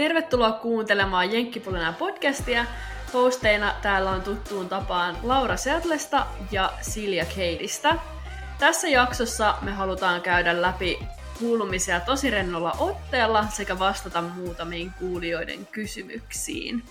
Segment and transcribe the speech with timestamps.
[0.00, 2.64] Tervetuloa kuuntelemaan Jenkkipulina podcastia.
[3.14, 7.96] Hosteina täällä on tuttuun tapaan Laura Seatlesta ja Silja Keidistä.
[8.58, 10.98] Tässä jaksossa me halutaan käydä läpi
[11.38, 16.82] kuulumisia tosi rennolla otteella sekä vastata muutamiin kuulijoiden kysymyksiin.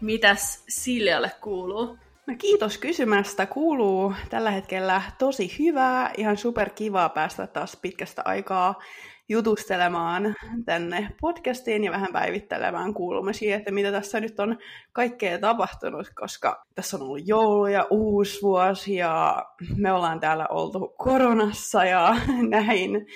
[0.00, 1.98] Mitäs Siljalle kuuluu?
[2.26, 3.46] No kiitos kysymästä.
[3.46, 6.10] Kuuluu tällä hetkellä tosi hyvää.
[6.16, 8.80] Ihan super kivaa päästä taas pitkästä aikaa
[9.28, 10.34] jutustelemaan
[10.64, 14.58] tänne podcastiin ja vähän päivittelemään kuulumisia, että mitä tässä nyt on
[14.92, 19.46] kaikkea tapahtunut, koska tässä on ollut joulu ja uusi vuosi ja
[19.76, 22.16] me ollaan täällä oltu koronassa ja
[22.50, 23.06] näin.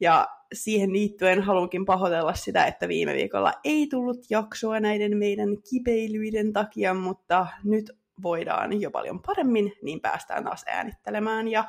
[0.00, 6.52] Ja siihen liittyen haluankin pahoitella sitä, että viime viikolla ei tullut jaksoa näiden meidän kipeilyiden
[6.52, 7.90] takia, mutta nyt
[8.22, 11.48] voidaan jo paljon paremmin, niin päästään taas äänittelemään.
[11.48, 11.64] Ja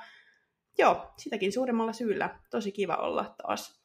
[0.78, 3.79] joo, sitäkin suuremmalla syyllä tosi kiva olla taas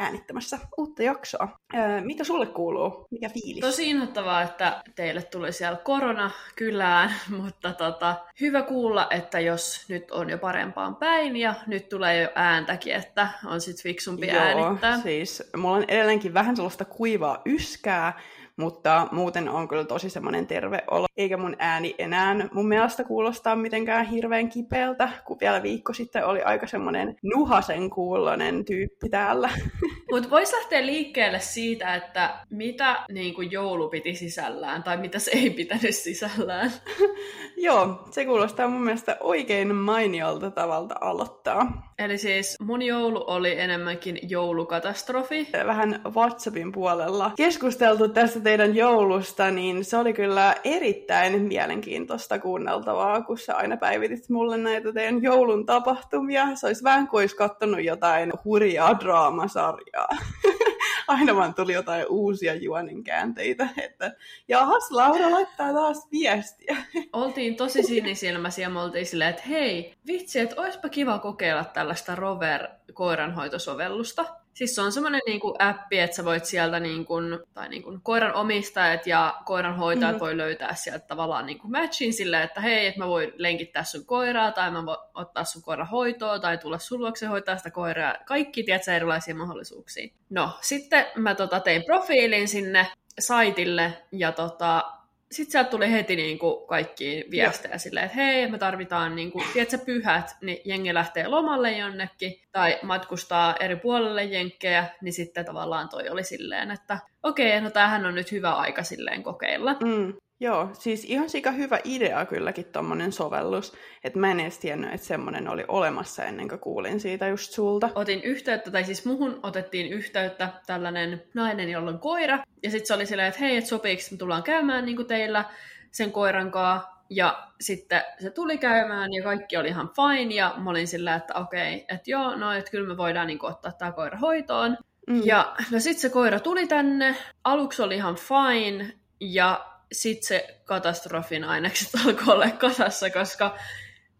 [0.00, 1.48] äänittämässä uutta jaksoa.
[1.74, 3.06] Öö, mitä sulle kuuluu?
[3.10, 3.60] Mikä fiilis?
[3.60, 10.10] Tosi inhottavaa, että teille tuli siellä korona kylään, mutta tota, hyvä kuulla, että jos nyt
[10.10, 15.00] on jo parempaan päin ja nyt tulee jo ääntäkin, että on sitten fiksumpi Joo, äänittää.
[15.00, 18.20] siis mulla on edelleenkin vähän sellaista kuivaa yskää,
[18.60, 21.06] mutta muuten on kyllä tosi semmoinen terve olo.
[21.16, 26.42] Eikä mun ääni enää mun mielestä kuulostaa mitenkään hirveän kipeältä, kun vielä viikko sitten oli
[26.42, 29.50] aika semmoinen nuhasen kuulonen tyyppi täällä.
[30.12, 35.30] Mutta voisi lähteä liikkeelle siitä, että mitä niin kuin joulu piti sisällään tai mitä se
[35.30, 36.72] ei pitänyt sisällään.
[37.56, 41.89] Joo, se kuulostaa mun mielestä oikein mainiolta tavalta aloittaa.
[42.00, 45.48] Eli siis mun joulu oli enemmänkin joulukatastrofi.
[45.66, 53.38] Vähän WhatsAppin puolella keskusteltu tästä teidän joulusta, niin se oli kyllä erittäin mielenkiintoista kuunneltavaa, kun
[53.38, 56.56] sä aina päivitit mulle näitä teidän joulun tapahtumia.
[56.56, 60.08] Se olisi vähän kuin olisi kattonut jotain hurjaa draamasarjaa.
[61.10, 64.16] aina vaan tuli jotain uusia juonenkäänteitä, että
[64.48, 66.76] jahas, Laura laittaa taas viestiä.
[67.12, 74.39] Oltiin tosi sinisilmäisiä, me oltiin silleen, että hei, vitsi, että olisipa kiva kokeilla tällaista Rover-koiranhoitosovellusta.
[74.60, 77.14] Siis se on semmoinen niinku appi, että sä voit sieltä, niinku,
[77.54, 80.24] tai niinku koiran omistajat ja koiran hoitajat mm-hmm.
[80.24, 84.52] voi löytää sieltä tavallaan niinku matchin silleen, että hei, että mä voin lenkittää sun koiraa,
[84.52, 88.14] tai mä voin ottaa sun koiran hoitoa, tai tulla sun luokse hoitaa sitä koiraa.
[88.26, 90.08] Kaikki, tiedätkö, erilaisia mahdollisuuksia.
[90.30, 92.86] No, sitten mä tota, tein profiilin sinne
[93.18, 94.92] saitille, ja tota,
[95.32, 99.44] sitten sieltä tuli heti niin kuin kaikki viestejä silleen, että hei, me tarvitaan, niin kuin,
[99.52, 105.88] tiedätkö, pyhät, niin jengi lähtee lomalle jonnekin, tai matkustaa eri puolelle jenkkejä, niin sitten tavallaan
[105.88, 109.72] toi oli silleen, että okei, okay, no tämähän on nyt hyvä aika silleen kokeilla.
[109.72, 110.14] Mm.
[110.42, 113.72] Joo, siis ihan sika hyvä idea kylläkin tommonen sovellus.
[114.04, 117.90] Että mä en edes tiennyt, että semmonen oli olemassa ennen kuin kuulin siitä just sulta.
[117.94, 122.38] Otin yhteyttä, tai siis muhun otettiin yhteyttä tällainen nainen, jolla on koira.
[122.62, 125.44] Ja sitten se oli silleen, että hei, et sopiiko me tullaan käymään niin teillä
[125.90, 126.90] sen koiran kanssa.
[127.10, 130.34] Ja sitten se tuli käymään ja kaikki oli ihan fine.
[130.34, 133.50] Ja mä olin sillä, että okei, että joo, no että kyllä me voidaan niin kuin,
[133.50, 134.76] ottaa tämä koira hoitoon.
[135.06, 135.22] Mm.
[135.24, 137.16] Ja no sitten se koira tuli tänne.
[137.44, 138.92] Aluksi oli ihan fine.
[139.20, 143.56] Ja sitten se katastrofin ainekset alkoi olla kasassa, koska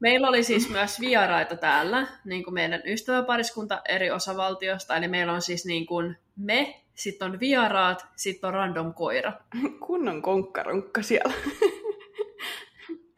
[0.01, 5.43] meillä oli siis myös vieraita täällä, niin kuin meidän ystäväpariskunta eri osavaltiosta, eli meillä on
[5.43, 9.33] siis niin kuin me, sitten on vieraat, sitten on random koira.
[9.87, 11.35] Kunnon konkkaronkka siellä.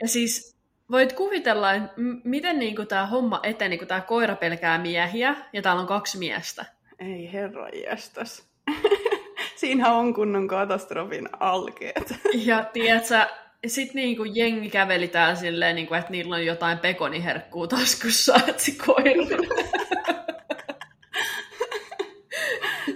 [0.02, 0.56] Ja siis
[0.90, 1.92] voit kuvitella, että
[2.24, 6.64] miten niin tämä homma eteni, kun tämä koira pelkää miehiä, ja täällä on kaksi miestä.
[6.98, 8.46] Ei herra jästäs.
[9.62, 12.14] Siinä on kunnon katastrofin alkeet.
[12.46, 13.26] Ja tiedätkö,
[13.66, 18.72] sitten niinku jengi käveli täällä silleen, niinku, että niillä on jotain pekoniherkkuu taskussa, että se
[18.86, 19.36] koira.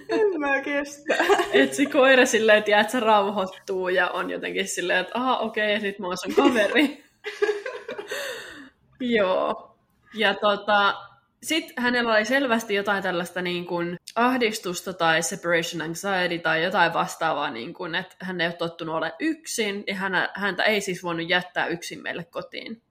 [0.08, 1.14] en mä kestä.
[1.52, 5.80] Että se koira silleen, että se rauhoittuu ja on jotenkin silleen, että aha, okei, okay,
[5.90, 7.04] sit mä oon sun kaveri.
[9.16, 9.76] Joo.
[10.14, 10.94] Ja tota,
[11.42, 17.50] sitten hänellä oli selvästi jotain tällaista niin kuin ahdistusta tai separation anxiety tai jotain vastaavaa,
[17.50, 19.94] niin kuin, että hän ei ole tottunut olemaan yksin ja
[20.34, 22.82] häntä ei siis voinut jättää yksin meille kotiin.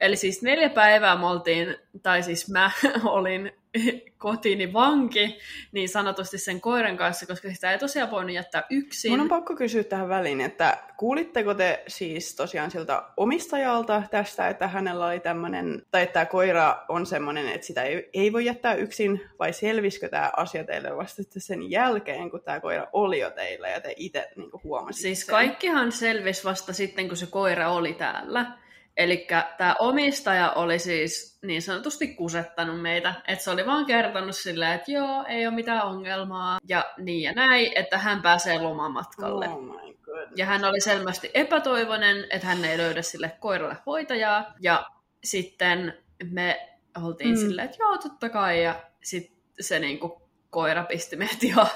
[0.00, 2.70] Eli siis neljä päivää me oltiin, tai siis mä
[3.04, 3.52] olin
[4.18, 5.38] kotiini vanki
[5.72, 9.10] niin sanotusti sen koiran kanssa, koska sitä ei tosiaan voinut jättää yksin.
[9.10, 14.68] Mun on pakko kysyä tähän väliin, että kuulitteko te siis tosiaan siltä omistajalta tästä, että
[14.68, 18.74] hänellä oli tämmöinen, tai että tämä koira on semmoinen, että sitä ei, ei voi jättää
[18.74, 23.68] yksin, vai selvisikö tämä asia teille vasta sen jälkeen, kun tämä koira oli jo teillä
[23.68, 28.61] ja te itse niin huomasitte Siis kaikkihan selvisi vasta sitten, kun se koira oli täällä.
[28.96, 29.26] Eli
[29.58, 34.92] tämä omistaja oli siis niin sanotusti kusettanut meitä, että se oli vaan kertonut silleen, että
[34.92, 39.48] joo, ei ole mitään ongelmaa, ja niin ja näin, että hän pääsee lomamatkalle.
[39.48, 40.32] Oh my goodness.
[40.36, 44.86] Ja hän oli selvästi epätoivoinen, että hän ei löydä sille koiralle hoitajaa, ja
[45.24, 45.94] sitten
[46.30, 46.68] me
[47.02, 47.36] oltiin mm.
[47.36, 51.66] silleen, että joo, totta kai, ja sitten se niinku koira pisti meidät jo,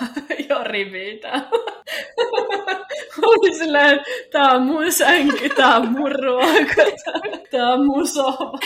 [0.48, 1.48] jo riviin täällä.
[3.22, 4.00] Oli silleen,
[4.32, 6.82] tää on mun sänky, tää on mun ruoka,
[7.50, 8.58] tää on mun sohva.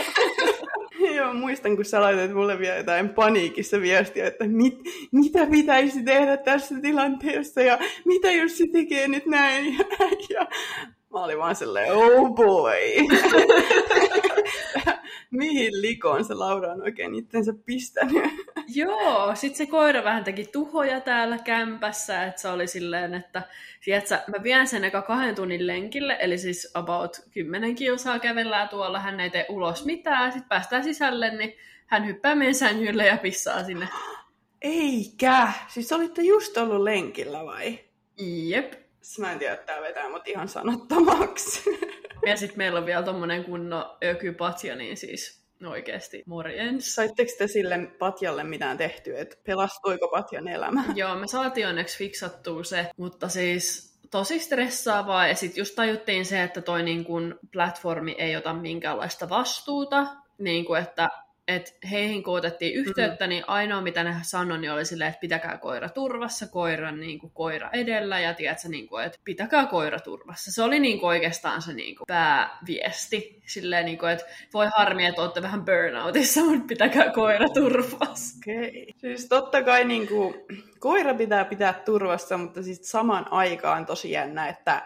[1.16, 4.78] Joo, muistan, kun sä laitat mulle vielä jotain paniikissa viestiä, että mit,
[5.12, 9.84] mitä pitäisi tehdä tässä tilanteessa ja mitä jos se tekee nyt näin ja.
[10.30, 10.46] Ja
[11.12, 12.74] mä olin vaan silleen, oh boy.
[15.30, 18.24] Mihin likoon se Laura on oikein itsensä pistänyt?
[18.74, 23.42] Joo, sit se koira vähän teki tuhoja täällä kämpässä, että se oli silleen, että
[23.84, 29.00] tiedätkö, mä vien sen eka kahden tunnin lenkille, eli siis about kymmenen kilsaa kävellään tuolla,
[29.00, 31.56] hän ei tee ulos mitään, sitten päästään sisälle, niin
[31.86, 33.88] hän hyppää meidän sängylle ja pissaa sinne.
[34.62, 35.52] Eikä!
[35.68, 37.78] Siis olitte just ollut lenkillä vai?
[38.18, 38.72] Jep.
[39.00, 41.70] Siis Mä en tiedä, että tää vetää mut ihan sanottomaksi.
[42.26, 46.94] Ja sitten meillä on vielä tommonen kunnon ökypatja, niin siis oikeasti morjens.
[46.94, 50.84] Saitteko te sille patjalle mitään tehtyä, että pelastuiko patjan elämä?
[50.94, 55.26] Joo, me saatiin onneksi fiksattua se, mutta siis tosi stressaavaa.
[55.26, 60.06] Ja sitten just tajuttiin se, että toi niin kun platformi ei ota minkäänlaista vastuuta.
[60.38, 61.08] Niin kuin, että
[61.50, 63.28] et heihin kun otettiin yhteyttä, mm.
[63.28, 67.32] niin ainoa mitä ne sanoi, niin oli silleen, että pitäkää koira turvassa, koiran niin kuin,
[67.34, 70.52] koira edellä ja tiedätkö, niin kuin, että pitäkää koira turvassa.
[70.52, 73.42] Se oli niin kuin, oikeastaan se niin kuin, pääviesti.
[73.46, 78.38] Silleen, niin kuin, että voi harmi, että olette vähän burnoutissa, mutta pitäkää koira turvassa.
[78.38, 78.86] Okay.
[78.96, 80.34] Siis totta kai niin kuin,
[80.78, 84.82] koira pitää pitää turvassa, mutta siis samaan aikaan tosi jännä, että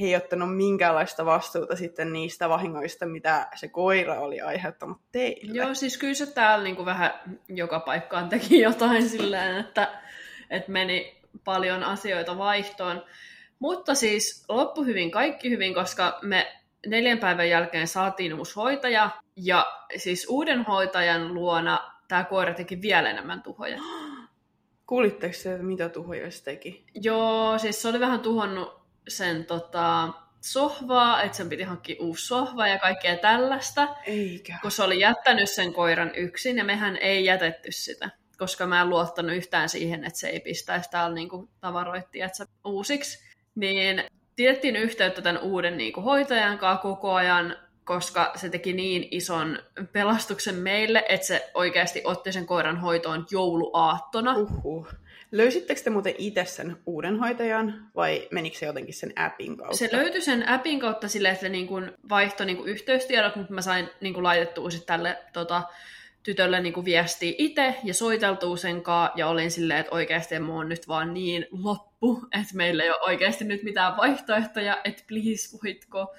[0.00, 5.52] he ei ottanut minkäänlaista vastuuta sitten niistä vahingoista, mitä se koira oli aiheuttanut teille.
[5.52, 7.12] Joo, siis kyllä se täällä niin kuin vähän
[7.48, 10.00] joka paikkaan teki jotain silleen, että,
[10.50, 13.04] että meni paljon asioita vaihtoon.
[13.58, 16.52] Mutta siis loppu hyvin, kaikki hyvin, koska me
[16.86, 23.10] neljän päivän jälkeen saatiin uusi hoitaja, ja siis uuden hoitajan luona tämä koira teki vielä
[23.10, 23.78] enemmän tuhoja.
[24.86, 26.84] Kuulitteko se, mitä tuhoja se teki?
[26.94, 32.68] Joo, siis se oli vähän tuhonnut sen tota, sohvaa, että sen piti hankkia uusi sohva
[32.68, 33.88] ja kaikkea tällaista.
[34.06, 34.58] Eikä.
[34.62, 38.90] Kun se oli jättänyt sen koiran yksin ja mehän ei jätetty sitä, koska mä en
[38.90, 43.18] luottanut yhtään siihen, että se ei pistäisi täällä niinku tavaroitti että uusiksi.
[43.54, 44.04] Niin
[44.36, 49.58] tiettiin yhteyttä tämän uuden niinku hoitajan kanssa koko ajan, koska se teki niin ison
[49.92, 54.36] pelastuksen meille, että se oikeasti otti sen koiran hoitoon jouluaattona.
[54.36, 54.88] Uhuh.
[55.34, 59.76] Löysittekö te muuten itse sen uuden hoitajan vai menikö se jotenkin sen appin kautta?
[59.76, 63.62] Se löytyi sen appin kautta silleen, että niin kuin vaihtoi niin kuin yhteystiedot, mutta mä
[63.62, 65.62] sain niin kuin laitettua sitten tälle tota,
[66.22, 68.82] tytölle niin kuin viestiä itse ja soiteltua sen
[69.14, 73.00] ja olin silleen, että oikeasti mä oon nyt vaan niin loppu, että meillä ei ole
[73.00, 76.14] oikeasti nyt mitään vaihtoehtoja, että please voitko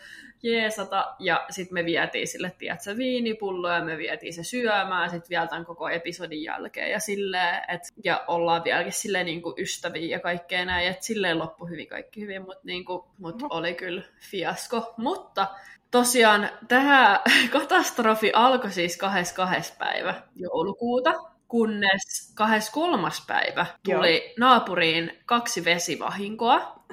[0.46, 1.16] jeesata.
[1.20, 5.66] Ja sitten me vietiin sille, tiedätkö, viinipullo ja me vietiin se syömään sitten vielä tämän
[5.66, 10.66] koko episodin jälkeen ja silleen, et, ja ollaan vieläkin silleen niin kuin ystäviä ja kaikkea
[10.66, 13.48] näin, että silleen loppu hyvin kaikki hyvin, mutta niin kuin, mut no.
[13.52, 14.94] oli kyllä fiasko.
[14.98, 15.48] Mutta
[15.92, 17.22] tosiaan tämä
[17.52, 19.74] katastrofi alkoi siis 22.
[19.78, 21.14] päivä joulukuuta,
[21.48, 23.10] kunnes 23.
[23.28, 24.34] päivä tuli Joo.
[24.40, 26.86] naapuriin kaksi vesivahinkoa.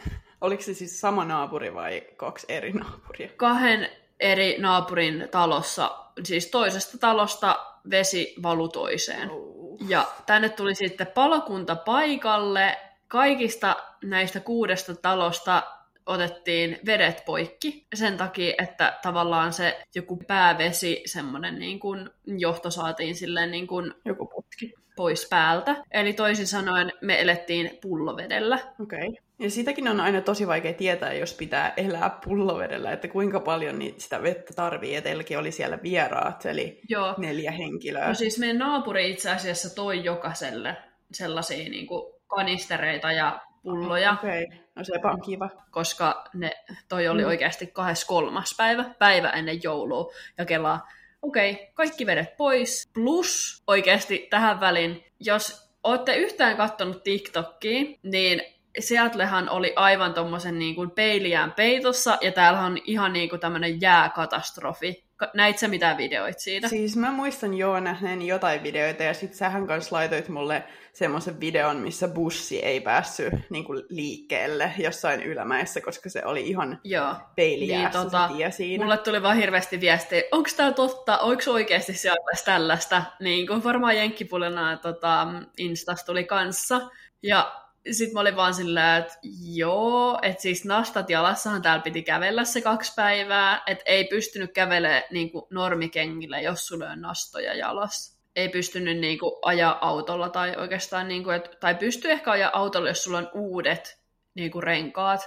[0.42, 3.28] Oliko se siis sama naapuri vai kaksi eri naapuria?
[3.36, 3.88] Kahden
[4.20, 9.30] eri naapurin talossa, siis toisesta talosta vesi valu toiseen.
[9.30, 9.78] Oh.
[9.88, 12.76] Ja tänne tuli sitten palokunta paikalle.
[13.08, 15.62] Kaikista näistä kuudesta talosta
[16.06, 23.14] otettiin vedet poikki sen takia, että tavallaan se joku päävesi, semmoinen niin kuin johto saatiin
[23.14, 25.76] silleen niin kuin joku putki pois päältä.
[25.90, 28.58] Eli toisin sanoen me elettiin pullovedellä.
[28.80, 29.08] Okei.
[29.08, 29.22] Okay.
[29.42, 34.00] Ja sitäkin on aina tosi vaikea tietää, jos pitää elää pullovedellä, että kuinka paljon niitä
[34.00, 34.94] sitä vettä tarvii.
[34.94, 37.14] Ja teilläkin oli siellä vieraat, eli Joo.
[37.18, 38.08] neljä henkilöä.
[38.08, 40.76] No siis meidän naapuri itse asiassa toi jokaiselle
[41.12, 44.12] sellaisia niin kuin kanistereita ja pulloja.
[44.12, 44.58] Okei, okay.
[44.74, 45.50] no se on kiva.
[45.70, 46.52] Koska ne,
[46.88, 47.28] toi oli mm.
[47.28, 48.40] oikeasti 23.
[48.56, 50.12] päivä, päivä ennen joulua.
[50.38, 50.88] Ja kelaa,
[51.22, 52.90] okei, okay, kaikki vedet pois.
[52.94, 60.74] Plus oikeasti tähän väliin, jos olette yhtään kattonut TikTokia, niin Seattlehan oli aivan tuommoisen niin
[60.74, 66.40] kuin peiliään peitossa, ja täällä on ihan niin kuin tämmöinen jääkatastrofi näit sä mitään videoita
[66.40, 66.68] siitä?
[66.68, 71.76] Siis mä muistan joo nähneeni jotain videoita ja sit sähän kanssa laitoit mulle semmoisen videon,
[71.76, 77.14] missä bussi ei päässyt niin kuin, liikkeelle jossain ylämäessä, koska se oli ihan Joo.
[77.36, 78.84] peilijäässä Niin, tota, se tie siinä.
[78.84, 83.96] Mulle tuli vaan hirveästi viestiä, onko tämä totta, onko oikeasti siellä tällaista, niin kuin varmaan
[83.96, 85.26] Jenkkipulena tota,
[85.58, 86.80] Instas tuli kanssa.
[87.22, 89.14] Ja sitten mä olin vaan sillä, että
[89.54, 95.02] joo, että siis nastat jalassahan täällä piti kävellä se kaksi päivää, että ei pystynyt kävelemään
[95.10, 98.22] niin normikengillä, jos sulla on nastoja jalassa.
[98.36, 102.58] Ei pystynyt niin kuin, ajaa autolla tai oikeastaan, niin kuin, et, tai pystyy ehkä ajaa
[102.58, 103.98] autolla, jos sulla on uudet
[104.34, 105.20] niin kuin, renkaat,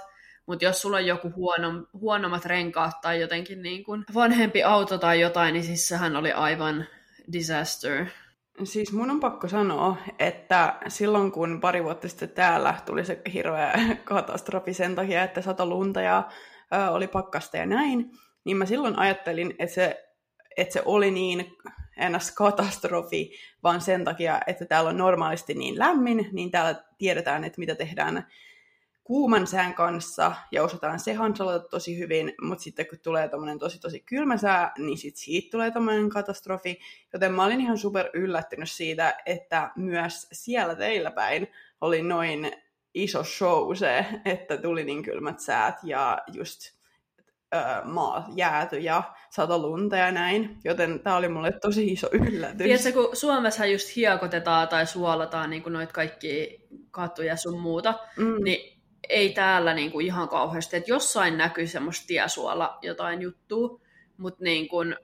[0.46, 5.20] mutta jos sulla on joku huono, huonommat renkaat tai jotenkin niin kuin vanhempi auto tai
[5.20, 6.86] jotain, niin siis sehän oli aivan
[7.32, 8.06] disaster.
[8.64, 13.72] Siis mun on pakko sanoa, että silloin kun pari vuotta sitten täällä tuli se hirveä
[14.04, 16.28] katastrofi sen takia, että sato lunta ja
[16.74, 18.10] ö, oli pakkasta ja näin,
[18.44, 20.04] niin mä silloin ajattelin, että se,
[20.56, 21.56] että se oli niin
[21.96, 23.32] ennäs katastrofi,
[23.62, 28.26] vaan sen takia, että täällä on normaalisti niin lämmin, niin täällä tiedetään, että mitä tehdään
[29.06, 33.80] kuuman sään kanssa ja osataan se handsalata tosi hyvin, mutta sitten kun tulee tommonen tosi
[33.80, 36.80] tosi kylmä sää, niin sit siitä tulee tommonen katastrofi.
[37.12, 41.46] Joten mä olin ihan super yllättynyt siitä, että myös siellä teillä päin
[41.80, 42.52] oli noin
[42.94, 46.60] iso show se, että tuli niin kylmät säät ja just
[47.54, 50.58] ö, maa jääty ja sato lunta ja näin.
[50.64, 52.56] Joten tää oli mulle tosi iso yllätys.
[52.58, 56.60] Tiedätkö, kun Suomessa just hiekotetaan tai suolataan niin noita kaikki
[56.90, 58.44] katuja sun muuta, Mm.
[58.44, 58.75] niin
[59.08, 60.76] ei täällä niin kuin ihan kauheasti.
[60.76, 63.80] Että jossain näkyy semmoista tiesuola jotain juttua,
[64.16, 64.96] mutta niin kuin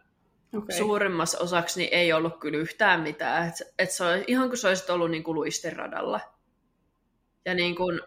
[0.57, 0.77] okay.
[0.77, 3.49] suurimmassa osaksi niin ei ollut kyllä yhtään mitään.
[3.49, 6.21] Et, et se oli ihan kuin se olisi ollut niin kuin luisteradalla.
[7.45, 8.01] Ja niin kuin,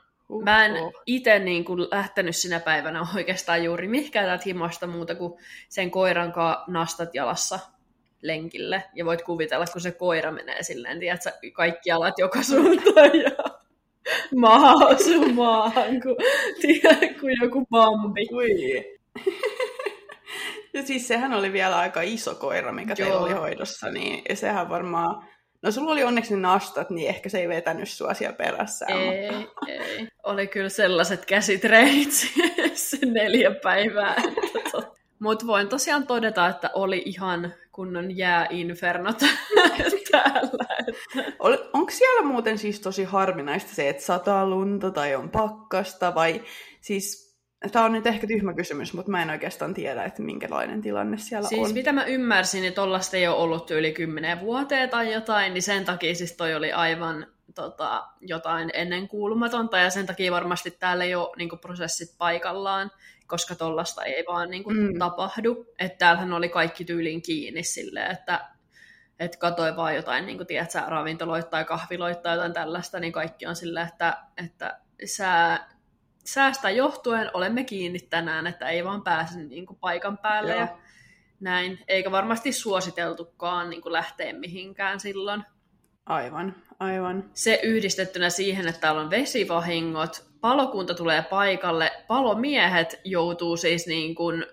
[0.43, 0.73] mä en
[1.05, 5.33] itse niin kuin lähtenyt sinä päivänä oikeastaan juuri mihinkään täältä himosta muuta kuin
[5.69, 7.59] sen koiran kanssa nastat jalassa
[8.21, 8.83] lenkille.
[8.95, 13.54] Ja voit kuvitella, kun se koira menee silleen, tiedätkö, kaikki alat joka suuntaan ja
[14.41, 16.15] maa osuu maahan, kun,
[16.61, 18.27] tiedät, kuin joku bambi.
[18.33, 18.97] Ui.
[20.73, 23.23] ja siis sehän oli vielä aika iso koira, mikä teillä Joo.
[23.23, 25.27] oli hoidossa, niin sehän varmaan...
[25.61, 28.85] No sulla oli onneksi ne nastat, niin ehkä se ei vetänyt sua siellä perässä.
[28.85, 29.29] Ei,
[29.67, 30.07] ei.
[30.23, 32.11] Oli kyllä sellaiset käsitreenit
[32.73, 34.15] se neljä päivää.
[35.25, 39.17] Mutta voin tosiaan todeta, että oli ihan kunnon jääinfernot
[40.11, 40.65] täällä.
[41.39, 46.41] Ol- Onko siellä muuten siis tosi harvinaista se, että sataa lunta tai on pakkasta, vai
[46.81, 47.25] siis...
[47.71, 51.49] Tämä on nyt ehkä tyhmä kysymys, mutta mä en oikeastaan tiedä, että minkälainen tilanne siellä
[51.49, 51.73] Siis on.
[51.73, 55.85] mitä mä ymmärsin, niin tollasta ei ole ollut yli kymmenen vuoteen tai jotain, niin sen
[55.85, 61.29] takia siis toi oli aivan tota, jotain ennenkuulumatonta, ja sen takia varmasti täällä ei ole
[61.37, 62.91] niin prosessit paikallaan,
[63.27, 64.99] koska tollasta ei vaan niin kuin, Mm.
[64.99, 65.65] tapahdu.
[65.79, 68.45] Että täällähän oli kaikki tyylin kiinni silleen, että
[69.19, 73.45] et katoi vaan jotain, niin kuin, tiedätkö, ravintoloita tai kahviloita tai jotain tällaista, niin kaikki
[73.45, 75.69] on silleen, että, että sää,
[76.25, 80.59] säästä johtuen olemme kiinni tänään, että ei vaan pääse niin kuin, paikan päälle Joo.
[80.59, 80.67] ja
[81.39, 81.79] näin.
[81.87, 85.43] Eikä varmasti suositeltukaan niin kuin, lähteä mihinkään silloin.
[86.05, 87.29] Aivan, aivan.
[87.33, 94.45] Se yhdistettynä siihen, että täällä on vesivahingot, palokunta tulee paikalle, palomiehet joutuu siis niin kuin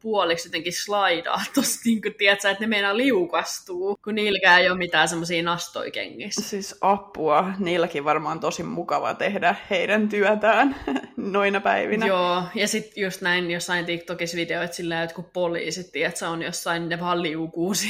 [0.00, 4.78] puoliksi jotenkin slaidaa tosta, niin kuin, tiedätkö, että ne meinaa liukastuu, kun niilläkään ei ole
[4.78, 6.42] mitään semmoisia nastoikengissä.
[6.42, 10.76] Siis apua, niilläkin varmaan tosi mukava tehdä heidän työtään
[11.16, 12.06] noina päivinä.
[12.06, 16.88] Joo, ja sitten just näin jossain TikTokissa videoit sillä, että kun poliisit, tiedätkö, on jossain,
[16.88, 17.74] ne vaan liukuu.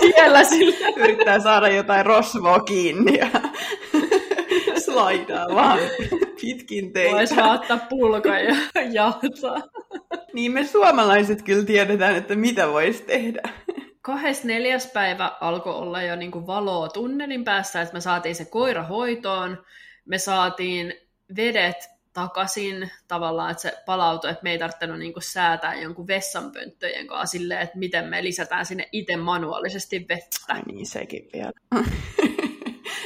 [0.00, 0.88] Siellä sillä.
[0.96, 3.28] Yrittää saada jotain rosvoa kiinni ja
[4.94, 5.78] slaidaa vaan
[6.40, 7.36] pitkin Voisi teitä.
[7.36, 8.54] vaan ottaa pulkan ja
[8.92, 9.62] jahtaa.
[10.32, 13.42] Niin me suomalaiset kyllä tiedetään, että mitä voisi tehdä.
[14.02, 14.78] 24.
[14.94, 19.64] päivä alkoi olla jo niin kuin valoa tunnelin päässä, että me saatiin se koira hoitoon,
[20.04, 20.94] me saatiin
[21.36, 21.76] vedet
[22.12, 27.32] takaisin tavallaan, että se palautui, että me ei tarvinnut niin kuin säätää jonkun vessanpönttöjen kanssa
[27.38, 30.36] silleen, että miten me lisätään sinne itse manuaalisesti vettä.
[30.48, 31.52] Ai niin, sekin vielä.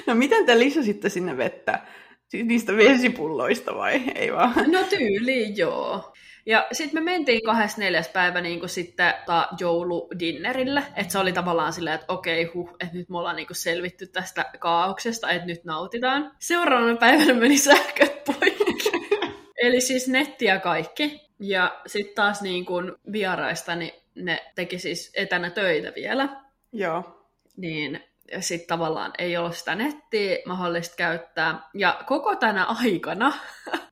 [0.09, 1.81] No miten te lisäsitte sinne vettä?
[2.29, 4.03] Siis niistä vesipulloista vai?
[4.15, 4.55] Ei vaan.
[4.73, 6.13] No tyyliin joo.
[6.47, 8.03] Ja sitten me mentiin 24.
[8.13, 12.97] päivä niin kuin sitten ta, jouludinnerille, että se oli tavallaan silleen, että okei, huh, että
[12.97, 16.33] nyt me ollaan niin kuin selvitty tästä kaauksesta, että nyt nautitaan.
[16.39, 18.91] Seuraavana päivänä meni sähköt poikki.
[19.63, 21.21] Eli siis netti ja kaikki.
[21.41, 26.29] Ja sitten taas niin kuin vieraista, niin ne teki siis etänä töitä vielä.
[26.73, 27.25] Joo.
[27.57, 28.01] Niin
[28.41, 31.61] sitten tavallaan ei ole sitä nettiä mahdollista käyttää.
[31.75, 33.33] Ja koko tänä aikana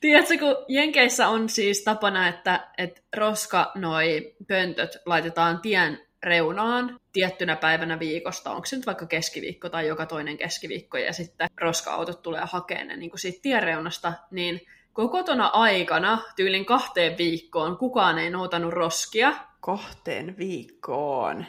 [0.00, 7.56] Tiedätkö, kun Jenkeissä on siis tapana, että, että roska noi pöntöt laitetaan tien reunaan tiettynä
[7.56, 12.42] päivänä viikosta, onko se nyt vaikka keskiviikko tai joka toinen keskiviikko, ja sitten roska-autot tulee
[12.44, 14.60] hakemaan ne niin kuin siitä tiereunasta, niin
[14.94, 19.32] kun kotona aikana, tyylin kahteen viikkoon, kukaan ei noutanut roskia.
[19.60, 21.46] Kahteen viikkoon?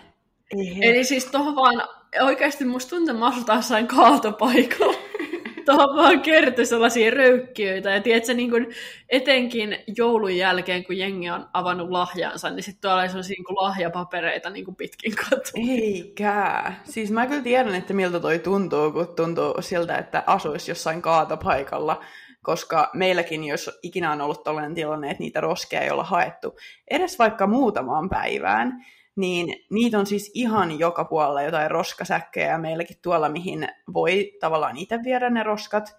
[0.81, 1.87] Eli siis tuohon vaan,
[2.21, 4.97] oikeasti musta tuntuu, että mä jossain kaatopaikalla.
[5.65, 7.89] tuohon vaan kertoi sellaisia röykkiöitä.
[7.89, 8.67] Ja tiedätkö, niin kuin
[9.09, 14.49] etenkin joulun jälkeen, kun jengi on avannut lahjansa, niin sitten tuolla on sellaisia niin lahjapapereita
[14.49, 15.63] niin pitkin katua.
[15.69, 16.73] Eikä.
[16.83, 22.01] Siis mä kyllä tiedän, että miltä toi tuntuu, kun tuntuu siltä, että asuisi jossain kaatopaikalla
[22.43, 26.57] koska meilläkin, jos ikinä on ollut tällainen tilanne, että niitä roskeja ei olla haettu
[26.91, 28.85] edes vaikka muutamaan päivään,
[29.17, 34.99] niin niitä on siis ihan joka puolella jotain roskasäkkejä meilläkin tuolla, mihin voi tavallaan itse
[35.03, 35.97] viedä ne roskat,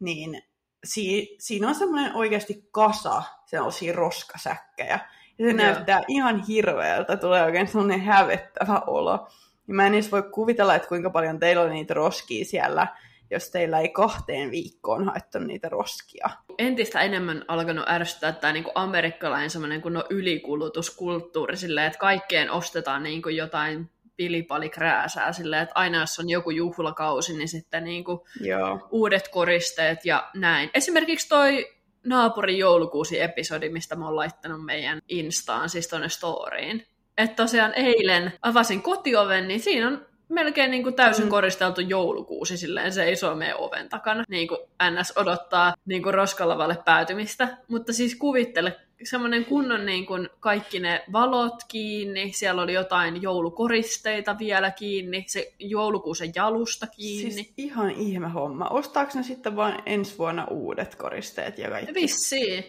[0.00, 0.42] niin
[0.84, 5.00] si- siinä on semmoinen oikeasti kasa sellaisia roskasäkkejä.
[5.38, 5.56] Ja se Joo.
[5.56, 9.28] näyttää ihan hirveältä, tulee oikein semmoinen hävettävä olo.
[9.68, 12.86] Ja mä en edes voi kuvitella, että kuinka paljon teillä on niitä roskia siellä
[13.30, 16.30] jos teillä ei kahteen viikkoon haettu niitä roskia.
[16.58, 23.22] Entistä enemmän alkanut ärsyttää tämä niin amerikkalainen semmoinen kunnon ylikulutuskulttuuri silleen, että kaikkeen ostetaan niin
[23.22, 28.88] kuin jotain pilipalikrääsää silleen, että aina jos on joku juhlakausi, niin sitten niin kuin Joo.
[28.90, 30.70] uudet koristeet ja näin.
[30.74, 31.74] Esimerkiksi toi
[32.06, 36.86] naapurin joulukuusi-episodi, mistä mä oon laittanut meidän Instaan, siis tonne storyin.
[37.18, 41.30] Että tosiaan eilen avasin kotioven, niin siinä on melkein niin kuin täysin mm.
[41.30, 44.24] koristeltu joulukuusi silleen seisoo meidän oven takana.
[44.28, 47.56] Niin kuin NS odottaa niin kuin roskalavalle päätymistä.
[47.68, 54.38] Mutta siis kuvittele semmoinen kunnon niin kuin kaikki ne valot kiinni, siellä oli jotain joulukoristeita
[54.38, 57.32] vielä kiinni, se joulukuusen jalusta kiinni.
[57.32, 58.68] Siis ihan ihme homma.
[58.68, 61.94] Ostaako ne sitten vain ensi vuonna uudet koristeet ja kaikki?
[61.94, 62.64] Vissiin.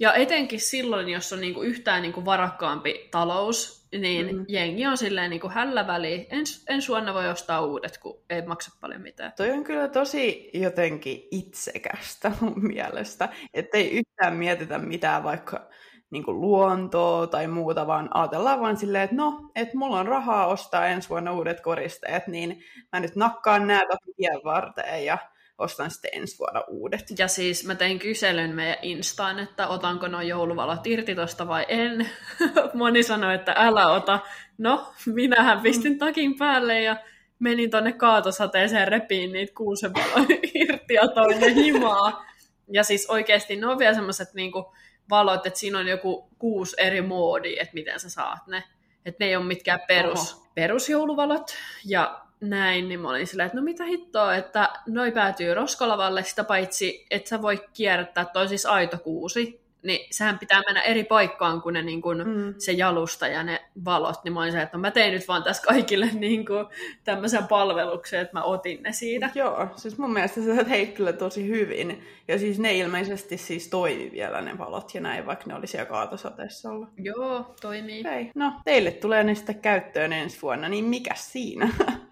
[0.00, 4.44] Ja etenkin silloin, jos on niinku yhtään niinku varakkaampi talous, niin mm.
[4.48, 6.26] jengi on silleen niinku hällä väliin.
[6.30, 9.32] Ens, ensi vuonna voi ostaa uudet, kun ei maksa paljon mitään.
[9.36, 15.68] Toi on kyllä tosi jotenkin itsekästä mun mielestä, ettei yhtään mietitä mitään vaikka
[16.10, 20.86] niinku luontoa tai muuta, vaan ajatellaan vaan silleen, että no, että mulla on rahaa ostaa
[20.86, 23.82] ensi vuonna uudet koristeet, niin mä nyt nakkaan nämä
[24.16, 25.18] tien varteen ja
[25.58, 27.04] ostan sitten ensi vuonna uudet.
[27.18, 32.10] Ja siis mä tein kyselyn meidän Instaan, että otanko nuo jouluvalot irti tosta vai en.
[32.74, 34.20] Moni sanoi, että älä ota.
[34.58, 36.96] No, minähän pistin takin päälle ja
[37.38, 39.92] menin tonne kaatosateeseen repiin niitä kuusen
[40.54, 42.26] irti ja toinen himaa.
[42.70, 44.74] Ja siis oikeasti ne on vielä semmoiset niinku
[45.10, 48.64] valot, että siinä on joku kuusi eri moodi, että miten sä saat ne.
[49.04, 51.54] Että ne ei ole mitkään perus, perusjouluvalot.
[51.84, 56.44] Ja näin, niin mä olin sillä, että no mitä hittoa, että noi päätyy roskolavalle, sitä
[56.44, 61.62] paitsi, että sä voi kierrättää, toi siis aito kuusi, niin sehän pitää mennä eri paikkaan
[61.62, 62.54] kuin ne, niin kuin, mm.
[62.58, 65.42] se jalusta ja ne valot, niin mä olin se, että no mä tein nyt vaan
[65.42, 66.66] tässä kaikille niin kuin,
[67.04, 69.30] tämmöisen palveluksen, että mä otin ne siitä.
[69.34, 72.02] Joo, siis mun mielestä sä teit kyllä tosi hyvin.
[72.28, 75.86] Ja siis ne ilmeisesti siis toimi vielä ne valot ja näin, vaikka ne oli siellä
[75.86, 76.88] kaatosateessa ollut.
[76.96, 78.04] Joo, toimii.
[78.04, 81.68] Hei, no teille tulee ne sitten käyttöön ensi vuonna, niin mikä siinä?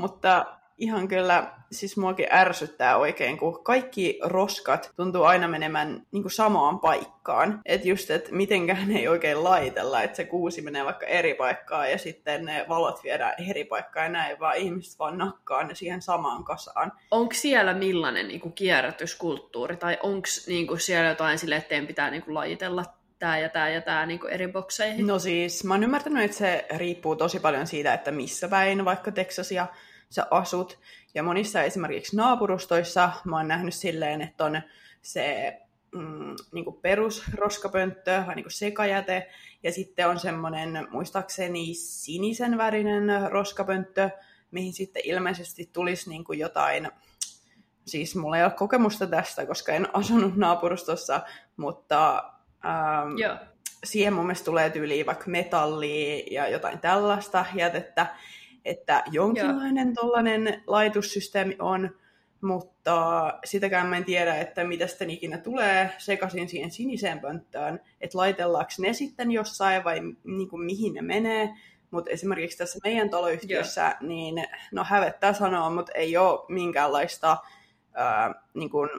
[0.00, 0.46] Mutta
[0.80, 6.78] ihan kyllä, siis muakin ärsyttää oikein, kun kaikki roskat tuntuu aina menemään niin kuin samaan
[6.80, 7.60] paikkaan.
[7.66, 11.98] Että just, että mitenkään ei oikein laitella, että se kuusi menee vaikka eri paikkaan ja
[11.98, 16.44] sitten ne valot viedään eri paikkaan ja näin, vaan ihmiset vaan nakkaa ne siihen samaan
[16.44, 16.92] kasaan.
[17.10, 21.86] Onko siellä millainen niin kuin kierrätyskulttuuri tai onko niin kuin siellä jotain sille, että teidän
[21.86, 22.84] pitää niin kuin laitella
[23.18, 25.06] tämä ja tämä ja tämä niin eri bokseihin?
[25.06, 29.12] No siis, mä oon ymmärtänyt, että se riippuu tosi paljon siitä, että missä päin vaikka
[29.12, 29.66] Texasia
[30.10, 30.78] sä asut.
[31.14, 34.62] Ja monissa esimerkiksi naapurustoissa mä oon nähnyt silleen, että on
[35.02, 35.56] se
[35.94, 39.30] mm, niin kuin perusroskapönttö, vai niin kuin sekajäte,
[39.62, 44.10] ja sitten on semmoinen, muistaakseni sinisen värinen roskapönttö,
[44.50, 46.90] mihin sitten ilmeisesti tulisi niin kuin jotain,
[47.86, 51.20] siis mulla ei ole kokemusta tästä, koska en asunut naapurustossa,
[51.56, 52.24] mutta
[52.64, 53.36] ähm, Joo.
[53.84, 58.06] siihen mun mielestä tulee tyyliin vaikka metallia ja jotain tällaista jätettä,
[58.64, 61.90] että jonkinlainen tuollainen laitossysteemi on,
[62.40, 68.18] mutta sitäkään mä en tiedä, että mitä sitten ikinä tulee sekaisin siihen siniseen pönttöön, että
[68.18, 71.54] laitellaanko ne sitten jossain vai niin kuin, mihin ne menee.
[71.90, 74.00] Mutta esimerkiksi tässä meidän taloyhtiössä, yeah.
[74.00, 77.36] niin no hävettää sanoa, mutta ei ole minkäänlaista
[77.94, 78.90] ää, niin kuin,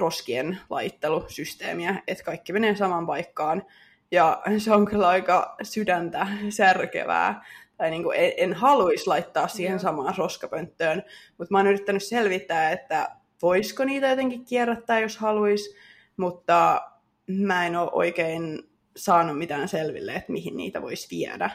[0.00, 3.62] roskien laittelusysteemiä, että kaikki menee samaan paikkaan.
[4.10, 7.44] Ja se on kyllä aika sydäntä särkevää
[7.76, 11.02] tai niin kuin en, en haluaisi laittaa siihen samaan roskapönttöön,
[11.38, 13.08] mutta mä oon yrittänyt selvittää, että
[13.42, 15.76] voisiko niitä jotenkin kierrättää, jos haluaisi,
[16.16, 16.82] mutta
[17.26, 21.50] mä en ole oikein saanut mitään selville, että mihin niitä voisi viedä.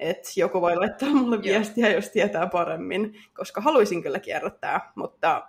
[0.00, 5.48] Et joku voi laittaa mulle viestiä, jos tietää paremmin, koska haluaisin kyllä kierrättää, mutta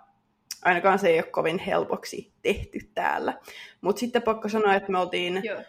[0.62, 3.38] ainakaan se ei ole kovin helpoksi tehty täällä.
[3.80, 5.60] Mutta sitten pakko sanoa, että me oltiin Joo.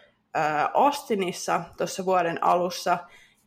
[0.74, 2.98] Austinissa tuossa vuoden alussa,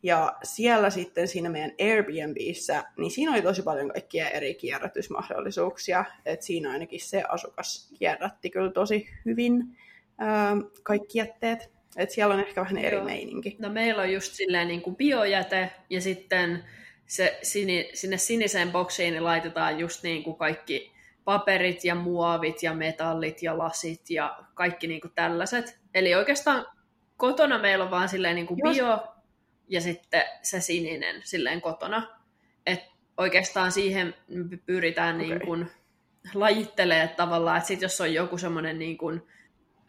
[0.06, 6.04] ja siellä sitten siinä meidän Airbnbissä, niin siinä oli tosi paljon kaikkia eri kierrätysmahdollisuuksia.
[6.26, 9.78] Et siinä ainakin se asukas kierrätti kyllä tosi hyvin
[10.18, 11.70] ää, kaikki jätteet.
[11.96, 13.04] Et siellä on ehkä vähän eri Joo.
[13.04, 13.56] meininki.
[13.58, 16.64] No meillä on just silleen niin kuin biojäte ja sitten
[17.06, 20.92] se sini, sinne siniseen boksiin niin laitetaan just niin kuin kaikki
[21.24, 25.78] paperit ja muovit ja metallit ja lasit ja kaikki niin kuin tällaiset.
[25.94, 26.66] Eli oikeastaan
[27.16, 29.15] kotona meillä on vaan silleen niin kuin bio
[29.68, 32.18] ja sitten se sininen silleen kotona.
[32.66, 32.80] Et
[33.16, 34.14] oikeastaan siihen
[34.66, 35.28] pyritään okay.
[35.28, 35.70] niin kuin
[36.34, 39.22] lajittelee tavallaan, että sit jos on joku semmoinen niin kuin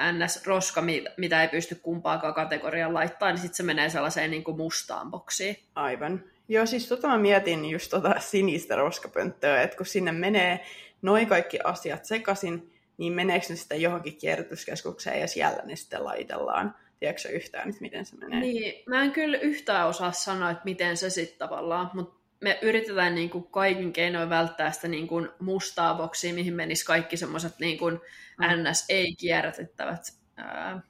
[0.02, 0.82] NS-roska,
[1.18, 5.58] mitä ei pysty kumpaakaan kategoriaan laittaa, niin sitten se menee sellaiseen niin kuin mustaan boksiin.
[5.76, 6.24] Aivan.
[6.48, 10.66] Joo, siis tota mä mietin just tota sinistä roskapönttöä, että kun sinne menee
[11.02, 16.76] noin kaikki asiat sekaisin, niin meneekö ne sitten johonkin kierrätyskeskukseen ja siellä ne sitten laitellaan?
[17.00, 18.40] Tiedätkö yhtään, että miten se menee?
[18.40, 23.16] Niin, mä en kyllä yhtään osaa sanoa, että miten se sitten tavallaan, mutta me yritetään
[23.16, 27.78] niin kuin kaikin keinoin välttää sitä niin kuin mustaa boksia, mihin menisi kaikki semmoiset niin
[27.78, 27.94] kuin
[28.38, 28.70] mm.
[28.70, 28.86] ns.
[28.90, 30.02] ei-kierrätettävät
[30.36, 30.82] ää,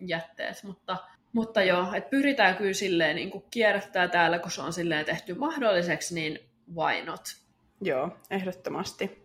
[0.00, 0.96] jätteet, mutta,
[1.32, 5.34] mutta joo, että pyritään kyllä silleen niin kuin kierrättää täällä, kun se on silleen tehty
[5.34, 6.38] mahdolliseksi, niin
[6.74, 7.20] why not?
[7.80, 9.23] Joo, ehdottomasti.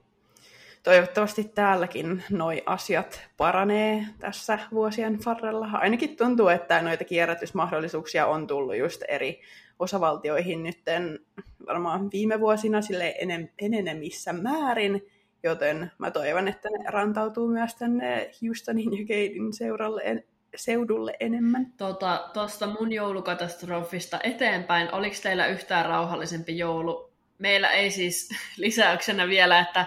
[0.84, 5.70] Toivottavasti täälläkin noi asiat paranee tässä vuosien varrella.
[5.74, 9.42] Ainakin tuntuu, että noita kierrätysmahdollisuuksia on tullut just eri
[9.80, 11.20] osavaltioihin nytten
[11.68, 13.16] varmaan viime vuosina sille
[13.62, 15.08] enenemissä määrin,
[15.44, 20.24] joten mä toivon, että ne rantautuu myös tänne Houstonin ja Gatein seuralle
[20.56, 21.74] seudulle enemmän.
[21.78, 27.10] Tuosta tota, mun joulukatastrofista eteenpäin, oliko teillä yhtään rauhallisempi joulu?
[27.38, 29.86] Meillä ei siis lisäyksenä vielä, että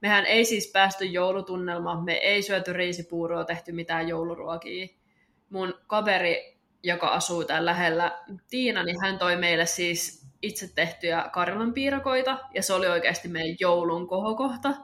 [0.00, 4.86] mehän ei siis päästy joulutunnelmaan, me ei syöty riisipuuroa, tehty mitään jouluruokia.
[5.50, 8.18] Mun kaveri, joka asuu täällä lähellä,
[8.50, 13.56] Tiina, niin hän toi meille siis itse tehtyjä Karjalan piirakoita, ja se oli oikeasti meidän
[13.60, 14.74] joulun kohokohta.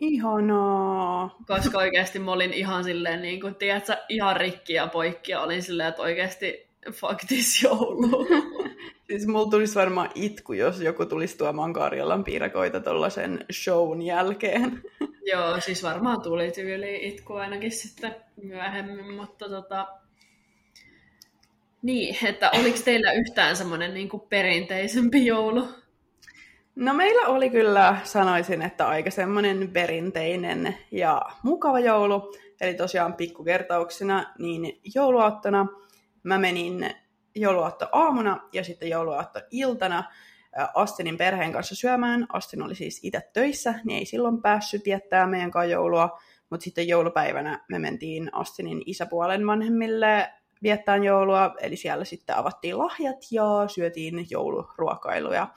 [0.00, 1.36] Ihanaa.
[1.46, 5.62] Koska oikeasti mä olin ihan silleen, niin kuin, tiedätkö, ihan rikki ja poikki, ja olin
[5.62, 8.26] silleen, että oikeasti fuck this joulu.
[9.10, 14.82] siis mulla tulisi varmaan itku, jos joku tulisi tuomaan Karjalan piirakoita tuollaisen shown jälkeen.
[15.32, 19.86] Joo, siis varmaan tuli tyyli itku ainakin sitten myöhemmin, mutta tota,
[21.82, 25.68] niin, että oliko teillä yhtään semmoinen niin perinteisempi joulu?
[26.74, 32.34] No meillä oli kyllä, sanoisin, että aika semmoinen perinteinen ja mukava joulu.
[32.60, 35.66] Eli tosiaan pikkukertauksena, niin jouluaattona
[36.22, 36.90] mä menin
[37.36, 40.04] jouluaatto aamuna ja sitten jouluaatto iltana
[40.74, 42.26] Astinin perheen kanssa syömään.
[42.32, 46.18] Astin oli siis itse töissä, niin ei silloin päässyt viettää meidän kanssa joulua.
[46.50, 53.16] Mutta sitten joulupäivänä me mentiin Astinin isäpuolen vanhemmille viettään joulua, eli siellä sitten avattiin lahjat
[53.30, 55.48] ja syötiin jouluruokailuja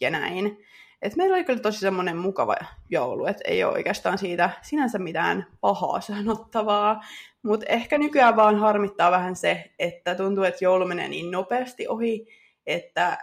[0.00, 0.58] ja näin.
[1.02, 2.56] Et meillä oli kyllä tosi semmoinen mukava
[2.90, 7.00] joulu, että ei ole oikeastaan siitä sinänsä mitään pahaa sanottavaa,
[7.42, 12.26] mutta ehkä nykyään vaan harmittaa vähän se, että tuntuu, että joulu menee niin nopeasti ohi,
[12.66, 13.18] että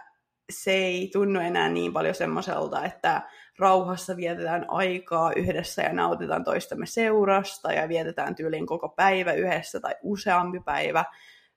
[0.52, 3.22] se ei tunnu enää niin paljon semmoiselta, että
[3.58, 9.94] rauhassa vietetään aikaa yhdessä ja nautitaan toistamme seurasta ja vietetään tyyliin koko päivä yhdessä tai
[10.02, 11.04] useampi päivä,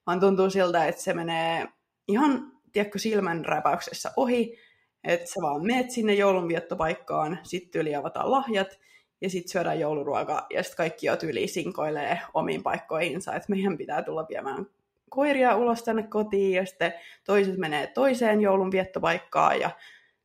[0.07, 1.67] vaan tuntuu siltä, että se menee
[2.07, 4.57] ihan, tiedätkö, silmän räpäyksessä ohi,
[5.03, 8.79] että sä vaan meet sinne joulunviettopaikkaan, sitten yli avataan lahjat,
[9.21, 14.03] ja sitten syödään jouluruoka, ja sitten kaikki jo tyyli sinkoilee omiin paikkoihinsa, että meidän pitää
[14.03, 14.65] tulla viemään
[15.09, 16.93] koiria ulos tänne kotiin, ja sitten
[17.25, 19.69] toiset menee toiseen joulunviettopaikkaan, ja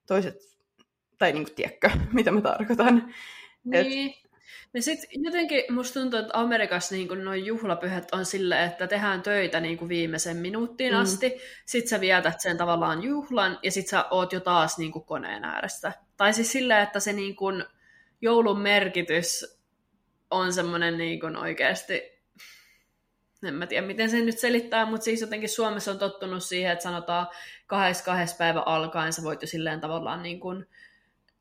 [0.07, 0.37] toiset,
[1.19, 3.15] tai niin kuin, tiedätkö, mitä mä tarkoitan.
[3.65, 4.11] Niin.
[4.11, 4.26] Et,
[4.77, 9.61] ja sitten jotenkin musta tuntuu, että Amerikassa niin noin juhlapyhät on sille, että tehdään töitä
[9.61, 11.01] niin kuin viimeisen minuuttiin mm.
[11.01, 11.37] asti,
[11.67, 15.45] sit sä vietät sen tavallaan juhlan ja sit sä oot jo taas niin kuin koneen
[15.45, 15.93] ääressä.
[16.17, 17.65] Tai siis silleen, että se niin kuin
[18.21, 19.59] joulun merkitys
[20.31, 22.03] on semmoinen niin kuin oikeasti,
[23.45, 26.83] en mä tiedä miten se nyt selittää, mutta siis jotenkin Suomessa on tottunut siihen, että
[26.83, 27.27] sanotaan
[27.67, 30.67] kahdessa kahdessa päivä alkaen sä voit jo silleen tavallaan niin kuin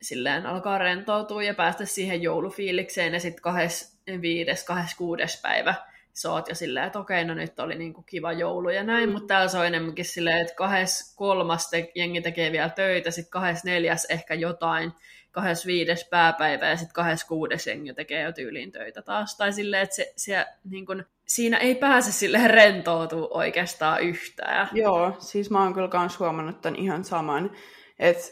[0.02, 4.66] silleen alkaa rentoutua ja päästä siihen joulufiilikseen ja sitten 25.
[4.66, 5.40] 26.
[5.42, 5.74] päivä
[6.16, 9.12] sä oot jo silleen, että okei, no nyt oli niinku kiva joulu ja näin, mm.
[9.12, 11.54] mutta täällä se on enemmänkin silleen, että 23.
[11.70, 13.96] Te, jengi tekee vielä töitä, sitten 24.
[14.08, 14.92] ehkä jotain,
[15.32, 16.06] 25.
[16.10, 17.70] pääpäivä ja sitten 26.
[17.70, 19.36] jengi tekee jo tyyliin töitä taas.
[19.36, 24.68] Tai silleen, että se, se, niin kun, siinä ei pääse sille rentoutua oikeastaan yhtään.
[24.72, 27.50] Joo, siis mä oon kyllä kans huomannut ton ihan saman,
[27.98, 28.22] että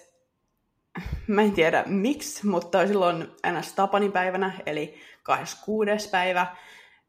[1.26, 3.28] mä en tiedä miksi, mutta silloin
[3.58, 3.72] ns.
[3.72, 6.10] Tapanipäivänä, eli 26.
[6.10, 6.46] päivä,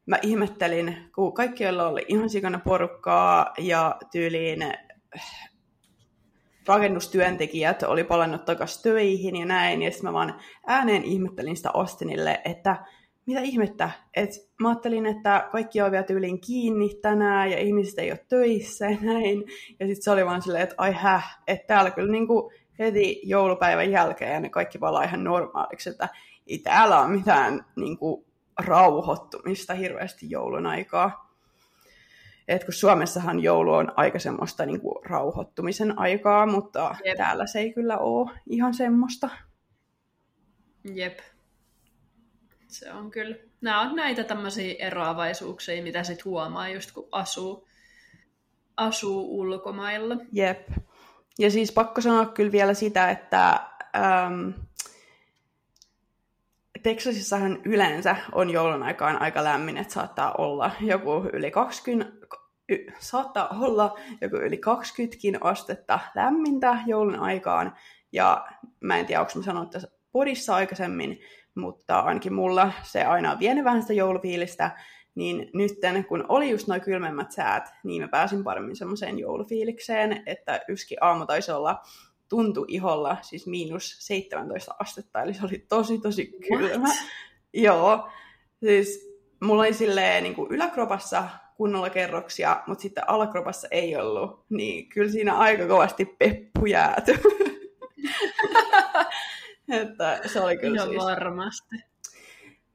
[0.06, 4.72] mä ihmettelin, kun kaikki, joilla oli ihan sikana porukkaa ja tyyliin
[6.66, 12.40] rakennustyöntekijät oli palannut takaisin töihin ja näin, ja sitten mä vaan ääneen ihmettelin sitä Austinille,
[12.44, 12.76] että
[13.26, 18.10] mitä ihmettä, että mä ajattelin, että kaikki on vielä tyyliin kiinni tänään ja ihmiset ei
[18.10, 19.44] ole töissä ja näin,
[19.80, 23.90] ja sitten se oli vaan silleen, että ai häh, että täällä kyllä niinku heti joulupäivän
[23.90, 26.08] jälkeen ja ne kaikki valaa ihan normaaliksi, että
[26.46, 28.26] ei täällä ole mitään niinku
[28.58, 31.26] rauhoittumista hirveästi joulun aikaa.
[32.48, 37.16] Et kun Suomessahan joulu on aika semmoista niin kuin rauhoittumisen aikaa, mutta Jep.
[37.16, 39.28] täällä se ei kyllä ole ihan semmoista.
[40.94, 41.18] Jep.
[42.68, 43.36] Se on kyllä.
[43.60, 47.68] Nämä on näitä tämmöisiä eroavaisuuksia, mitä sit huomaa just kun asuu,
[48.76, 50.16] asuu ulkomailla.
[50.32, 50.68] Jep.
[51.38, 53.60] Ja siis pakko sanoa kyllä vielä sitä, että
[53.96, 54.50] ähm,
[56.82, 62.26] Texasissahan yleensä on joulun aikaan aika lämmin, että saattaa olla joku yli 20,
[62.68, 67.76] y, saattaa olla joku yli 20 astetta lämmintä joulun aikaan.
[68.12, 68.46] Ja
[68.80, 71.20] mä en tiedä, onko mä sanonut tässä podissa aikaisemmin,
[71.54, 74.70] mutta ainakin mulla se aina on vienyt vähän sitä joulufiilistä,
[75.16, 75.72] niin nyt
[76.08, 81.26] kun oli just noin kylmemmät säät, niin mä pääsin paremmin semmoiseen joulufiilikseen, että yksi aamu
[81.26, 81.82] taisi olla
[82.28, 86.78] tuntui iholla siis miinus 17 astetta, eli se oli tosi tosi kylmä.
[86.78, 86.96] What?
[87.52, 88.08] Joo,
[88.64, 94.88] siis mulla oli silleen niin kuin yläkropassa kunnolla kerroksia, mutta sitten alakropassa ei ollut, niin
[94.88, 97.12] kyllä siinä aika kovasti peppu jääty.
[99.82, 101.04] että se oli kyllä Ihan siis...
[101.04, 101.76] varmasti.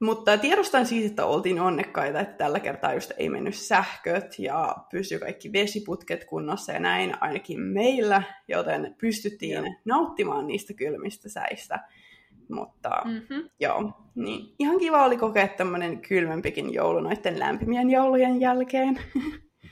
[0.02, 5.20] Mutta tiedostan siis, että oltiin onnekkaita, että tällä kertaa just ei mennyt sähköt ja pysyi
[5.20, 9.66] kaikki vesiputket kunnossa ja näin ainakin meillä, joten pystyttiin joo.
[9.86, 11.80] nauttimaan niistä kylmistä säistä.
[12.50, 13.50] Mutta mm-hmm.
[13.60, 19.00] joo, niin ihan kiva oli kokea tämmöinen kylmempikin joulu noiden lämpimien joulujen jälkeen.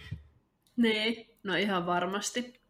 [0.84, 2.62] niin, no ihan varmasti.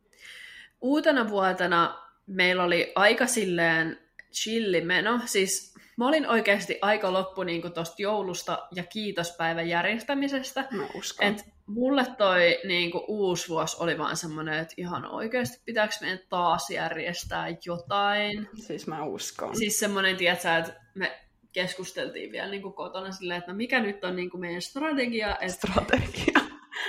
[0.82, 3.98] Uutena vuotena meillä oli aika silleen
[4.34, 5.69] chillimeno, siis
[6.00, 10.68] Mä olin oikeasti aika loppu niin tuosta joulusta ja kiitospäivän järjestämisestä.
[10.72, 11.28] Mä uskon.
[11.28, 16.20] Et mulle toi niin kuin, uusi vuosi oli vaan semmoinen, että ihan oikeasti pitääkö meidän
[16.30, 18.50] taas järjestää jotain.
[18.56, 19.56] Siis mä uskon.
[19.56, 21.20] Siis semmoinen, tiedätkö, että me
[21.52, 25.38] keskusteltiin vielä niin kuin kotona silleen, että no mikä nyt on niin kuin meidän strategia.
[25.42, 26.40] Että strategia.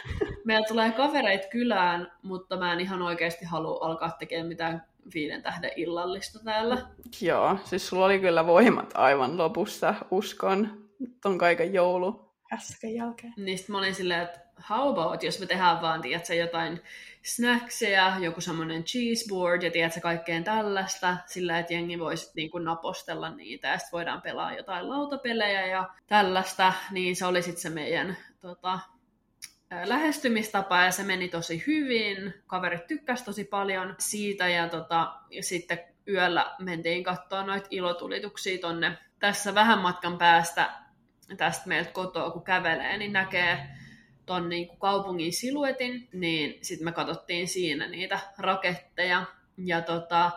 [0.45, 5.71] Meillä tulee kavereita kylään, mutta mä en ihan oikeasti halua alkaa tekemään mitään viiden tähden
[5.77, 6.87] illallista täällä.
[7.21, 10.89] Joo, siis sulla oli kyllä voimat aivan lopussa, uskon,
[11.23, 13.33] ton kaiken joulu äsken jälkeen.
[13.37, 16.81] Niin mä olin silleen, että how about, jos me tehdään vaan, tiedätkö, jotain
[17.23, 23.31] snackseja, joku semmoinen cheeseboard ja tiedätkö, kaikkeen tällaista, sillä että jengi voisi niin kuin napostella
[23.31, 28.17] niitä ja sitten voidaan pelaa jotain lautapelejä ja tällaista, niin se oli sitten se meidän
[28.41, 28.79] tota,
[29.85, 32.35] lähestymistapa ja se meni tosi hyvin.
[32.47, 35.79] Kaverit tykkäsivät tosi paljon siitä ja, tota, ja sitten
[36.09, 38.99] yöllä mentiin katsoa noita ilotulituksia tonne.
[39.19, 40.71] Tässä vähän matkan päästä
[41.37, 43.69] tästä meiltä kotoa, kun kävelee, niin näkee
[44.27, 49.25] ton niin kuin kaupungin siluetin, niin sitten me katsottiin siinä niitä raketteja.
[49.57, 50.31] Ja tota,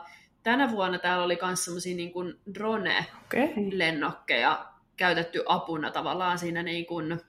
[0.43, 2.13] tänä vuonna täällä oli myös semmoisia niin
[2.53, 4.65] drone-lennokkeja okay.
[4.97, 7.19] käytetty apuna tavallaan siinä niin kuin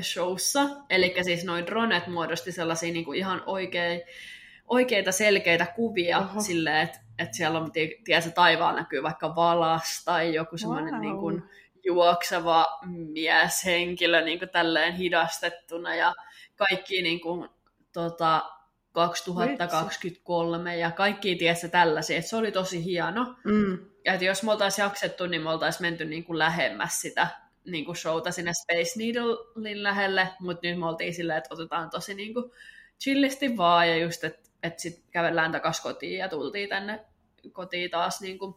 [0.00, 0.60] showssa.
[0.90, 4.02] Eli siis noin dronet muodosti sellaisia niin kuin ihan oikein,
[4.68, 6.40] oikeita selkeitä kuvia Oho.
[6.40, 7.94] silleen, että, että siellä on, tiedä,
[8.34, 11.02] taivaan näkyy vaikka valas tai joku semmoinen wow.
[11.02, 11.42] niin kuin,
[11.84, 16.14] juokseva mieshenkilö niin kuin tälleen hidastettuna ja
[16.56, 17.48] kaikki niin kuin,
[17.92, 18.42] tota,
[18.92, 23.36] 2023 ja kaikki tiessä tällaisia, että se oli tosi hieno.
[23.44, 23.78] Mm.
[24.04, 27.26] Ja että jos me oltaisiin jaksettu, niin me oltaisiin menty niin kuin lähemmäs sitä
[27.66, 32.14] niin kuin showta sinne Space Needlein lähelle, mutta nyt me oltiin silleen, että otetaan tosi
[32.14, 32.52] niin kuin
[33.00, 37.00] chillisti vaan ja just, että, että sitten kävellään takaisin kotiin ja tultiin tänne
[37.52, 38.54] kotiin taas niin kuin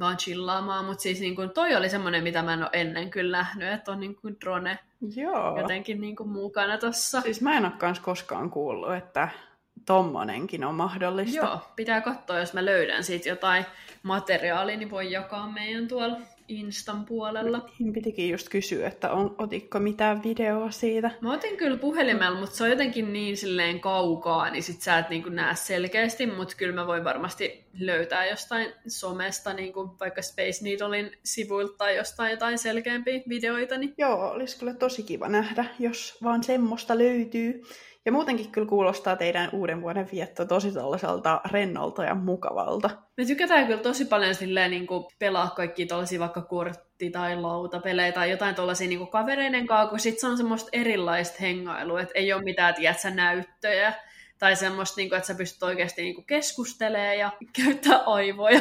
[0.00, 3.38] vaan chillaamaan, mutta siis niin kuin, toi oli semmoinen, mitä mä en ole ennen kyllä
[3.38, 4.78] nähnyt, että on niin kuin drone
[5.16, 5.60] Joo.
[5.60, 7.20] jotenkin niin kuin mukana tossa.
[7.20, 9.28] Siis mä en ole kans koskaan kuullut, että
[9.86, 11.36] tommonenkin on mahdollista.
[11.36, 13.64] Joo, pitää katsoa, jos mä löydän siitä jotain
[14.02, 16.16] materiaalia, niin voi jakaa meidän tuolla
[16.48, 17.68] Instan puolella.
[17.78, 21.10] Niin pitikin just kysyä, että on, otitko mitään videoa siitä?
[21.20, 25.10] Mä otin kyllä puhelimella, mutta se on jotenkin niin silleen kaukaa, niin sit sä et
[25.10, 30.64] niin näe selkeästi, mutta kyllä mä voin varmasti löytää jostain somesta, niin kuin vaikka Space
[30.64, 33.78] Needlein sivuilta tai jostain jotain selkeämpiä videoita.
[33.78, 33.94] Niin...
[33.98, 37.62] Joo, olisi kyllä tosi kiva nähdä, jos vaan semmoista löytyy.
[38.08, 42.90] Ja muutenkin kyllä kuulostaa teidän uuden vuoden vietto tosi tällaiselta rennolta ja mukavalta.
[43.16, 48.12] Me tykätään kyllä tosi paljon silleen, niin kuin pelaa kaikki tosi vaikka kortti- tai lautapelejä
[48.12, 52.32] tai jotain tuollaisia niin kavereiden kanssa, kun sit se on semmoista erilaista hengailua, että ei
[52.32, 53.92] ole mitään, tiedätkö, näyttöjä
[54.38, 57.32] tai semmoista, niin kuin, että sä pystyt oikeasti niin keskustelemaan ja
[57.64, 58.60] käyttää aivoja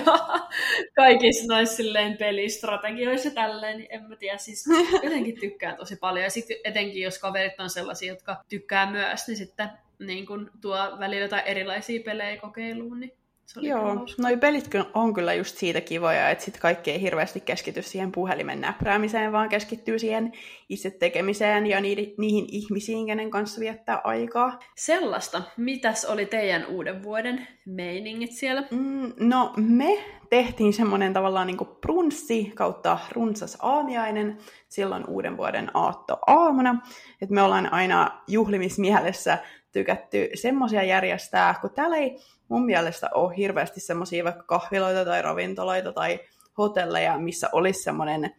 [0.96, 4.66] kaikissa noissa silleen pelistrategioissa tälleen, niin en mä tiedä, siis
[5.04, 6.24] jotenkin tykkään tosi paljon.
[6.24, 10.78] Ja sitten etenkin, jos kaverit on sellaisia, jotka tykkää myös, niin sitten niin kuin tuo
[11.00, 13.12] välillä jotain erilaisia pelejä kokeiluun, niin
[13.48, 17.40] se oli Joo, noi pelit on kyllä just siitä kivoja, että sit kaikki ei hirveästi
[17.40, 20.32] keskity siihen puhelimen näpräämiseen, vaan keskittyy siihen
[20.70, 24.60] itse tekemiseen ja niihin, niihin ihmisiin, kenen kanssa viettää aikaa.
[24.76, 25.42] Sellaista.
[25.58, 28.64] Mitäs oli teidän uuden vuoden meiningit siellä?
[28.72, 34.38] Mm, no, me tehtiin semmoinen tavallaan niin brunssi kautta runsas aamiainen
[34.70, 36.82] silloin uuden vuoden aatto aamuna.
[37.22, 39.38] Että me ollaan aina juhlimismielessä
[39.72, 45.94] tykätty semmoisia järjestää, kun täällä ei mun mielestä ole hirveästi semmoisia vaikka kahviloita tai ravintoloita
[45.94, 46.20] tai
[46.58, 48.36] hotelleja, missä olisi semmoinen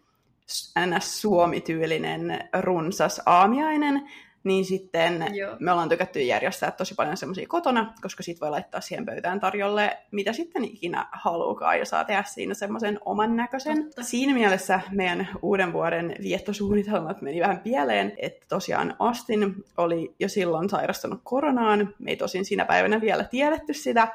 [0.87, 4.11] NS-Suomi-tyylinen runsas aamiainen,
[4.45, 5.57] niin sitten Joo.
[5.61, 9.99] me ollaan tykätty järjestää tosi paljon semmoisia kotona, koska sit voi laittaa siihen pöytään tarjolle
[10.11, 13.85] mitä sitten ikinä haluukaan ja saa tehdä siinä semmoisen oman näköisen.
[13.85, 14.03] Totta.
[14.03, 20.69] Siinä mielessä meidän uuden vuoden viettosuunnitelmat meni vähän pieleen, että tosiaan Astin oli jo silloin
[20.69, 21.95] sairastunut koronaan.
[21.99, 24.09] Me ei tosin siinä päivänä vielä tiedetty sitä.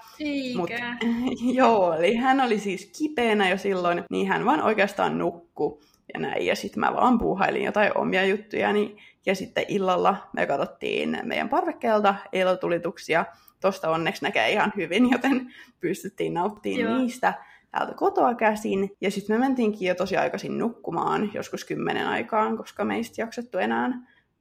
[0.57, 0.75] Mutta
[1.59, 5.79] joo, eli hän oli siis kipeänä jo silloin, niin hän vaan oikeastaan nukkui
[6.13, 6.45] ja näin.
[6.45, 11.49] Ja sitten mä vaan puuhailin jotain omia juttuja, niin ja sitten illalla me katsottiin meidän
[11.49, 13.25] parvekkeelta ilotulituksia.
[13.59, 16.97] Tosta onneksi näkee ihan hyvin, joten pystyttiin nauttimaan Joo.
[16.97, 17.33] niistä
[17.71, 18.95] täältä kotoa käsin.
[19.01, 23.91] Ja sitten me mentiinkin jo tosi aikaisin nukkumaan, joskus kymmenen aikaan, koska meistä jaksettu enää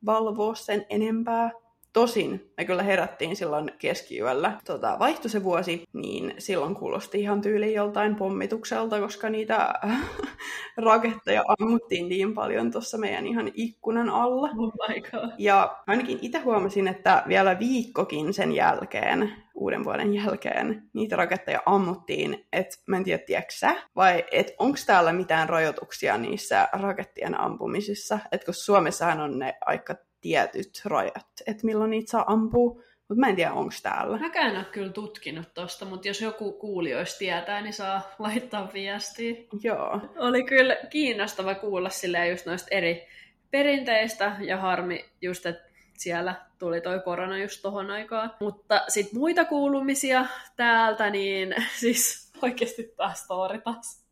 [0.06, 1.50] valvoa sen enempää.
[1.92, 4.58] Tosin me kyllä herättiin silloin keskiyöllä.
[4.64, 9.74] Tota, vaihtui se vuosi, niin silloin kuulosti ihan tyyliin joltain pommitukselta, koska niitä
[10.76, 14.48] raketteja ammuttiin niin paljon tuossa meidän ihan ikkunan alla.
[14.58, 15.30] Oh my God.
[15.38, 22.46] Ja ainakin itse huomasin, että vielä viikkokin sen jälkeen, uuden vuoden jälkeen, niitä raketteja ammuttiin.
[22.52, 28.18] Että mä en tiedä, sä, vai että onko täällä mitään rajoituksia niissä rakettien ampumisissa?
[28.32, 32.82] Että kun Suomessahan on ne aika tietyt rajat, että milloin niitä saa ampua.
[33.08, 34.18] Mutta mä en tiedä, onko täällä.
[34.18, 39.34] Mäkään en ole kyllä tutkinut tosta, mutta jos joku kuulijoista tietää, niin saa laittaa viestiä.
[39.62, 40.00] Joo.
[40.16, 43.06] Oli kyllä kiinnostava kuulla silleen just noista eri
[43.50, 48.34] perinteistä ja harmi just, että siellä tuli toi korona just tohon aikaan.
[48.40, 54.02] Mutta sit muita kuulumisia täältä, niin siis oikeasti taas story taas.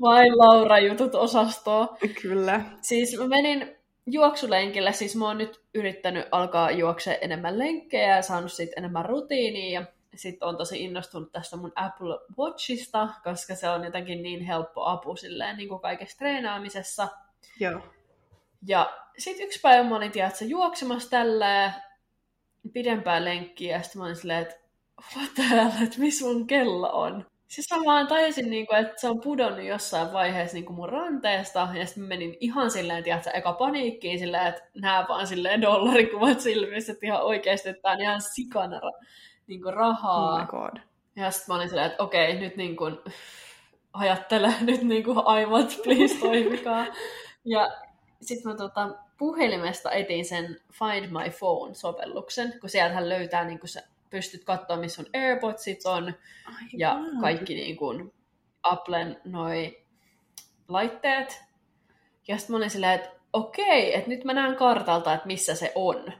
[0.00, 1.96] Vain Laura-jutut osastoa.
[2.22, 2.60] Kyllä.
[2.80, 8.52] Siis mä menin juoksulenkillä, siis mä oon nyt yrittänyt alkaa juoksea enemmän lenkkejä ja saanut
[8.52, 13.84] siitä enemmän rutiiniä ja sitten on tosi innostunut tästä mun Apple Watchista, koska se on
[13.84, 17.08] jotenkin niin helppo apu silleen niin kuin kaikessa treenaamisessa.
[17.60, 17.80] Joo.
[18.66, 21.72] Ja sitten yksi päivä mä olin tiedätkö, juoksemassa tällä
[22.72, 24.56] pidempää lenkkiä ja sitten mä olin silleen, että
[25.16, 27.26] what the hell, että missä mun kello on?
[27.52, 30.88] Siis mä vaan tajusin, niin kuin, että se on pudonnut jossain vaiheessa niin kuin mun
[30.88, 36.40] ranteesta, ja sitten menin ihan silleen, tiedätkö, eka paniikkiin silleen, että nää vaan silleen dollarikuvat
[36.40, 38.80] silmissä, että ihan oikeasti, että tää on ihan sikana
[39.46, 40.34] niin kuin rahaa.
[40.34, 40.80] Oh my god.
[41.16, 42.98] Ja sitten mä olin silleen, että okei, nyt niin kuin,
[43.92, 46.86] ajattele, nyt niin kuin aivot, please toimikaa.
[47.44, 47.70] Ja
[48.20, 48.88] sitten mä tota,
[49.18, 55.02] puhelimesta etin sen Find My Phone-sovelluksen, kun sieltähän löytää niin kuin se pystyt katsoa, missä
[55.02, 56.04] on AirPodsit on
[56.46, 57.20] Ai, ja wow.
[57.20, 58.12] kaikki niin kuin
[58.62, 59.84] Applen noi
[60.68, 61.42] laitteet.
[62.28, 65.72] Ja sitten mä olin silleen, että okei, että nyt mä näen kartalta, että missä se
[65.74, 66.12] on,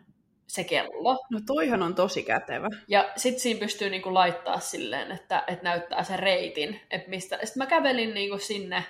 [0.46, 1.24] se kello.
[1.30, 2.68] No toihan on tosi kätevä.
[2.88, 7.38] Ja sitten siinä pystyy niinku laittaa silleen, että, että näyttää sen reitin, että mistä.
[7.44, 8.84] Sitten mä kävelin niinku sinne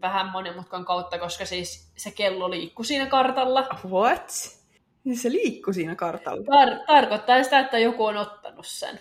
[0.00, 3.66] vähän monimutkan kautta, koska siis se kello liikkui siinä kartalla.
[3.88, 4.30] What?
[5.06, 6.40] Niin se liikkuu siinä kartalla.
[6.40, 9.00] Tar- tarkoittaa sitä, että joku on ottanut sen.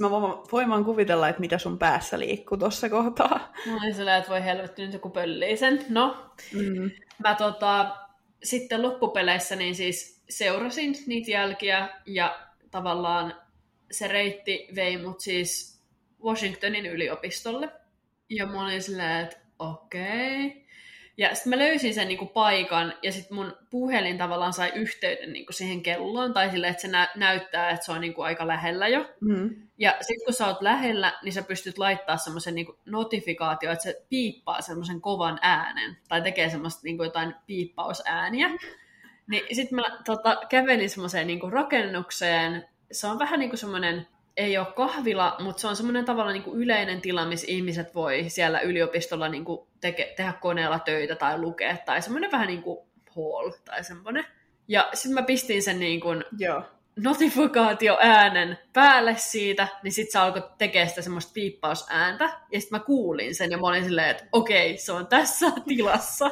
[0.00, 0.10] Mä
[0.52, 3.52] voin vaan kuvitella, että mitä sun päässä liikkuu tuossa kohtaa.
[3.66, 5.84] No niin sillä, että voi helvetti, nyt joku pöllii sen.
[5.88, 6.90] No, mm.
[7.18, 7.96] mä tota,
[8.42, 12.38] sitten loppupeleissä niin siis seurasin niitä jälkiä ja
[12.70, 13.34] tavallaan
[13.90, 15.82] se reitti vei mut siis
[16.24, 17.68] Washingtonin yliopistolle.
[18.30, 20.46] Ja mä olin silleen, että okei.
[20.46, 20.63] Okay.
[21.16, 25.52] Ja sitten mä löysin sen niinku paikan, ja sitten mun puhelin tavallaan sai yhteyden niinku
[25.52, 29.06] siihen kelloon, tai sille, että se nä- näyttää, että se on niinku aika lähellä jo.
[29.20, 29.50] Mm.
[29.78, 34.02] Ja sitten kun sä oot lähellä, niin sä pystyt laittaa semmoisen niinku notifikaatio, että se
[34.08, 38.50] piippaa semmoisen kovan äänen, tai tekee semmoista niinku jotain piippausääniä.
[39.26, 44.06] Niin sitten mä tota, kävelin semmoiseen niinku rakennukseen, se on vähän niinku semmoinen
[44.36, 48.24] ei ole kahvila, mutta se on semmoinen tavalla niin kuin yleinen tila, missä ihmiset voi
[48.28, 52.78] siellä yliopistolla niin kuin teke, tehdä koneella töitä tai lukea, tai semmoinen vähän niin kuin
[53.16, 54.24] hall tai semmoinen.
[54.68, 56.62] Ja sitten mä pistin sen niin kuin Joo.
[56.96, 63.34] notifikaatioäänen päälle siitä, niin sitten se alkoi tekemään sitä semmoista piippausääntä, ja sitten mä kuulin
[63.34, 66.26] sen, ja mä olin silleen, että okei, se on tässä tilassa,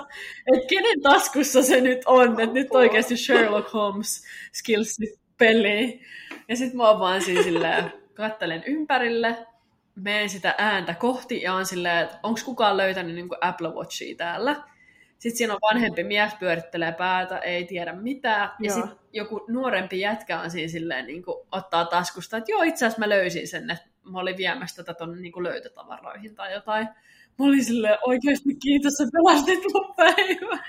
[0.55, 6.01] että kenen taskussa se nyt on, että nyt oikeasti Sherlock Holmes skillsit peliin.
[6.49, 9.47] Ja sitten mä oon vaan siinä silleen, kattelen ympärille,
[9.95, 14.57] menen sitä ääntä kohti ja on silleen, että onko kukaan löytänyt niin Apple Watchia täällä.
[15.19, 18.51] Sitten siinä on vanhempi mies, pyörittelee päätä, ei tiedä mitään.
[18.61, 22.87] Ja sitten joku nuorempi jätkä on siinä silleen, niin kuin, ottaa taskusta, että joo, itse
[22.87, 26.89] asiassa mä löysin sen, että mä olin viemässä tätä tuonne niin löytötavaroihin tai jotain.
[27.39, 30.65] Mä olin silleen, oikeasti kiitos, että pelastit mun päivän.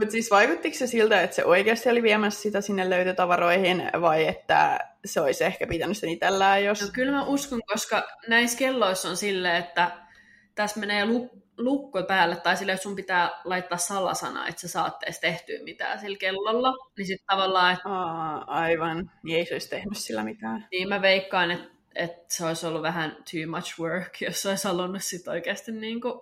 [0.00, 4.78] Mutta siis vaikuttiko se siltä, että se oikeasti oli viemässä sitä sinne löytötavaroihin, vai että
[5.04, 6.80] se olisi ehkä pitänyt sen itsellään, jos...
[6.82, 9.90] No kyllä mä uskon, koska näissä kelloissa on silleen, että
[10.54, 15.06] tässä menee lu- lukko päälle, tai silleen, että sun pitää laittaa salasana, että sä saatte
[15.06, 16.72] edes tehtyä mitään sillä kellolla.
[16.98, 19.10] Niin sitten tavallaan, että Aa, aivan.
[19.22, 20.66] Niin ei se olisi tehnyt sillä mitään.
[20.72, 25.02] niin mä veikkaan, että, että se olisi ollut vähän too much work, jos olisi halunnut
[25.02, 26.14] sit oikeasti niin kuin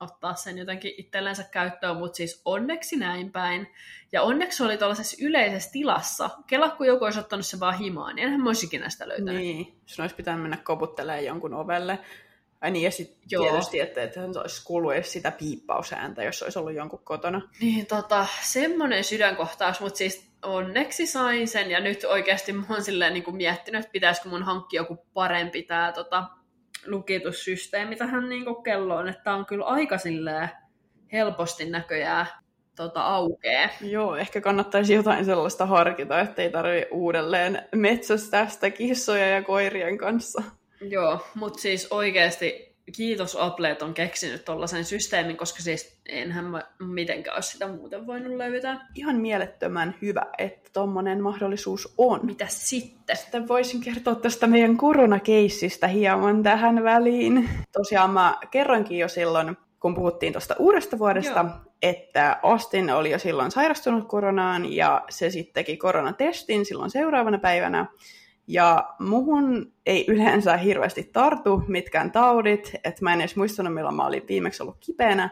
[0.00, 3.68] ottaa sen jotenkin itsellensä käyttöön, mutta siis onneksi näin päin.
[4.12, 6.30] Ja onneksi oli tuollaisessa yleisessä tilassa.
[6.46, 9.34] Kela, kun joku olisi ottanut se vaan himaan, niin enhän mä olisi ikinä sitä löytänyt.
[9.34, 11.98] Niin, sun olisi pitänyt mennä koputtelemaan jonkun ovelle.
[12.60, 16.58] Ai niin, ja sitten tietysti, että, että se olisi kuullut edes sitä piippausääntä, jos olisi
[16.58, 17.40] ollut jonkun kotona.
[17.60, 23.12] Niin tota, semmoinen sydänkohtaus, mutta siis onneksi sain sen, ja nyt oikeasti mä oon silleen
[23.12, 26.24] niin kuin miettinyt, että pitäisikö mun hankkia joku parempi tää tota,
[26.86, 30.50] lukitussysteemi tähän niin kuin kelloon, että on kyllä aika silleen
[31.12, 32.26] helposti näköjään
[32.76, 33.70] tota, aukee.
[33.80, 40.42] Joo, ehkä kannattaisi jotain sellaista harkita, ettei tarvitse uudelleen metsästää sitä kissoja ja koirien kanssa.
[40.80, 46.62] Joo, mutta siis oikeasti kiitos Apple, että on keksinyt tollaisen systeemin, koska siis enhän mä
[46.78, 48.86] mitenkään olisi sitä muuten voinut löytää.
[48.94, 52.20] Ihan mielettömän hyvä, että tommonen mahdollisuus on.
[52.22, 53.16] Mitä sitten?
[53.16, 57.48] Sitten voisin kertoa tästä meidän koronakeissistä hieman tähän väliin.
[57.72, 61.72] Tosiaan mä kerroinkin jo silloin, kun puhuttiin tuosta uudesta vuodesta, Joo.
[61.82, 67.86] että Austin oli jo silloin sairastunut koronaan ja se sitten teki koronatestin silloin seuraavana päivänä.
[68.50, 74.06] Ja muhun ei yleensä hirveästi tartu mitkään taudit, että mä en edes muistanut milloin mä
[74.06, 75.30] olin viimeksi ollut kipeänä,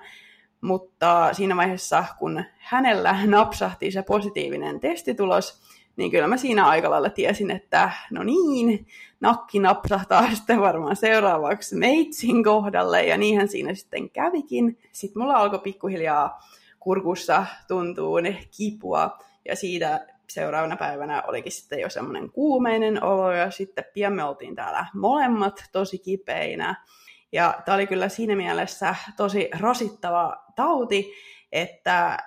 [0.61, 5.63] mutta siinä vaiheessa, kun hänellä napsahti se positiivinen testitulos,
[5.97, 8.87] niin kyllä mä siinä aika lailla tiesin, että no niin,
[9.21, 14.79] nakki napsahtaa sitten varmaan seuraavaksi meitsin kohdalle, ja niinhän siinä sitten kävikin.
[14.93, 16.43] Sitten mulla alkoi pikkuhiljaa
[16.79, 18.17] kurkussa tuntuu
[18.57, 24.25] kipua, ja siitä seuraavana päivänä olikin sitten jo semmoinen kuumeinen olo, ja sitten pian me
[24.25, 26.85] oltiin täällä molemmat tosi kipeinä.
[27.33, 31.13] Ja tämä oli kyllä siinä mielessä tosi rasittava tauti,
[31.53, 32.19] että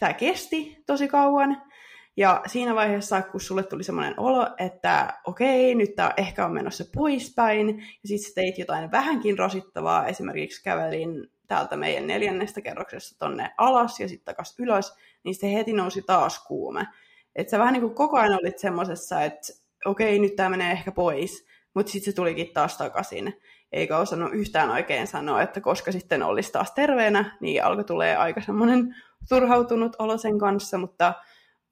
[0.00, 1.62] tämä kesti tosi kauan.
[2.16, 6.84] Ja siinä vaiheessa, kun sulle tuli semmoinen olo, että okei, nyt tämä ehkä on menossa
[6.94, 7.68] poispäin,
[8.02, 14.08] ja sitten teit jotain vähänkin rasittavaa, esimerkiksi kävelin täältä meidän neljännestä kerroksesta tonne alas ja
[14.08, 16.86] sitten takaisin ylös, niin sitten heti nousi taas kuume.
[17.38, 19.52] Että sä vähän niin kuin koko ajan olit semmoisessa, että
[19.84, 23.40] okei, nyt tämä menee ehkä pois, mutta sitten se tulikin taas takaisin.
[23.72, 28.40] Eikä osannut yhtään oikein sanoa, että koska sitten olisi taas terveenä, niin alkoi tulee aika
[28.40, 28.96] semmoinen
[29.28, 31.14] turhautunut olo sen kanssa, mutta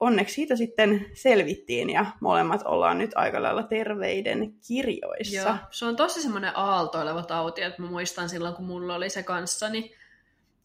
[0.01, 5.49] onneksi siitä sitten selvittiin ja molemmat ollaan nyt aika lailla terveiden kirjoissa.
[5.49, 9.23] Joo, se on tosi semmoinen aaltoileva tauti, että mä muistan silloin, kun mulla oli se
[9.23, 9.91] kanssa, niin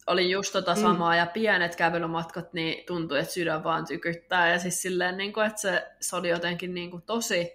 [0.06, 1.18] oli just tota samaa, mm.
[1.18, 5.60] ja pienet kävelymatkat, niin tuntui, että sydän vaan tykyttää, ja siis silleen, niin kuin, että
[5.60, 7.52] se, se oli jotenkin niin kuin tosi,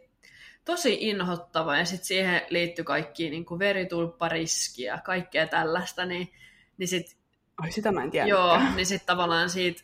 [0.65, 6.31] tosi inhottava, ja sitten siihen liittyi kaikki niin kuin veritulppariski ja kaikkea tällaista, niin,
[6.77, 7.17] niin sitten
[7.57, 8.27] Ai sitä mä en tiedä.
[8.27, 9.83] Joo, niin sitten tavallaan siitä,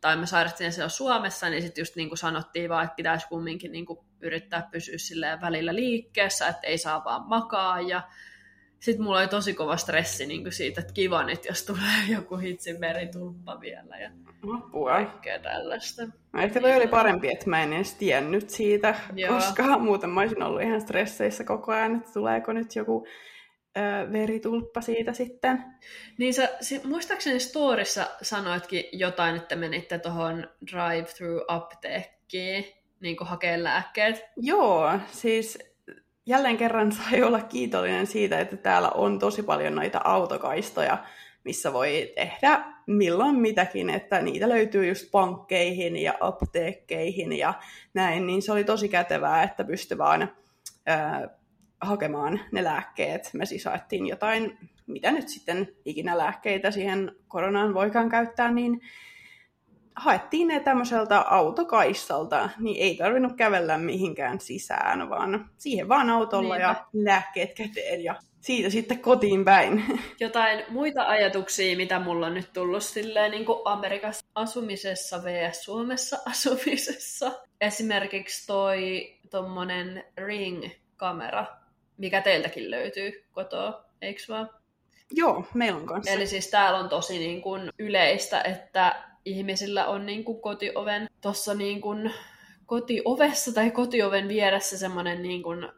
[0.00, 3.72] tai me sairastin siellä Suomessa, niin sitten just niin kuin sanottiin vaan, että pitäisi kumminkin
[3.72, 8.02] niin kuin yrittää pysyä silleen välillä liikkeessä, että ei saa vaan makaa, ja
[8.80, 12.36] sitten mulla oli tosi kova stressi niin kuin siitä, että kiva nyt, jos tulee joku
[12.36, 14.10] hitsin veritulppa vielä ja
[14.54, 14.90] Apua.
[14.90, 16.02] kaikkea tällaista.
[16.32, 19.34] No ehkä toi oli parempi, että mä en edes tiennyt siitä, Joo.
[19.34, 23.06] koska muuten mä olisin ollut ihan stresseissä koko ajan, että tuleeko nyt joku
[23.76, 23.80] ö,
[24.12, 25.64] veritulppa siitä sitten.
[26.18, 32.64] Niin sä, si, muistaakseni storissa sanoitkin jotain, että menitte tuohon drive-through-apteekkiin
[33.00, 34.24] niin hakea lääkkeet.
[34.36, 35.73] Joo, siis
[36.26, 41.04] jälleen kerran sai olla kiitollinen siitä, että täällä on tosi paljon noita autokaistoja,
[41.44, 47.54] missä voi tehdä milloin mitäkin, että niitä löytyy just pankkeihin ja apteekkeihin ja
[47.94, 50.32] näin, niin se oli tosi kätevää, että pystyi vaan
[50.86, 51.28] ää,
[51.80, 53.30] hakemaan ne lääkkeet.
[53.32, 53.64] Me siis
[54.08, 58.80] jotain, mitä nyt sitten ikinä lääkkeitä siihen koronaan voikaan käyttää, niin
[59.96, 66.68] haettiin ne tämmöiseltä autokaistalta, niin ei tarvinnut kävellä mihinkään sisään, vaan siihen vaan autolla Niinpä.
[66.68, 69.84] ja lääkkeet käteen ja siitä sitten kotiin päin.
[70.20, 75.64] Jotain muita ajatuksia, mitä mulla on nyt tullut silleen niin kuin Amerikassa asumisessa vs.
[75.64, 77.32] Suomessa asumisessa.
[77.60, 81.46] Esimerkiksi toi tommonen Ring-kamera,
[81.96, 84.50] mikä teiltäkin löytyy kotoa, eikö vaan?
[85.10, 86.10] Joo, meillä on kanssa.
[86.10, 91.54] Eli siis täällä on tosi niin kuin yleistä, että ihmisillä on niin kuin kotioven tuossa
[91.54, 92.12] niin kuin
[92.66, 95.68] kotiovessa tai kotioven vieressä semmoinen niin kuin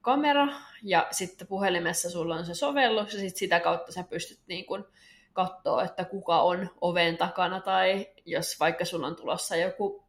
[0.00, 0.48] kamera,
[0.82, 4.84] ja sitten puhelimessa sulla on se sovellus, ja sitten sitä kautta sä pystyt niin kuin
[5.32, 10.06] katsoa, että kuka on oven takana, tai jos vaikka sulla on tulossa joku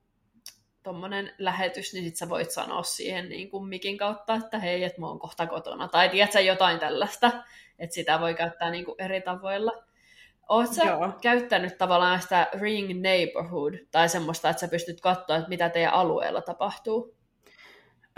[0.84, 5.02] tommonen lähetys, niin sit sä voit sanoa siihen niin kuin mikin kautta, että hei, että
[5.02, 7.32] mä oon kohta kotona, tai tiedätkö jotain tällaista,
[7.80, 9.87] että sitä voi käyttää niin kuin eri tavoilla.
[10.50, 11.12] Oletko sä Joo.
[11.22, 16.42] käyttänyt tavallaan sitä Ring Neighborhood, tai semmoista, että sä pystyt katsoa, että mitä teidän alueella
[16.42, 17.18] tapahtuu?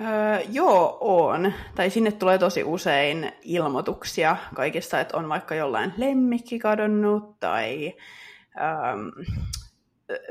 [0.02, 1.54] Öö, joo, on.
[1.76, 7.94] Tai sinne tulee tosi usein ilmoituksia kaikista, että on vaikka jollain lemmikki kadonnut tai,
[8.62, 9.08] ähm,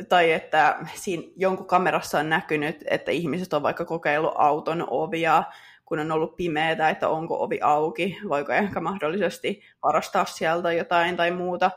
[0.08, 5.42] tai että siinä jonkun kamerassa on näkynyt, että ihmiset on vaikka kokeillut auton ovia,
[5.84, 11.30] kun on ollut pimeää, että onko ovi auki, voiko ehkä mahdollisesti varastaa sieltä jotain tai
[11.30, 11.70] muuta.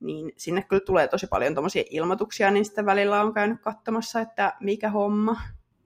[0.00, 4.54] Niin sinne kyllä tulee tosi paljon tuommoisia ilmoituksia, niin sitten välillä on käynyt katsomassa, että
[4.60, 5.36] mikä homma.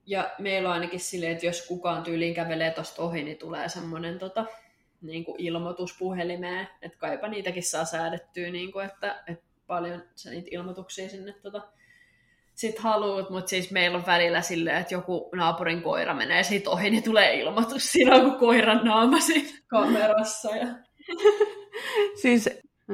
[0.05, 4.19] Ja meillä on ainakin silleen, että jos kukaan tyyliin kävelee tuosta ohi, niin tulee semmoinen
[4.19, 4.45] tota,
[5.01, 10.29] niin kuin ilmoitus puhelimeen, että kaipa niitäkin saa säädettyä, niin kuin, että, että paljon sä
[10.29, 11.61] niitä ilmoituksia sinne tota,
[12.55, 16.89] sit haluut, mutta siis meillä on välillä silleen, että joku naapurin koira menee siitä ohi,
[16.89, 20.55] niin tulee ilmoitus siinä kun koiran naama siinä kamerassa.
[20.55, 20.67] Ja...
[22.21, 22.49] siis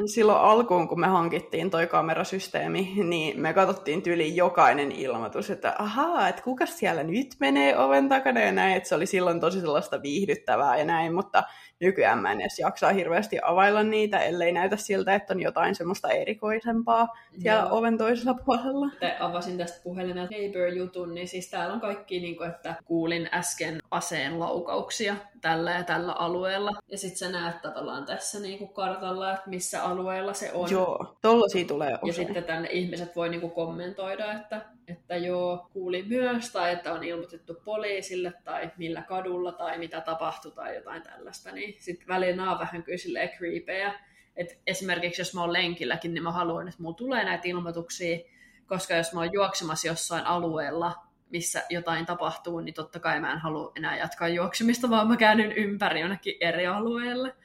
[0.06, 6.28] Silloin alkuun, kun me hankittiin toi kamerasysteemi, niin me katsottiin tyyliin jokainen ilmoitus, että ahaa,
[6.28, 10.02] että kuka siellä nyt menee oven takana ja näin, että se oli silloin tosi sellaista
[10.02, 11.44] viihdyttävää ja näin, mutta
[11.80, 16.10] nykyään mä en edes jaksaa hirveästi availla niitä, ellei näytä siltä, että on jotain semmoista
[16.10, 17.08] erikoisempaa
[17.42, 17.78] siellä Joo.
[17.78, 18.88] oven toisella puolella.
[19.00, 23.80] Te avasin tästä puhelimelta Neighbor-jutun, niin siis täällä on kaikki, niin kuin, että kuulin äsken
[23.92, 26.72] aseen laukauksia tällä ja tällä alueella.
[26.88, 30.72] Ja sitten sä näet tavallaan tässä niin kuin kartalla, että missä alueella se on.
[30.72, 32.08] Joo, tollasia tulee usein.
[32.08, 36.94] Ja sitten tänne ihmiset voi niin kuin kommentoida, että että joo, kuuli myös, tai että
[36.94, 42.52] on ilmoitettu poliisille, tai millä kadulla, tai mitä tapahtui, tai jotain tällaista, niin sitten välillä
[42.52, 43.94] on vähän kyllä silleen creepejä.
[44.36, 48.20] Et esimerkiksi jos mä oon lenkilläkin, niin mä haluan, että mulla tulee näitä ilmoituksia,
[48.68, 50.94] koska jos mä oon juoksemassa jossain alueella,
[51.30, 55.52] missä jotain tapahtuu, niin totta kai mä en halua enää jatkaa juoksemista, vaan mä käännyn
[55.52, 57.36] ympäri jonnekin eri alueelle.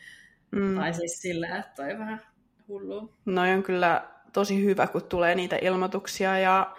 [0.51, 0.75] Mm.
[0.75, 2.21] Tai siis sillä, että toi vähän
[2.69, 3.13] hullu.
[3.25, 6.77] No on kyllä tosi hyvä, kun tulee niitä ilmoituksia ja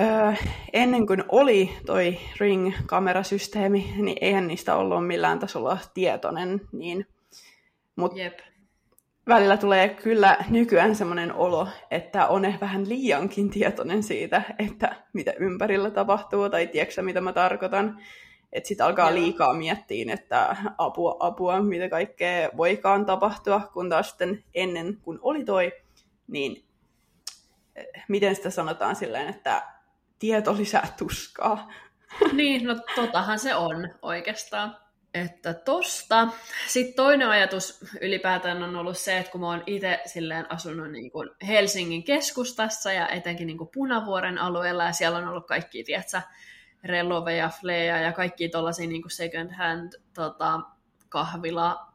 [0.00, 0.32] Öö,
[0.72, 6.60] ennen kuin oli toi Ring-kamerasysteemi, niin eihän niistä ollut millään tasolla tietoinen.
[6.72, 7.06] Niin,
[7.96, 8.38] mut Jep.
[9.28, 15.32] välillä tulee kyllä nykyään semmoinen olo, että on ehkä vähän liiankin tietoinen siitä, että mitä
[15.38, 18.00] ympärillä tapahtuu, tai tiedätkö mitä mä tarkoitan.
[18.52, 24.44] Että sitten alkaa liikaa miettiä, että apua, apua, mitä kaikkea voikaan tapahtua, kun taas sitten
[24.54, 25.72] ennen kun oli toi,
[26.26, 26.64] niin
[27.76, 29.62] eh, miten sitä sanotaan silleen, että
[30.18, 31.72] tieto lisää tuskaa.
[32.32, 34.76] Niin, no totahan se on oikeastaan.
[35.14, 36.28] Että tosta.
[36.68, 41.10] Sitten toinen ajatus ylipäätään on ollut se, että kun mä oon itse silleen asunut niin
[41.10, 46.22] kuin Helsingin keskustassa ja etenkin niin kuin Punavuoren alueella ja siellä on ollut kaikki, tietsä,
[46.84, 50.60] Relloveja, Fleja ja kaikki tollaisia niin second hand tota,
[51.08, 51.88] kahvila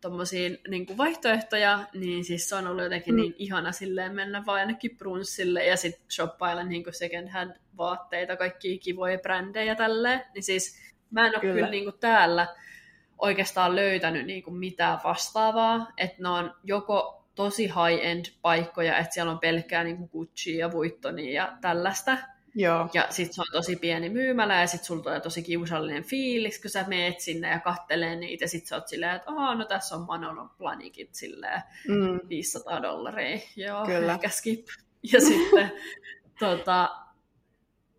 [0.00, 3.20] tommosiin niin kuin vaihtoehtoja, niin siis se on ollut jotenkin mm.
[3.20, 8.36] niin ihana silleen mennä vaan ainakin brunssille ja sitten shoppailla niin kuin second hand vaatteita,
[8.36, 10.22] kaikki kivoja brändejä tälleen.
[10.34, 10.78] Niin siis
[11.10, 12.46] mä en ole kyllä, kyllä niin kuin täällä
[13.18, 19.32] oikeastaan löytänyt niin kuin mitään vastaavaa, että ne on joko tosi high-end paikkoja, että siellä
[19.32, 22.18] on pelkkää niin kuin Gucci ja Vuittonia ja tällaista,
[22.54, 22.88] Joo.
[22.94, 26.70] Ja sit se on tosi pieni myymälä ja sit sulla tulee tosi kiusallinen fiilis, kun
[26.70, 29.94] sä meet sinne ja kattelee niitä ja sit sä oot silleen, että aah, no tässä
[29.96, 32.20] on Manon planikit silleen Mm.
[32.28, 33.38] 500 dollaria.
[33.56, 34.12] Joo, Kyllä.
[34.12, 34.66] ehkä skip.
[35.12, 35.72] Ja sitten
[36.38, 36.96] tota,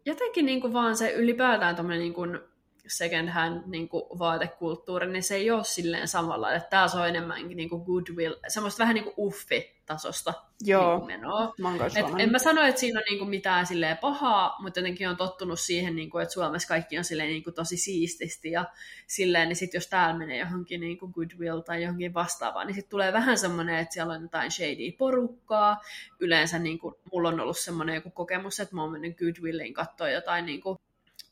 [0.06, 2.40] jotenkin niin kuin vaan se ylipäätään tommonen niin kuin
[2.88, 7.58] second hand niin kuin vaatekulttuuri, niin se ei ole silleen samalla, että tää on enemmänkin
[7.58, 10.90] niin kuin goodwill, semmoista vähän niin kuin uffi-tasosta Joo.
[10.90, 11.54] niin kuin menoa.
[11.58, 15.18] Mä Et en mä sano, että siinä on niinku mitään silleen pahaa, mutta jotenkin on
[15.18, 18.66] tottunut siihen, niinku, että Suomessa kaikki on silleen niinku tosi siististi ja
[19.08, 23.14] silleen, niin sit jos täällä menee johonkin niinku Goodwill tai johonkin vastaavaan, niin sit tulee
[23.14, 25.82] vähän semmoinen, että siellä on jotain shady porukkaa.
[26.20, 30.46] Yleensä niinku, mulla on ollut semmoinen joku kokemus, että mä oon mennyt Goodwilliin katsoa jotain
[30.46, 30.78] niinku,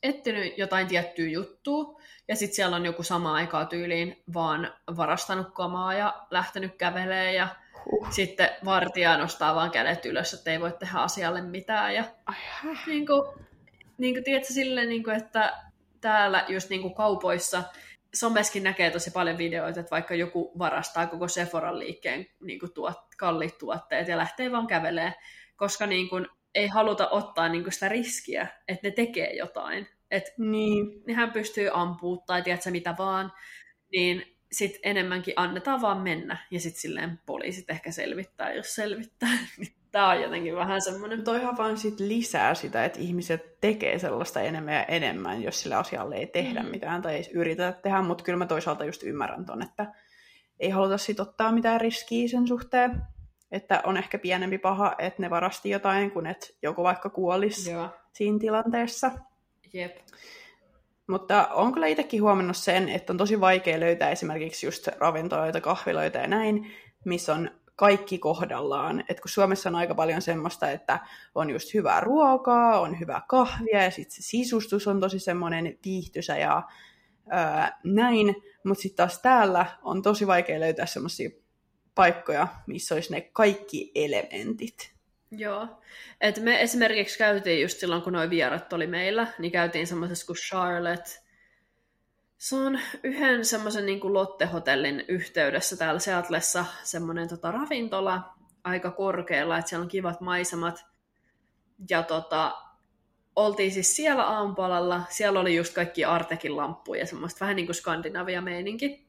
[0.04, 5.94] etsinyt jotain tiettyä juttua, ja sitten siellä on joku sama aikaa tyyliin vaan varastanut kamaa
[5.94, 7.48] ja lähtenyt kävelee ja
[7.90, 8.10] Huh.
[8.10, 11.94] sitten vartija nostaa vaan kädet ylös, että ei voi tehdä asialle mitään.
[11.94, 12.36] Ja Ai
[12.86, 13.22] niin kuin,
[13.98, 15.52] niin kuin, tiedätkö, silleen, niin kuin, että
[16.00, 17.62] täällä just niin kuin kaupoissa
[18.14, 22.98] someskin näkee tosi paljon videoita, että vaikka joku varastaa koko Sephoran liikkeen niin kuin tuot,
[23.18, 25.14] kalliit tuotteet ja lähtee vaan kävelee,
[25.56, 29.88] koska niin kuin, ei haluta ottaa niin kuin sitä riskiä, että ne tekee jotain.
[30.14, 31.02] Että Niin.
[31.06, 33.32] nehän pystyy ampumaan tai tiedätkö mitä vaan,
[33.92, 36.36] niin sitten enemmänkin annetaan vaan mennä.
[36.50, 39.28] Ja sitten silleen poliisit ehkä selvittää, jos selvittää.
[39.92, 41.24] Tämä on jotenkin vähän semmoinen...
[41.24, 46.16] Toihan vaan sit lisää sitä, että ihmiset tekee sellaista enemmän ja enemmän, jos sille asialle
[46.16, 46.68] ei tehdä Mm.
[46.68, 49.92] mitään tai ei yritetä tehdä, mutta kyllä mä toisaalta just ymmärrän ton, että
[50.60, 53.02] ei haluta sit ottaa mitään riskiä sen suhteen,
[53.52, 57.88] että on ehkä pienempi paha, että ne varasti jotain, kuin että joku vaikka kuolisi Joo.
[58.12, 59.10] siinä tilanteessa.
[59.74, 59.96] Jep.
[61.06, 66.18] Mutta on kyllä itsekin huomannut sen, että on tosi vaikea löytää esimerkiksi just ravintoloita, kahviloita
[66.18, 66.72] ja näin,
[67.04, 69.04] missä on kaikki kohdallaan.
[69.08, 71.00] Et kun Suomessa on aika paljon semmoista, että
[71.34, 76.36] on just hyvää ruokaa, on hyvää kahvia ja sitten se sisustus on tosi semmoinen viihtysä
[76.38, 76.62] ja
[77.28, 78.36] ää, näin.
[78.64, 81.30] Mutta sitten taas täällä on tosi vaikea löytää semmoisia
[81.94, 84.93] paikkoja, missä olisi ne kaikki elementit.
[85.36, 85.68] Joo.
[86.20, 90.36] Et me esimerkiksi käytiin just silloin, kun nuo vierat oli meillä, niin käytiin semmoisessa kuin
[90.36, 91.10] Charlotte.
[92.38, 99.68] Se on yhden semmoisen niin Lotte-hotellin yhteydessä täällä Seatlessa semmoinen tota, ravintola aika korkealla, että
[99.68, 100.84] siellä on kivat maisemat.
[101.90, 102.54] Ja tota,
[103.36, 107.76] oltiin siis siellä aamupalalla, siellä oli just kaikki Artekin lamppuja ja semmoista vähän niin kuin
[107.76, 109.03] Skandinavia-meininki.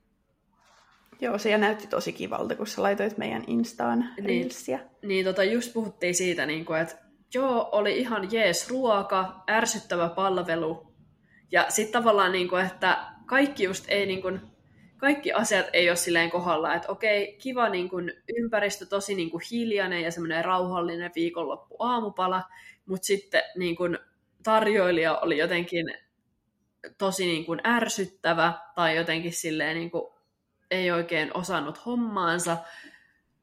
[1.22, 4.26] Joo, se ja näytti tosi kivalta, kun sä laitoit meidän Instaan Niin.
[4.26, 4.80] reelsiä.
[5.02, 6.96] Niin tota, just puhuttiin siitä, niin kuin, että
[7.34, 10.96] joo, oli ihan jees ruoka, ärsyttävä palvelu.
[11.52, 14.42] Ja sitten tavallaan, niin kuin, että kaikki just ei, niin kuin,
[14.98, 19.42] kaikki asiat ei ole silleen kohdalla, että okei, kiva niin kuin, ympäristö, tosi niin kuin,
[19.52, 22.44] hiljainen ja semmoinen rauhallinen viikonloppu aamupala,
[22.86, 23.98] mutta sitten niin kuin,
[24.44, 25.86] tarjoilija oli jotenkin
[26.98, 30.15] tosi niin kuin, ärsyttävä tai jotenkin silleen niin kuin,
[30.72, 32.58] ei oikein osannut hommaansa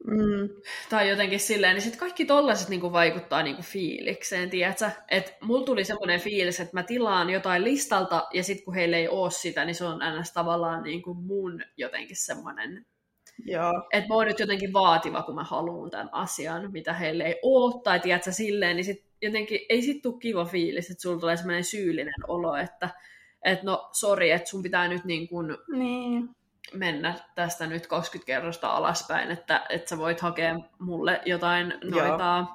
[0.07, 0.49] Mm,
[0.89, 4.89] tai jotenkin silleen, niin sitten kaikki tollaiset niinku vaikuttaa niinku fiilikseen, tiedätkö?
[5.09, 9.07] Että mulla tuli semmoinen fiilis, että mä tilaan jotain listalta, ja sitten kun heillä ei
[9.07, 10.33] oo sitä, niin se on ns.
[10.33, 12.85] tavallaan niinku mun jotenkin semmoinen,
[13.45, 13.87] joo.
[13.93, 17.81] että mä oon nyt jotenkin vaativa, kun mä haluan tämän asian, mitä heille ei oo,
[17.83, 21.63] tai tiedätkö silleen, niin sit jotenkin ei sit tuu kiva fiilis, että sulla tulee semmoinen
[21.63, 22.89] syyllinen olo, että
[23.45, 26.29] et no sori, että sun pitää nyt niin kuin Niin.
[26.73, 32.45] Mennä tästä nyt 20 kerrosta alaspäin, että, että sä voit hakea mulle jotain noita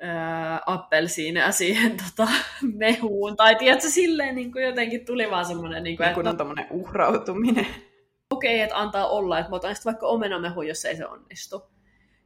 [0.00, 2.32] ää, appelsiineja siihen tota,
[2.62, 3.36] mehuun.
[3.36, 6.56] Tai tiedätkö, silleen niin kuin jotenkin tuli vaan semmoinen, niin kuin, Niin kun että on
[6.70, 7.66] uhrautuminen.
[8.30, 11.62] okei, okay, että antaa olla, että mä otan sitten vaikka omenamehu, jos ei se onnistu.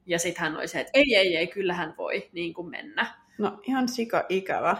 [0.06, 3.06] Ja sitten hän oli se, että ei, ei, ei, kyllä hän voi niin kuin mennä.
[3.38, 4.76] No ihan sika ikävä.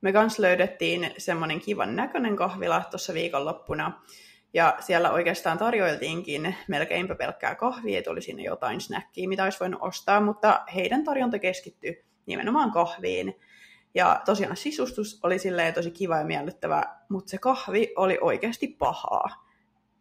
[0.00, 4.02] Me kans löydettiin semmonen kivan näköinen kahvila tuossa viikonloppuna.
[4.54, 9.82] Ja siellä oikeastaan tarjoiltiinkin melkeinpä pelkkää kahvia, että oli siinä jotain snackia, mitä olisi voinut
[9.82, 13.40] ostaa, mutta heidän tarjonta keskittyi nimenomaan kahviin.
[13.94, 19.46] Ja tosiaan sisustus oli silleen tosi kiva ja miellyttävä, mutta se kahvi oli oikeasti pahaa.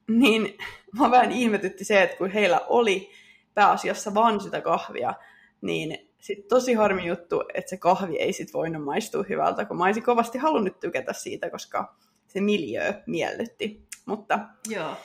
[0.08, 0.58] Niin
[1.00, 3.12] mä vähän ihmetytti se, että kun heillä oli
[3.54, 5.14] pääasiassa vaan sitä kahvia,
[5.62, 9.86] niin sitten tosi harmi juttu, että se kahvi ei sit voinut maistua hyvältä, kun mä
[9.86, 11.96] olisin kovasti halunnut tykätä siitä, koska
[12.28, 13.88] se miljö miellytti.
[14.06, 14.40] Mutta
[14.70, 14.98] Joo.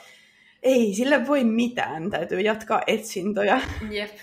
[0.63, 3.61] ei sille voi mitään, täytyy jatkaa etsintöjä.
[3.91, 4.17] Jep.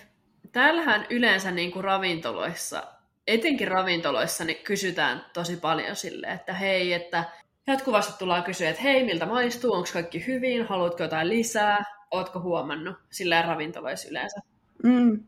[0.52, 2.84] Täällähän yleensä niin kuin ravintoloissa,
[3.28, 7.24] etenkin ravintoloissa, niin kysytään tosi paljon sille, että hei, että
[7.68, 12.96] jatkuvasti tullaan kysyä, että hei, miltä maistuu, onko kaikki hyvin, haluatko jotain lisää, ootko huomannut,
[13.10, 14.40] sillä ravintoloissa yleensä.
[14.84, 15.24] Mm,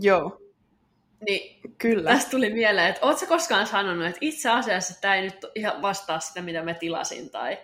[0.00, 0.40] joo.
[1.26, 2.10] Niin Kyllä.
[2.10, 6.20] tästä tuli mieleen, että ootko koskaan sanonut, että itse asiassa tämä ei nyt ihan vastaa
[6.20, 7.58] sitä, mitä mä tilasin, tai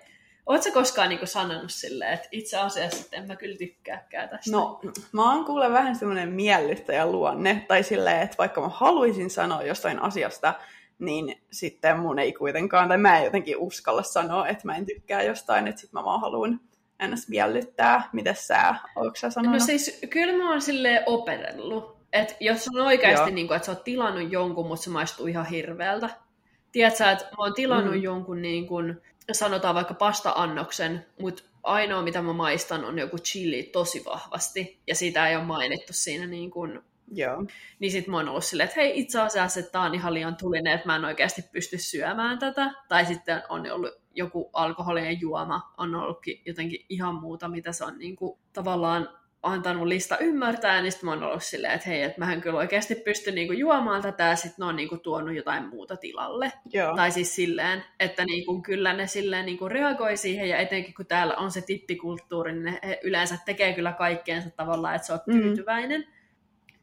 [0.51, 4.51] Oletko koskaan niin sanonut silleen, että itse asiassa että en mä kyllä tykkääkään tästä?
[4.51, 4.81] No,
[5.13, 9.99] mä oon kuule vähän semmoinen miellyttäjä luonne, tai silleen, että vaikka mä haluaisin sanoa jostain
[10.03, 10.55] asiasta,
[10.99, 15.23] niin sitten mun ei kuitenkaan, tai mä en jotenkin uskalla sanoa, että mä en tykkää
[15.23, 16.61] jostain, että sit mä vaan haluan
[17.07, 17.29] ns.
[17.29, 18.09] miellyttää.
[18.13, 19.61] Miten sä, ootko sä sanonut?
[19.61, 21.97] No siis, kyllä mä oon silleen opetellut.
[22.13, 25.47] Että jos on oikeasti, niin kuin, että sä oot tilannut jonkun, mutta se maistuu ihan
[25.47, 26.11] hirveältä.
[26.73, 28.03] Tiedätkö, että mä oon tilannut mm.
[28.03, 29.03] jonkun niin kuin,
[29.35, 35.29] sanotaan vaikka pasta-annoksen, mutta ainoa mitä mä maistan on joku chili tosi vahvasti, ja sitä
[35.29, 36.81] ei ole mainittu siinä niin kuin
[37.13, 37.45] Joo.
[37.79, 40.37] Niin sit mä oon ollut silleen, että hei itse asiassa, että tää on ihan liian
[40.37, 42.75] tulinen, että mä en oikeasti pysty syömään tätä.
[42.89, 47.99] Tai sitten on ollut joku alkoholien juoma, on ollutkin jotenkin ihan muuta, mitä se on
[47.99, 49.09] niin kuin, tavallaan
[49.43, 52.95] antanut lista ymmärtää, niin sitten mä oon ollut silleen, että hei, että mähän kyllä oikeasti
[52.95, 56.53] pystyn niinku juomaan tätä, ja sitten ne on niinku tuonut jotain muuta tilalle.
[56.73, 56.97] Joo.
[56.97, 61.35] Tai siis silleen, että niinku, kyllä ne silleen niinku reagoi siihen, ja etenkin kun täällä
[61.35, 65.41] on se tippikulttuuri, niin ne yleensä tekee kyllä kaikkeensa tavallaan, että sä oot mm.
[65.41, 66.07] tyytyväinen.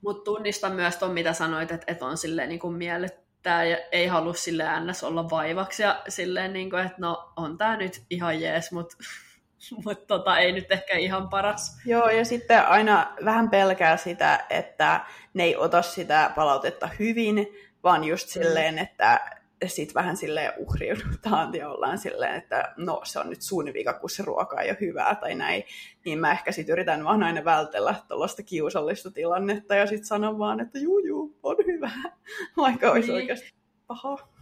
[0.01, 4.33] Mutta tunnistan myös ton, mitä sanoit, että, että on silleen niinku miellyttää, ja ei halua
[4.33, 5.03] silleen ns.
[5.03, 8.97] olla vaivaksi, ja silleen, niinku, että no, on tää nyt ihan jees, mutta
[9.85, 11.77] mutta tota, ei nyt ehkä ihan paras.
[11.85, 15.01] Joo, ja sitten aina vähän pelkää sitä, että
[15.33, 17.47] ne ei ota sitä palautetta hyvin,
[17.83, 18.31] vaan just mm.
[18.31, 23.65] silleen, että sitten vähän silleen uhriudutaan ja ollaan silleen, että no se on nyt sun
[23.73, 25.63] vika, kun se ruoka ei ole hyvää tai näin.
[26.05, 30.59] Niin mä ehkä sitten yritän vaan aina vältellä tuollaista kiusallista tilannetta ja sitten sanon vaan,
[30.59, 31.91] että juu juu, on hyvä,
[32.57, 33.15] vaikka olisi niin.
[33.15, 33.53] oikeasti
[33.87, 34.36] paha.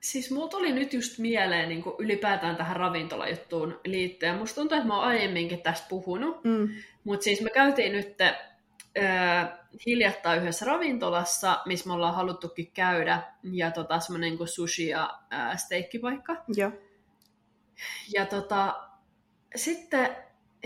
[0.00, 4.34] Siis mulla tuli nyt just mieleen niin ylipäätään tähän ravintolajuttuun liittyen.
[4.34, 6.44] Musta tuntuu, että mä oon aiemminkin tästä puhunut.
[6.44, 6.68] Mm.
[7.04, 9.48] Mutta siis me käytiin nyt äh,
[9.86, 13.22] hiljattain yhdessä ravintolassa, missä me ollaan haluttukin käydä.
[13.42, 16.36] Ja tota, semmoinen niin sushi- ja äh, steikkipaikka.
[16.56, 16.72] Joo.
[18.14, 18.76] Ja tota,
[19.56, 20.16] sitten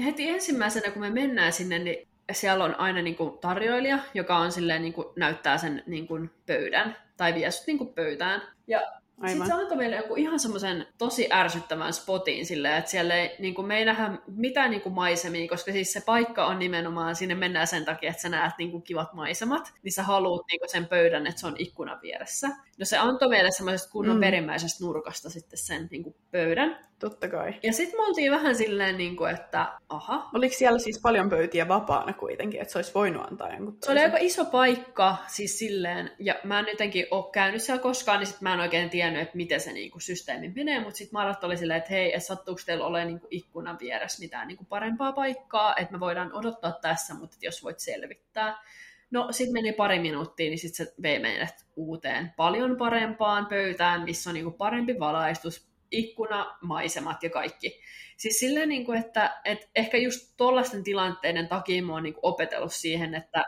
[0.04, 4.52] heti ensimmäisenä, kun me mennään sinne, niin siellä on aina niin kuin tarjoilija, joka on
[4.52, 8.42] silleen, niin kuin, näyttää sen niin kuin, pöydän tai vie sut niin kuin, pöytään.
[8.66, 13.36] Ja sitten se antoi meille joku ihan semmoisen tosi ärsyttävän spotin silleen, että siellä ei,
[13.38, 17.16] niin kuin, me ei nähdä mitään niin kuin maisemia, koska siis se paikka on nimenomaan,
[17.16, 20.60] sinne mennään sen takia, että sä näet niin kuin, kivat maisemat, niin sä haluut niin
[20.60, 22.48] kuin, sen pöydän, että se on ikkunan vieressä.
[22.78, 24.20] No se antoi meille semmoisesta kunnon mm.
[24.20, 26.78] perimmäisestä nurkasta sitten sen niin kuin, pöydän.
[27.02, 27.54] Totta kai.
[27.62, 30.30] Ja sitten me oltiin vähän silleen, niin kuin, että aha.
[30.34, 34.00] Oliko siellä siis paljon pöytiä vapaana kuitenkin, että se olisi voinut antaa jonkun Se oli
[34.00, 38.48] aika iso paikka, siis silleen, ja mä en jotenkin ole käynyt siellä koskaan, niin sitten
[38.48, 41.56] mä en oikein tiennyt, että miten se niin kuin, systeemi menee, mutta sitten Marat oli
[41.56, 45.12] silleen, että hei, että sattuuko teillä olemaan niin kuin, ikkunan vieressä mitään niin kuin, parempaa
[45.12, 48.62] paikkaa, että me voidaan odottaa tässä, mutta jos voit selvittää.
[49.10, 54.30] No, sitten meni pari minuuttia, niin sitten se vei meidät uuteen, paljon parempaan pöytään, missä
[54.30, 57.80] on niinku parempi valaistus, ikkuna, maisemat ja kaikki.
[58.16, 62.24] Siis silleen, niin kuin, että, että ehkä just tuollaisten tilanteiden takia mä oon niin kuin
[62.24, 63.44] opetellut siihen, että,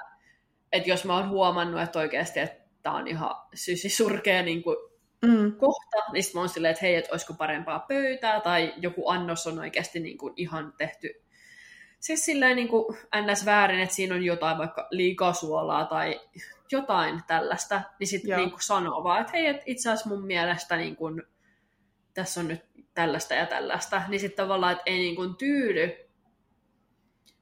[0.73, 4.77] että jos mä oon huomannut, että oikeasti, että tämä on ihan sysisurkea niin kuin
[5.23, 5.57] mm.
[5.57, 9.59] kohta, niin mä oon silleen, että hei, että olisiko parempaa pöytää, tai joku annos on
[9.59, 11.25] oikeasti niin kuin ihan tehty
[12.05, 12.97] siis silleen niin kuin
[13.33, 13.47] ns.
[13.47, 16.21] väärin, että siinä on jotain vaikka liikaa suolaa tai
[16.73, 20.97] jotain tällaista, niin sitten niin sanoo vaan, että hei, et itse asiassa mun mielestä niin
[20.97, 21.23] kuin,
[22.15, 22.61] tässä on nyt
[22.95, 25.93] tällaista ja tällaista, niin sitten tavallaan, että ei niin kuin tyydy,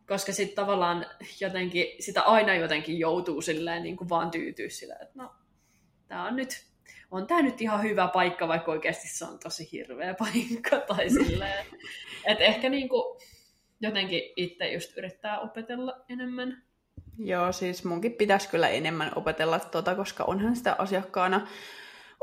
[0.07, 1.07] koska sitten tavallaan
[1.41, 5.35] jotenkin, sitä aina jotenkin joutuu silleen niin kuin vaan tyytyä sillä, että no,
[6.09, 6.67] tämä on nyt,
[7.11, 11.67] on tämä nyt ihan hyvä paikka, vaikka oikeasti se on tosi hirveä paikka, tai silleen,
[12.25, 13.19] että ehkä niin kuin,
[13.81, 16.63] jotenkin itse just yrittää opetella enemmän.
[17.19, 21.47] Joo, siis munkin pitäisi kyllä enemmän opetella tuota, koska onhan sitä asiakkaana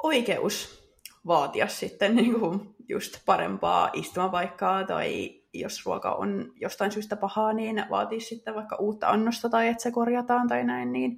[0.04, 0.79] oikeus
[1.28, 7.86] vaatia sitten niin kuin just parempaa istumapaikkaa tai jos ruoka on jostain syystä pahaa, niin
[7.90, 11.18] vaatii sitten vaikka uutta annosta tai että se korjataan tai näin, niin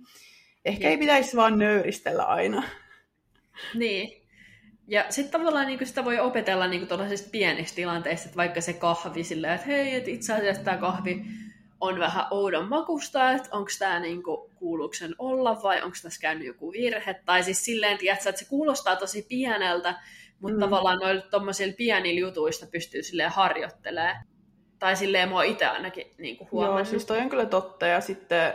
[0.66, 2.64] ehkä ei pitäisi vaan nöyristellä aina.
[3.76, 4.22] Niin.
[4.88, 9.24] Ja sitten tavallaan niin sitä voi opetella niin tuollaisista pienistä tilanteista, että vaikka se kahvi
[9.24, 11.26] silleen, että hei, että itse asiassa tämä kahvi
[11.82, 16.48] on vähän oudon makusta, että onko tämä niinku, kuuluuko sen olla vai onko tässä käynyt
[16.48, 17.22] joku virhe.
[17.26, 19.96] Tai siis silleen, tiedätkö, että se kuulostaa tosi pieneltä,
[20.40, 20.60] mutta mm.
[20.60, 24.26] tavallaan noilla tuommoisilla pienillä jutuista pystyy silleen harjoittelemaan.
[24.80, 26.80] Tai silleen mua itse ainakin niin huomannut.
[26.80, 27.88] Joo, siis toi on kyllä totta.
[27.88, 28.54] Ja sitten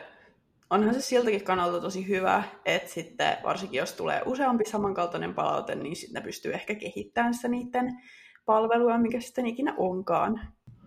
[0.71, 5.97] onhan se siltäkin kannalta tosi hyvä, että sitten varsinkin jos tulee useampi samankaltainen palaute, niin
[5.97, 8.03] sitten pystyy ehkä kehittämään sitä niiden
[8.47, 10.41] palvelua, mikä sitten ikinä onkaan.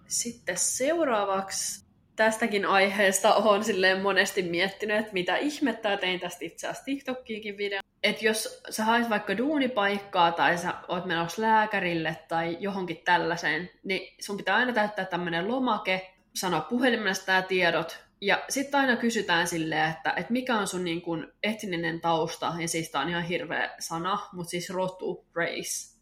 [0.07, 1.88] Sitten seuraavaksi
[2.19, 7.79] tästäkin aiheesta olen silleen monesti miettinyt, että mitä ihmettä, tein tästä itse asiassa TikTokkiinkin video.
[8.03, 14.15] Että jos sä hait vaikka duunipaikkaa tai sä oot menossa lääkärille tai johonkin tällaiseen, niin
[14.19, 19.89] sun pitää aina täyttää tämmöinen lomake, sanoa puhelimesta nämä tiedot, ja sitten aina kysytään silleen,
[19.89, 23.75] että, että mikä on sun niin kun etninen tausta, ja siis tää on ihan hirveä
[23.79, 25.98] sana, mutta siis rotu, race.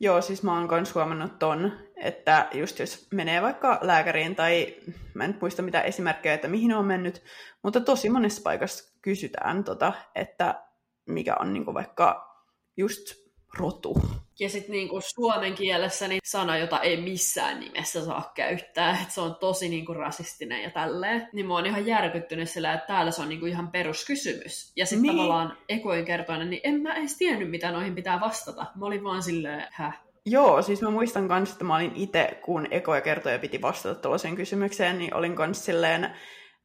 [0.00, 4.76] Joo, siis mä oon myös huomannut ton, että just jos menee vaikka lääkäriin tai
[5.14, 7.22] mä en muista mitä esimerkkejä, että mihin on mennyt,
[7.62, 10.64] mutta tosi monessa paikassa kysytään, tota, että
[11.06, 12.34] mikä on niinku vaikka
[12.76, 13.14] just
[13.58, 14.02] rotu.
[14.40, 19.20] Ja sitten niinku suomen kielessä niin sana, jota ei missään nimessä saa käyttää, että se
[19.20, 21.28] on tosi niinku rasistinen ja tälleen.
[21.32, 24.72] Niin mä oon ihan järkyttynyt sillä, että täällä se on niinku ihan peruskysymys.
[24.76, 25.16] Ja sitten niin.
[25.16, 28.66] tavallaan ekoin kertoinen, niin en mä edes tiennyt, mitä noihin pitää vastata.
[28.74, 30.00] Mä olin vaan silleen, häh.
[30.26, 34.36] Joo, siis mä muistan kans, että mä olin itse, kun ekoja kertoja piti vastata tuollaiseen
[34.36, 36.10] kysymykseen, niin olin kans silleen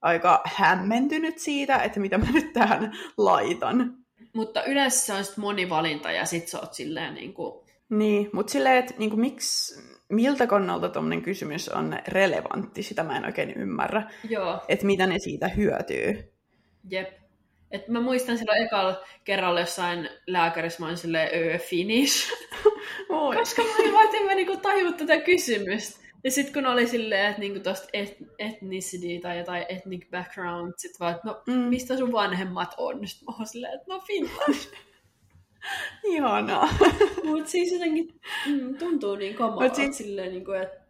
[0.02, 3.98] aika hämmentynyt siitä, että mitä mä nyt tähän laitan.
[4.34, 7.63] Mutta yleensä se on sitten monivalinta ja sit sä oot silleen niin kuin...
[7.90, 13.18] Niin, mutta silleen, että niin kuin, miksi, miltä kannalta tuommoinen kysymys on relevantti, sitä mä
[13.18, 14.12] en oikein ymmärrä.
[14.30, 14.62] Joo.
[14.68, 16.34] Että mitä ne siitä hyötyy.
[16.90, 17.10] Jep.
[17.72, 22.32] Et mä muistan silloin ekalla kerralla jossain lääkärissä, mä olin silleen, öö, finish.
[23.40, 26.04] Koska mä olin vaan, että mä niinku tajua tätä kysymystä.
[26.24, 31.00] Ja sitten kun oli silleen, että niinku tosta et, ethnicity tai jotain ethnic background, sit
[31.00, 31.54] vaan, että no mm.
[31.54, 33.08] mistä sun vanhemmat on?
[33.08, 34.56] Sitten mä oon silleen, että no Finland.
[36.04, 36.70] Ihanaa.
[37.24, 39.98] Mutta siis jotenkin mm, tuntuu niin kamalalta siis...
[39.98, 40.84] silleen, niin kuin, että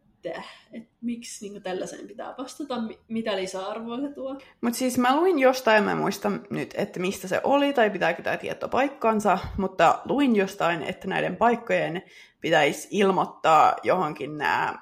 [0.74, 2.76] että miksi niin tällaiseen pitää vastata,
[3.07, 4.39] mitä lisäarvoa se tuo.
[4.61, 8.21] Mutta siis mä luin jostain, mä en muista nyt, että mistä se oli tai pitääkö
[8.21, 12.03] tämä tieto paikkansa, mutta luin jostain, että näiden paikkojen
[12.41, 14.80] pitäisi ilmoittaa johonkin nämä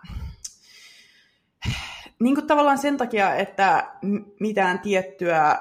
[2.19, 3.91] niin kuin tavallaan sen takia, että
[4.39, 5.59] mitään tiettyä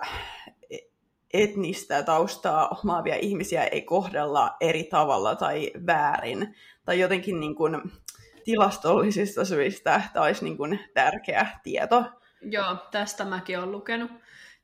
[1.32, 6.54] etnistä taustaa omaavia ihmisiä ei kohdella eri tavalla tai väärin.
[6.84, 7.82] Tai jotenkin niin kuin
[8.44, 12.04] tilastollisista syistä tämä olisi niin kuin tärkeä tieto.
[12.42, 14.10] Joo, tästä mäkin olen lukenut.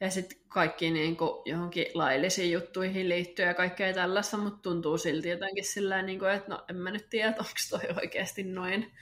[0.00, 5.28] Ja sitten kaikki niin kuin johonkin laillisiin juttuihin liittyen ja kaikkea tällaista, mutta tuntuu silti
[5.28, 8.92] jotenkin sillä niin kuin, että no en mä nyt tiedä, onko toi oikeasti noin.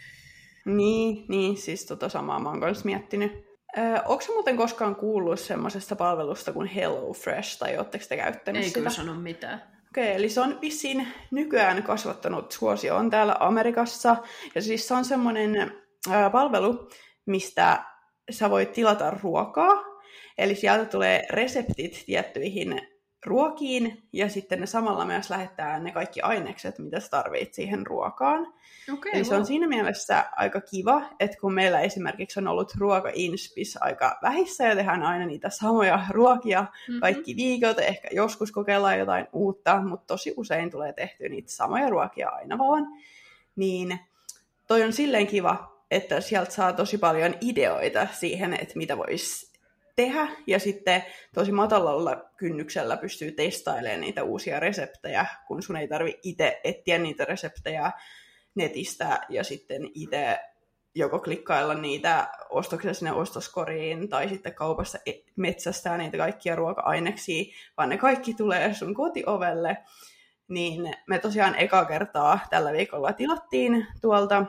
[0.64, 3.53] Niin, niin siis tota samaa mä oon kanssa miettinyt.
[3.78, 8.68] Öö, onko muuten koskaan kuullut semmoisesta palvelusta kuin Hello Fresh, tai oletteko te käyttänyt Ei
[8.68, 8.78] sitä?
[8.78, 9.62] kyllä sano mitään.
[9.90, 14.16] Okei, okay, eli se on vissiin nykyään kasvattanut suosioon täällä Amerikassa.
[14.54, 15.72] Ja siis se on semmoinen
[16.10, 16.88] äh, palvelu,
[17.26, 17.84] mistä
[18.30, 19.84] sä voit tilata ruokaa.
[20.38, 22.93] Eli sieltä tulee reseptit tiettyihin
[23.24, 28.52] ruokiin, ja sitten ne samalla myös lähettää ne kaikki ainekset, mitä sä tarvitset siihen ruokaan.
[28.92, 33.78] Okay, Eli se on siinä mielessä aika kiva, että kun meillä esimerkiksi on ollut ruoka-inspis
[33.80, 37.00] aika vähissä ja tehdään aina niitä samoja ruokia mm-hmm.
[37.00, 42.28] kaikki viikot, ehkä joskus kokeillaan jotain uutta, mutta tosi usein tulee tehtyä niitä samoja ruokia
[42.28, 42.86] aina vaan,
[43.56, 43.98] niin
[44.66, 49.53] toi on silleen kiva, että sieltä saa tosi paljon ideoita siihen, että mitä voisi
[49.96, 56.18] tehdä, ja sitten tosi matalalla kynnyksellä pystyy testailemaan niitä uusia reseptejä, kun sun ei tarvi
[56.22, 57.92] itse etsiä niitä reseptejä
[58.54, 60.38] netistä ja sitten itse
[60.94, 67.44] joko klikkailla niitä ostoksia sinne ostoskoriin tai sitten kaupassa e- metsästää niitä kaikkia ruoka-aineksia,
[67.76, 69.76] vaan ne kaikki tulee sun kotiovelle.
[70.48, 74.46] Niin me tosiaan eka kertaa tällä viikolla tilattiin tuolta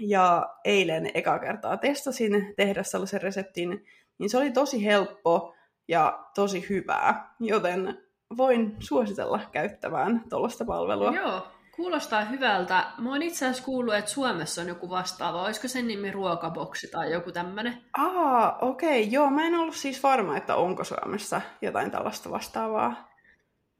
[0.00, 3.84] ja eilen eka kertaa testasin tehdä sellaisen reseptin,
[4.18, 5.54] niin se oli tosi helppo
[5.88, 7.98] ja tosi hyvää, joten
[8.36, 11.14] voin suositella käyttämään tuollaista palvelua.
[11.14, 11.46] Joo,
[11.76, 12.86] Kuulostaa hyvältä.
[12.98, 15.42] Mä oon itse asiassa kuullut, että Suomessa on joku vastaava.
[15.42, 17.82] Olisiko sen nimi ruokaboksi tai joku tämmönen?
[17.98, 19.00] Aa, okei.
[19.00, 19.12] Okay.
[19.12, 23.14] Joo, mä en ollut siis varma, että onko Suomessa jotain tällaista vastaavaa.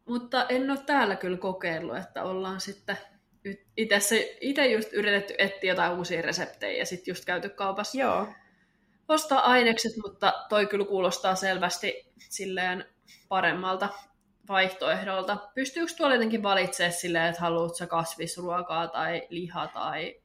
[0.09, 2.99] Mutta en ole täällä kyllä kokeillut, että ollaan sitten
[4.41, 7.99] itse just yritetty etsiä jotain uusia reseptejä ja sitten just käyty kaupassa.
[7.99, 8.27] Joo.
[9.09, 12.85] Ostaa ainekset, mutta toi kyllä kuulostaa selvästi silleen
[13.29, 13.89] paremmalta
[14.49, 15.39] vaihtoehdolta.
[15.55, 20.21] Pystyykö tuolla jotenkin valitsemaan silleen, että haluatko kasvisruokaa tai liha tai...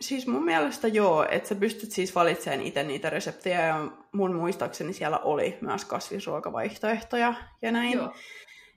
[0.00, 4.92] Siis mun mielestä joo, että sä pystyt siis valitsemaan itse niitä reseptejä ja mun muistaakseni
[4.92, 7.98] siellä oli myös kasvisruokavaihtoehtoja ja näin.
[7.98, 8.14] Joo.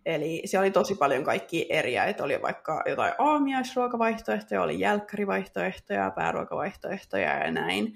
[0.06, 7.46] Eli siellä oli tosi paljon kaikki eriä, että oli vaikka jotain aamiaisruokavaihtoehtoja, oli jälkkärivaihtoehtoja, pääruokavaihtoehtoja
[7.46, 7.94] ja näin.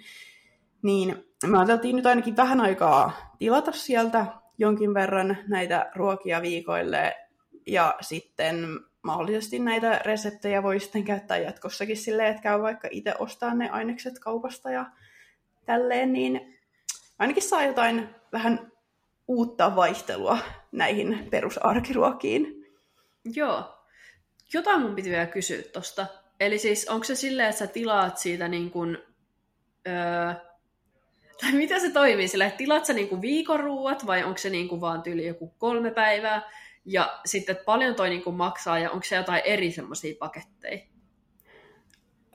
[0.82, 4.26] Niin me ajateltiin nyt ainakin vähän aikaa tilata sieltä
[4.58, 7.16] jonkin verran näitä ruokia viikoille
[7.68, 8.68] ja sitten
[9.02, 14.20] mahdollisesti näitä reseptejä voi sitten käyttää jatkossakin silleen, että käy vaikka itse ostaa ne ainekset
[14.20, 14.86] kaupasta ja
[15.66, 16.60] tälleen, niin
[17.20, 18.72] ainakin saa jotain vähän
[19.28, 20.38] uutta vaihtelua
[20.72, 22.66] näihin perusarkiruokiin.
[23.26, 23.84] Joo.
[24.54, 26.08] Jotain mun piti vielä kysyä tosta.
[26.40, 28.98] Eli siis onko se silleen, että sä tilaat siitä niin kuin,
[29.88, 30.34] öö,
[31.42, 34.50] tai miten se toimii sillä, että tilaat sä niin kuin viikon ruuat vai onko se
[34.50, 36.42] niin kuin vaan tyyli joku kolme päivää?
[36.86, 40.80] Ja sitten, että paljon toi niin kuin maksaa ja onko se jotain eri semmoisia paketteja?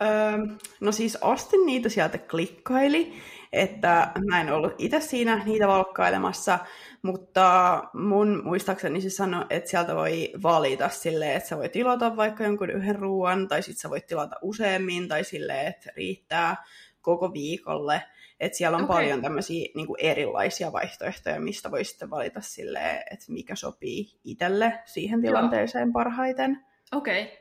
[0.03, 3.13] Öö, no siis ostin niitä sieltä klikkaili,
[3.53, 6.59] että mä en ollut itse siinä niitä valkkailemassa,
[7.03, 12.45] mutta mun muistaakseni se sanoi, että sieltä voi valita silleen, että sä voit tilata vaikka
[12.45, 16.65] jonkun yhden ruoan, tai sitten sä voit tilata useammin, tai silleen, että riittää
[17.01, 18.03] koko viikolle.
[18.43, 18.97] Että siellä on okay.
[18.97, 25.23] paljon tämmöisiä niin erilaisia vaihtoehtoja, mistä voi sitten valita silleen, että mikä sopii itselle siihen
[25.23, 25.93] tilanteeseen Joo.
[25.93, 26.65] parhaiten.
[26.93, 27.23] Okei.
[27.23, 27.37] Okay.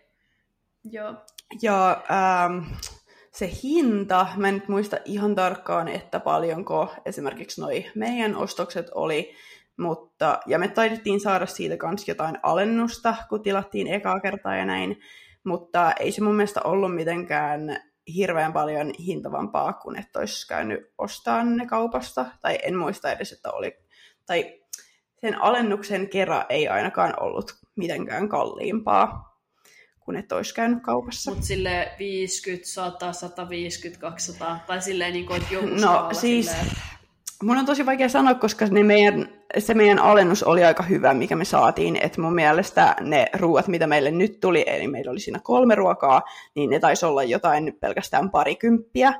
[0.91, 1.15] Joo.
[1.61, 2.73] Ja ähm,
[3.31, 9.35] se hinta, mä en nyt muista ihan tarkkaan, että paljonko esimerkiksi noi meidän ostokset oli,
[9.77, 14.99] mutta, ja me taidettiin saada siitä kanssa jotain alennusta, kun tilattiin ekaa kertaa ja näin,
[15.43, 21.57] mutta ei se mun mielestä ollut mitenkään hirveän paljon hintavampaa kuin että olisi käynyt ostamaan
[21.57, 23.77] ne kaupasta, tai en muista edes, että oli,
[24.25, 24.61] tai
[25.21, 29.31] sen alennuksen kerran ei ainakaan ollut mitenkään kalliimpaa
[29.99, 31.31] kuin että olisi käynyt kaupassa.
[31.31, 36.71] Mutta sille 50, 100, 150, 200, tai silleen niin kuin, että joku No siis, silleen...
[37.43, 41.35] mun on tosi vaikea sanoa, koska ne meidän, se meidän alennus oli aika hyvä, mikä
[41.35, 45.39] me saatiin, että mun mielestä ne ruuat, mitä meille nyt tuli, eli meillä oli siinä
[45.43, 46.21] kolme ruokaa,
[46.55, 49.13] niin ne taisi olla jotain pelkästään parikymppiä,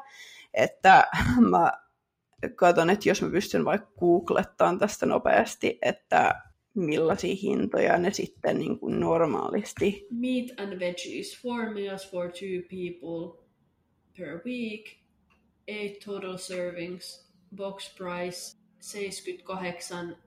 [0.53, 1.07] että
[1.51, 1.71] mä
[2.55, 6.41] katson, että jos mä pystyn vaikka googlettaan tästä nopeasti, että
[6.73, 10.07] millaisia hintoja ne sitten niin kuin normaalisti.
[10.11, 13.43] Meat and veggies, four meals for two people
[14.17, 14.85] per week,
[15.67, 20.17] eight total servings, box price 78,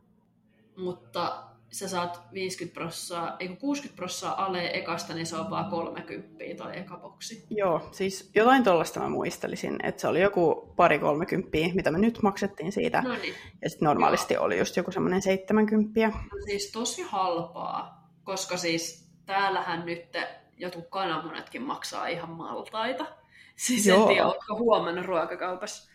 [0.76, 1.44] mutta
[1.74, 6.78] sä saat 50 prossaa, ei 60 prossaa ale ekasta, niin se on vaan 30 tai
[6.78, 7.46] eka boksi.
[7.50, 12.22] Joo, siis jotain tuollaista mä muistelisin, että se oli joku pari 30, mitä me nyt
[12.22, 13.02] maksettiin siitä.
[13.02, 13.34] No niin.
[13.62, 14.44] Ja sitten normaalisti Joo.
[14.44, 16.00] oli just joku semmoinen 70.
[16.08, 20.16] No siis tosi halpaa, koska siis täällähän nyt
[20.58, 23.06] jotkut kananmunatkin maksaa ihan maltaita.
[23.56, 24.02] Siis Joo.
[24.02, 25.93] en tiedä, oletko huomannut ruokakaupassa.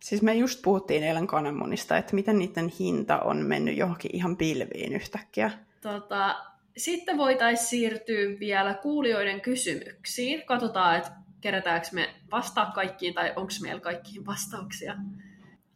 [0.00, 4.92] Siis me just puhuttiin eilen kananmunista, että miten niiden hinta on mennyt johonkin ihan pilviin
[4.92, 5.50] yhtäkkiä.
[5.80, 6.36] Tota,
[6.76, 10.42] sitten voitaisiin siirtyä vielä kuulijoiden kysymyksiin.
[10.46, 14.94] Katsotaan, että kerätäänkö me vastaa kaikkiin tai onko meillä kaikkiin vastauksia.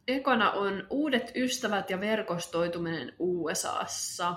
[0.07, 4.35] Ekana on uudet ystävät ja verkostoituminen USAssa.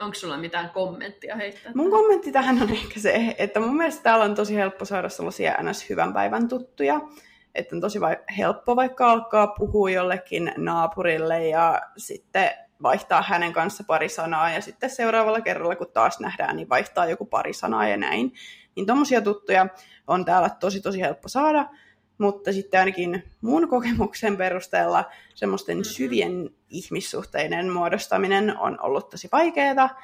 [0.00, 1.72] Onko sulla mitään kommenttia heittää?
[1.74, 5.56] Mun kommentti tähän on ehkä se, että mun mielestä täällä on tosi helppo saada sellaisia
[5.62, 5.90] ns.
[5.90, 7.00] hyvän päivän tuttuja
[7.54, 12.50] että on tosi vai- helppo vaikka alkaa puhua jollekin naapurille ja sitten
[12.82, 17.24] vaihtaa hänen kanssa pari sanaa ja sitten seuraavalla kerralla, kun taas nähdään, niin vaihtaa joku
[17.26, 18.32] pari sanaa ja näin.
[18.74, 19.66] Niin tommosia tuttuja
[20.06, 21.66] on täällä tosi tosi helppo saada,
[22.18, 25.90] mutta sitten ainakin mun kokemuksen perusteella semmoisten mm-hmm.
[25.90, 30.00] syvien ihmissuhteiden muodostaminen on ollut tosi vaikeaa,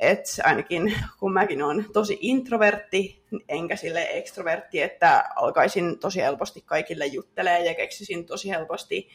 [0.00, 7.06] että ainakin kun mäkin olen tosi introvertti, enkä sille ekstrovertti, että alkaisin tosi helposti kaikille
[7.06, 9.08] juttelee ja keksisin tosi helposti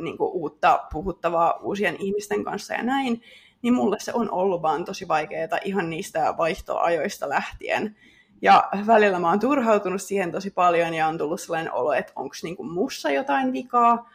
[0.00, 3.22] niin kuin, uutta puhuttavaa uusien ihmisten kanssa ja näin,
[3.62, 7.96] niin mulle se on ollut vaan tosi vaikeaa ihan niistä vaihtoajoista lähtien.
[8.42, 12.34] Ja välillä mä oon turhautunut siihen tosi paljon ja on tullut sellainen olo, että onko
[12.42, 14.10] niinku mussa jotain vikaa.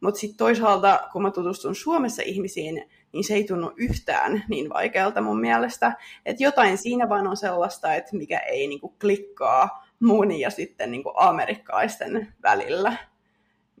[0.00, 5.20] Mutta sitten toisaalta, kun mä tutustun Suomessa ihmisiin, niin se ei tunnu yhtään niin vaikealta
[5.20, 5.92] mun mielestä.
[6.26, 11.12] Että jotain siinä vaan on sellaista, että mikä ei niinku klikkaa mun ja sitten niinku
[11.16, 12.96] amerikkalaisten välillä.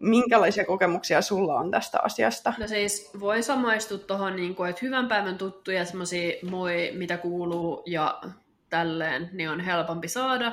[0.00, 2.54] Minkälaisia kokemuksia sulla on tästä asiasta?
[2.58, 8.20] No siis voi samaistua tuohon, niin että hyvän päivän tuttuja, semmoisia moi, mitä kuuluu ja
[8.70, 10.52] tälleen, niin on helpompi saada.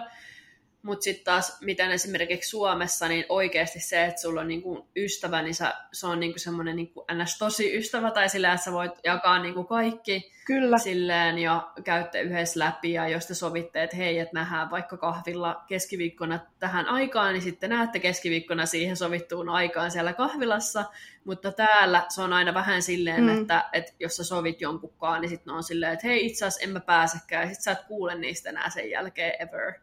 [0.81, 5.55] Mutta sitten taas, miten esimerkiksi Suomessa, niin oikeasti se, että sulla on niinku ystävä, niin
[5.55, 7.37] sä, se on niinku semmoinen niinku ns.
[7.37, 10.77] tosi ystävä, tai sillä, että sä voit jakaa niinku kaikki Kyllä.
[10.77, 15.63] silleen ja käytte yhdessä läpi, ja jos te sovitte, että hei, että nähdään vaikka kahvilla
[15.67, 20.85] keskiviikkona tähän aikaan, niin sitten näette keskiviikkona siihen sovittuun aikaan siellä kahvilassa,
[21.23, 23.41] mutta täällä se on aina vähän silleen, mm.
[23.41, 26.69] että, että jos sä sovit jonkunkaan, niin sitten on silleen, että hei, itse asiassa en
[26.69, 29.73] mä pääsekään, ja sitten sä et kuule niistä enää sen jälkeen ever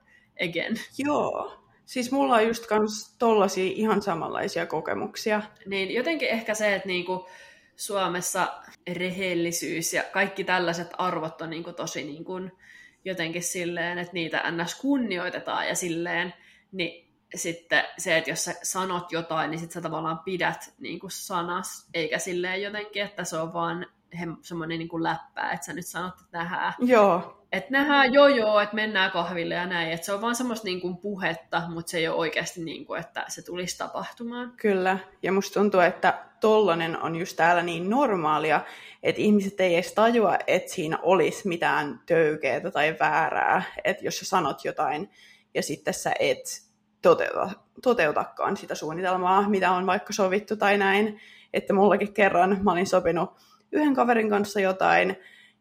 [0.49, 0.77] again.
[0.99, 1.63] Joo.
[1.85, 5.43] Siis mulla on just kans tollasia ihan samanlaisia kokemuksia.
[5.67, 7.29] Niin jotenkin ehkä se, että niinku
[7.77, 8.49] Suomessa
[8.95, 12.33] rehellisyys ja kaikki tällaiset arvot on niinku tosi niinku
[13.05, 14.75] jotenkin silleen, että niitä ns.
[14.75, 16.35] kunnioitetaan ja silleen,
[16.73, 21.11] niin sitten se, että jos sä sanot jotain, niin sit sä tavallaan pidät niin kuin
[21.11, 23.87] sanas, eikä silleen jotenkin, että se on vaan
[24.43, 26.75] semmoinen niin läppää, että sä nyt sanot, että nähdään.
[26.79, 27.46] Joo.
[27.57, 29.93] Että nähdään, joo joo, että mennään kahville ja näin.
[29.93, 33.01] Että se on vaan semmoista niin kuin puhetta, mutta se ei ole oikeasti niin kuin,
[33.01, 34.53] että se tulisi tapahtumaan.
[34.57, 38.61] Kyllä, ja musta tuntuu, että tollanen on just täällä niin normaalia,
[39.03, 43.63] että ihmiset ei edes tajua, että siinä olisi mitään töykeää tai väärää.
[43.85, 45.11] Että jos sä sanot jotain
[45.55, 46.63] ja sitten sä et
[47.03, 47.51] toteuta,
[47.83, 51.21] toteutakaan sitä suunnitelmaa, mitä on vaikka sovittu tai näin.
[51.55, 53.31] Että mullakin kerran mä olin sopinut
[53.73, 55.17] yhden kaverin kanssa jotain,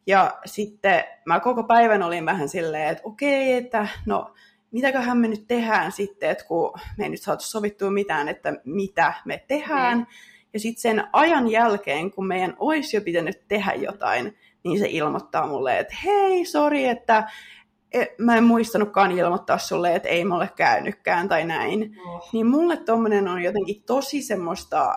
[0.08, 4.34] ja sitten mä koko päivän olin vähän silleen, että okei, että no
[4.72, 9.14] mitäköhän me nyt tehdään sitten, että kun me ei nyt saatu sovittua mitään, että mitä
[9.26, 9.98] me tehdään.
[9.98, 10.06] Mm.
[10.54, 15.48] Ja sitten sen ajan jälkeen, kun meidän olisi jo pitänyt tehdä jotain, niin se ilmoittaa
[15.48, 17.32] mulle, että hei, sori, että
[17.94, 21.98] e, mä en muistanutkaan ilmoittaa sulle, että ei mulle käynytkään tai näin.
[22.08, 22.30] Oh.
[22.34, 24.96] Niin mulle tommonen on jotenkin tosi semmoista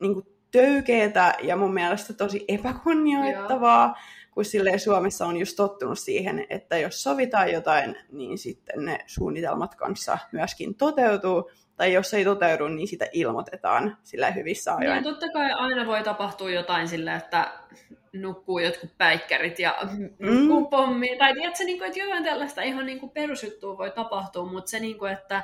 [0.00, 3.96] niin töykeetä ja mun mielestä tosi epäkunnioittavaa, Joo.
[4.36, 9.74] Kun silleen Suomessa on just tottunut siihen, että jos sovitaan jotain, niin sitten ne suunnitelmat
[9.74, 14.94] kanssa myöskin toteutuu, tai jos ei toteudu, niin sitä ilmoitetaan sillä hyvissä ajoin.
[14.94, 17.52] Niin, totta kai aina voi tapahtua jotain sillä, että
[18.12, 19.78] nukkuu jotkut päikkärit ja
[20.18, 20.66] nukkuu mm.
[20.66, 21.16] pommi.
[21.18, 24.80] Tai tiedätkö, niin kuin, että jotain tällaista ihan niin kuin perusjuttua voi tapahtua, mutta se,
[24.80, 25.42] niin kuin, että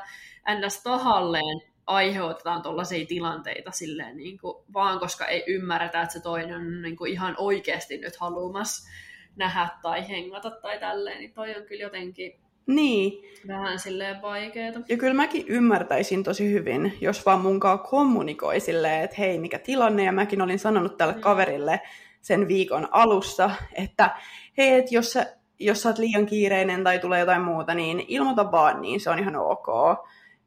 [0.59, 0.82] ns.
[0.82, 6.83] tahalleen aiheutetaan tuollaisia tilanteita silleen, niin kuin, vaan koska ei ymmärretä, että se toinen on
[6.83, 8.91] niin kuin, ihan oikeasti nyt haluamassa
[9.37, 13.24] nähdä tai hengata tai tälleen, niin toi on kyllä jotenkin niin.
[13.49, 14.80] vähän silleen vaikeeta.
[14.89, 20.05] Ja kyllä mäkin ymmärtäisin tosi hyvin, jos vaan munkaan kommunikoi silleen, että hei, mikä tilanne,
[20.05, 21.20] ja mäkin olin sanonut tälle mm.
[21.20, 21.80] kaverille
[22.20, 24.11] sen viikon alussa, että
[24.59, 28.53] hei, että jos sä, jos sä oot liian kiireinen tai tulee jotain muuta, niin ilmoita
[28.53, 29.66] vaan, niin se on ihan ok.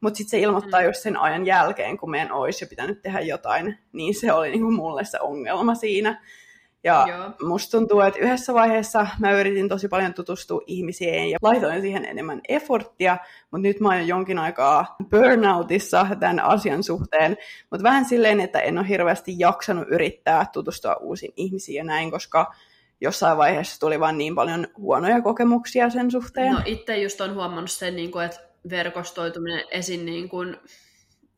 [0.06, 0.86] Mutta sitten se ilmoittaa mm.
[0.86, 4.70] just sen ajan jälkeen, kun meidän olisi jo pitänyt tehdä jotain, niin se oli niinku
[4.70, 6.22] mulle se ongelma siinä.
[6.84, 7.48] Ja Joo.
[7.48, 12.40] musta tuntuu, että yhdessä vaiheessa mä yritin tosi paljon tutustua ihmisiin ja laitoin siihen enemmän
[12.48, 13.18] efforttia,
[13.50, 17.36] mutta nyt mä oon jo jonkin aikaa burnoutissa tämän asian suhteen,
[17.70, 22.54] mutta vähän silleen, että en ole hirveästi jaksanut yrittää tutustua uusiin ihmisiin ja näin, koska
[23.00, 26.52] jossain vaiheessa tuli vaan niin paljon huonoja kokemuksia sen suhteen.
[26.52, 30.56] No itse just on huomannut sen, niin että verkostoituminen esin niin kuin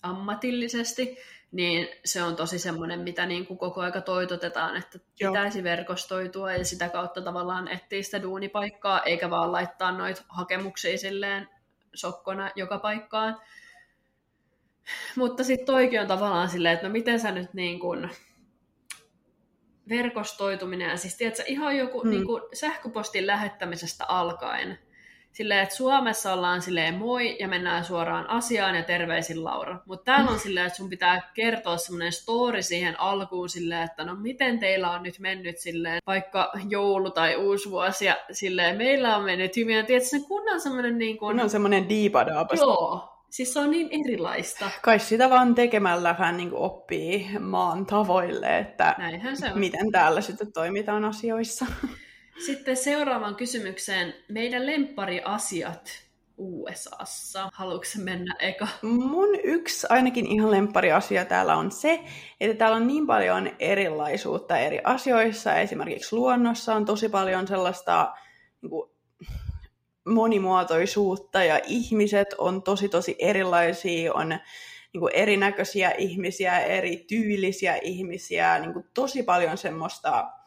[0.02, 1.18] ammatillisesti,
[1.52, 5.32] niin se on tosi semmoinen, mitä niin kuin koko aika toitotetaan, että Joo.
[5.32, 11.48] pitäisi verkostoitua ja sitä kautta tavallaan etsiä sitä duunipaikkaa, eikä vaan laittaa noita hakemuksia silleen
[11.94, 13.40] sokkona joka paikkaan.
[15.16, 18.10] Mutta sitten toikin on tavallaan silleen, että no miten sä nyt niin kuin
[19.88, 22.10] verkostoituminen, siis tiedätkö, ihan joku hmm.
[22.10, 24.78] niin kuin sähköpostin lähettämisestä alkaen,
[25.38, 29.78] silleen, että Suomessa ollaan silleen moi ja mennään suoraan asiaan ja terveisin Laura.
[29.86, 34.14] Mutta täällä on silleen, että sun pitää kertoa semmoinen story siihen alkuun silleen, että no
[34.14, 39.24] miten teillä on nyt mennyt silleen, vaikka joulu tai uusi vuosi ja silleen meillä on
[39.24, 39.76] mennyt hyvin.
[39.76, 41.40] Ja tiedätkö, se kunnan semmoinen niin kuin...
[41.40, 42.58] on semmoinen diipadaapas.
[42.60, 44.70] Joo, Siis se on niin erilaista.
[44.82, 49.58] Kai sitä vaan tekemällä vähän niin oppii maan tavoille, että Näinhän se on.
[49.58, 51.66] miten täällä sitten toimitaan asioissa.
[52.46, 54.14] Sitten seuraavaan kysymykseen.
[54.28, 55.90] Meidän lemppariasiat
[56.38, 57.50] USAssa.
[57.52, 58.68] Haluatko mennä eka?
[58.82, 62.00] Mun yksi ainakin ihan lemppariasia täällä on se,
[62.40, 65.54] että täällä on niin paljon erilaisuutta eri asioissa.
[65.54, 68.12] Esimerkiksi luonnossa on tosi paljon sellaista
[68.62, 68.90] niin kuin,
[70.06, 74.28] monimuotoisuutta ja ihmiset on tosi tosi erilaisia, on
[74.92, 80.37] niin kuin erinäköisiä ihmisiä, eri tyylisiä ihmisiä, niin kuin tosi paljon semmoista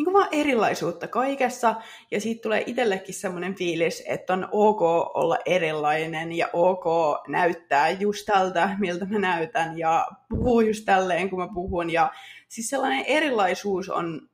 [0.00, 1.74] niin kuin vaan erilaisuutta kaikessa,
[2.10, 4.80] ja siitä tulee itsellekin semmoinen fiilis, että on ok
[5.14, 6.84] olla erilainen, ja ok
[7.28, 12.12] näyttää just tältä, miltä mä näytän, ja puhuu just tälleen, kun mä puhun, ja
[12.48, 14.28] siis sellainen erilaisuus on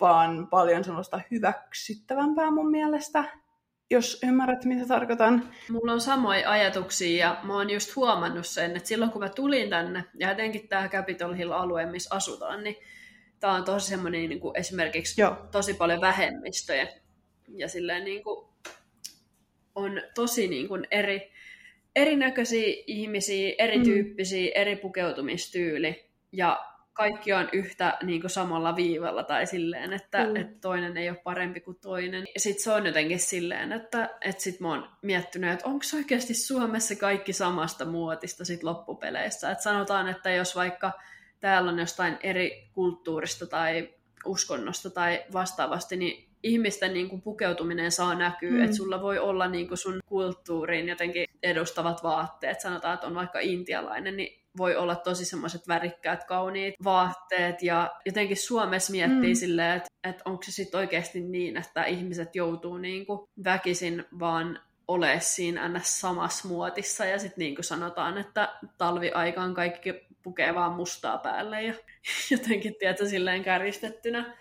[0.00, 3.24] vaan paljon sellaista hyväksyttävämpää mun mielestä,
[3.90, 5.50] jos ymmärrät, mitä tarkoitan.
[5.70, 9.70] Mulla on samoja ajatuksia ja mä oon just huomannut sen, että silloin kun mä tulin
[9.70, 12.76] tänne, ja etenkin tämä Capitol Hill-alue, missä asutaan, niin
[13.40, 15.36] tämä on tosi semmoinen niin kuin esimerkiksi Joo.
[15.52, 16.88] tosi paljon vähemmistöjä.
[17.48, 18.48] Ja silleen niin kuin,
[19.74, 21.32] on tosi niin kuin eri,
[21.96, 24.60] erinäköisiä ihmisiä, erityyppisiä, mm.
[24.60, 26.10] eri pukeutumistyyli.
[26.32, 30.36] Ja kaikki on yhtä niin kuin samalla viivalla tai silleen, että, mm.
[30.36, 32.24] että toinen ei ole parempi kuin toinen.
[32.36, 36.96] Sitten se on jotenkin silleen, että, että sit mä oon miettinyt, että onko oikeasti Suomessa
[36.96, 39.50] kaikki samasta muotista sit loppupeleissä.
[39.50, 40.92] Että sanotaan, että jos vaikka
[41.44, 43.94] täällä on jostain eri kulttuurista tai
[44.24, 48.64] uskonnosta tai vastaavasti, niin ihmisten niin kuin pukeutuminen saa näkyä, mm.
[48.64, 53.38] että sulla voi olla niin kuin sun kulttuuriin jotenkin edustavat vaatteet, sanotaan, että on vaikka
[53.38, 59.38] intialainen, niin voi olla tosi semmoiset värikkäät, kauniit vaatteet, ja jotenkin Suomessa miettii mm.
[59.38, 64.60] silleen, että, että onko se sitten oikeasti niin, että ihmiset joutuu niin kuin väkisin vaan
[64.88, 66.00] ole siinä ns.
[66.00, 68.48] samassa muotissa, ja sitten niin kuin sanotaan, että
[68.78, 71.74] talviaikaan kaikki pukee vaan mustaa päälle, ja
[72.30, 74.36] jotenkin, tietä silleen kärjistettynä,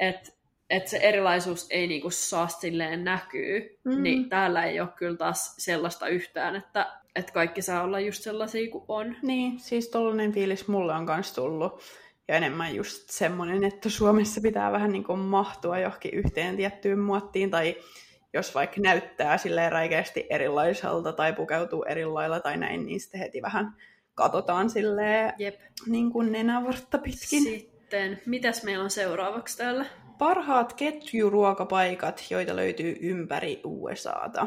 [0.00, 0.38] että
[0.70, 4.02] että se erilaisuus ei niinku saa silleen näkyy, mm.
[4.02, 8.70] niin täällä ei ole kyllä taas sellaista yhtään, että, että kaikki saa olla just sellaisia
[8.70, 9.16] kuin on.
[9.22, 11.82] Niin, siis tollainen fiilis mulle on myös tullut.
[12.28, 17.50] Ja enemmän just semmoinen, että Suomessa pitää vähän niin kuin mahtua johonkin yhteen tiettyyn muottiin,
[17.50, 17.76] tai
[18.32, 23.42] jos vaikka näyttää silleen räikeästi erilaiselta tai pukeutuu eri lailla tai näin, niin sitten heti
[23.42, 23.76] vähän
[24.18, 25.60] katsotaan silleen Jep.
[25.86, 27.42] niin kuin nenävartta pitkin.
[27.42, 29.86] Sitten, mitäs meillä on seuraavaksi täällä?
[30.18, 34.46] Parhaat ketjuruokapaikat, joita löytyy ympäri USAta.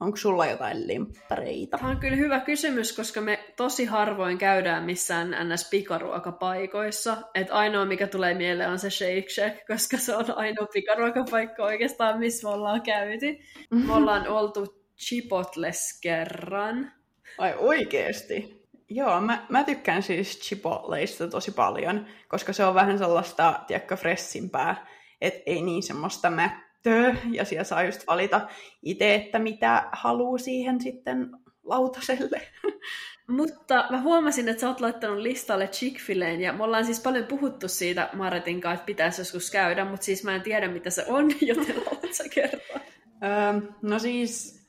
[0.00, 1.78] Onko sulla jotain limppareita?
[1.78, 7.16] Tämä on kyllä hyvä kysymys, koska me tosi harvoin käydään missään NS-pikaruokapaikoissa.
[7.34, 12.18] Et ainoa, mikä tulee mieleen, on se Shake Shack, koska se on ainoa pikaruokapaikka oikeastaan,
[12.18, 13.38] missä me ollaan käyty.
[13.70, 16.92] Me ollaan oltu Chipotles kerran.
[17.38, 18.63] Ai oikeesti?
[18.88, 24.86] Joo, mä, mä tykkään siis Chipotleista tosi paljon, koska se on vähän sellaista, tiedätkö, fressimpää,
[25.20, 28.40] että ei niin semmoista mättöä, ja siellä saa just valita
[28.82, 31.30] itse, että mitä haluaa siihen sitten
[31.62, 32.40] lautaselle.
[33.26, 36.00] Mutta mä huomasin, että sä oot laittanut listalle chick
[36.40, 40.24] ja me ollaan siis paljon puhuttu siitä Maretin kanssa, että pitäisi joskus käydä, mutta siis
[40.24, 42.80] mä en tiedä, mitä se on, joten haluat sä kertoa?
[43.22, 44.63] Öö, no siis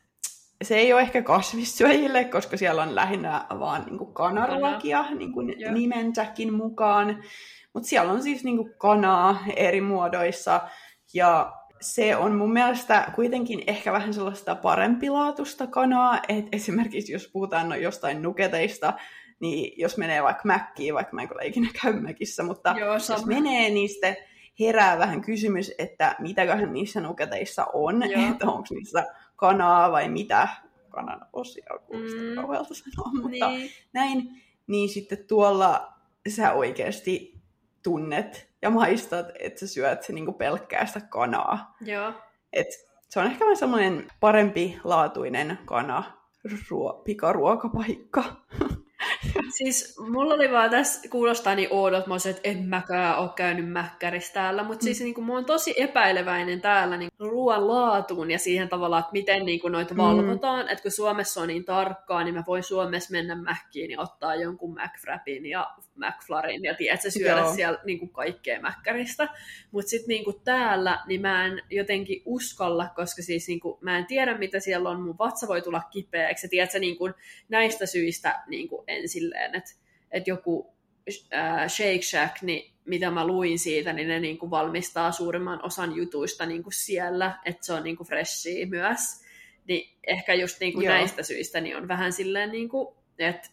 [0.64, 5.56] se ei ole ehkä kasvissyöjille, koska siellä on lähinnä vaan niin kuin kanaruokia niin kuin
[5.72, 7.23] nimensäkin mukaan.
[7.73, 10.61] Mutta siellä on siis niin kuin kanaa eri muodoissa
[11.14, 17.69] ja se on mun mielestä kuitenkin ehkä vähän sellaista parempilaatusta kanaa, että esimerkiksi jos puhutaan
[17.69, 18.94] no jostain nuketeista,
[19.40, 23.26] niin jos menee vaikka mäkkiin, vaikka mä en kyllä ikinä käy mäkissä, mutta Joo, jos
[23.26, 24.18] menee, niin sitten
[24.60, 30.47] herää vähän kysymys, että mitäköhän niissä nuketeissa on, että onko niissä kanaa vai mitä
[30.89, 32.35] kanan osia, kuulostaa mm.
[32.35, 33.71] kauhealta sanoa, mutta niin.
[33.93, 35.93] näin, niin sitten tuolla
[36.29, 37.41] sä oikeasti
[37.83, 41.75] tunnet ja maistat, että sä syöt se niinku pelkkää sitä kanaa.
[41.81, 42.13] Joo.
[42.53, 42.67] Et
[43.09, 46.03] se on ehkä vähän semmoinen parempi laatuinen kana,
[46.47, 48.23] ruo- pikaruokapaikka.
[49.57, 54.34] siis mulla oli vaan tässä, kuulostaa niin oudot, mä että en mäkään ole käynyt mäkkärissä
[54.34, 54.86] täällä, mutta mm.
[54.86, 59.11] siis niin kuin, mä oon tosi epäileväinen täällä niin ruoan laatuun ja siihen tavallaan, että
[59.11, 59.98] miten niin kuin, noita mm.
[59.98, 64.36] valvotaan, että kun Suomessa on niin tarkkaa, niin mä voin Suomessa mennä mäkkiin ja ottaa
[64.36, 67.55] jonkun McFrapin ja McFlarin ja tiedätkö, syödä Joo.
[67.55, 69.30] siellä niin kuin kaikkea mäkkäristä,
[69.72, 73.97] mutta sitten niin kuin täällä, niin mä en jotenkin uskalla, koska siis niin kuin, mä
[73.97, 77.13] en tiedä, mitä siellä on, mun vatsa voi tulla kipeäksi, ja tiedätkö, niin kuin,
[77.49, 79.72] näistä syistä niin kuin, en silleen, että,
[80.11, 80.76] että joku
[81.34, 85.95] äh, Shake Shack, niin mitä mä luin siitä, niin ne niin kuin valmistaa suurimman osan
[85.95, 88.99] jutuista niin kuin siellä, että se on niin kuin freshia myös.
[89.67, 93.49] Niin ehkä just niin kuin näistä syistä niin on vähän silleen, niin kuin, että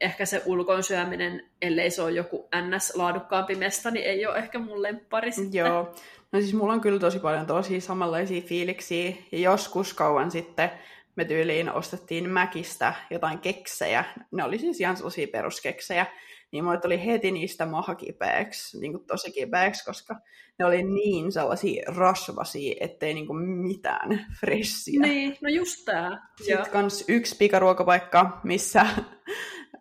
[0.00, 4.82] ehkä se ulkoon syöminen, ellei se ole joku NS-laadukkaampi mesta, niin ei ole ehkä mun
[4.82, 5.58] lemppari sitten.
[5.58, 5.94] Joo.
[6.32, 9.12] No siis mulla on kyllä tosi paljon tosi samanlaisia fiiliksiä.
[9.32, 10.70] Ja joskus kauan sitten
[11.16, 14.04] me tyyliin ostettiin Mäkistä jotain keksejä.
[14.32, 16.06] Ne oli siis ihan sellaisia peruskeksejä.
[16.50, 20.16] Niin mulle tuli heti niistä maha kipeäksi, niin kuin tosi kipeäksi, koska
[20.58, 25.00] ne oli niin sellaisia rasvasia, ettei niin kuin mitään fressiä.
[25.00, 26.28] Niin, no just tää.
[26.42, 28.86] Sitten kans yksi pikaruokapaikka, missä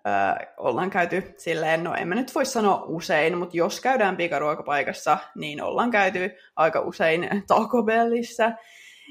[0.08, 5.18] Öö, ollaan käyty silleen, no en mä nyt voi sanoa usein, mutta jos käydään pikaruokapaikassa,
[5.36, 8.52] niin ollaan käyty aika usein Taco Bellissä.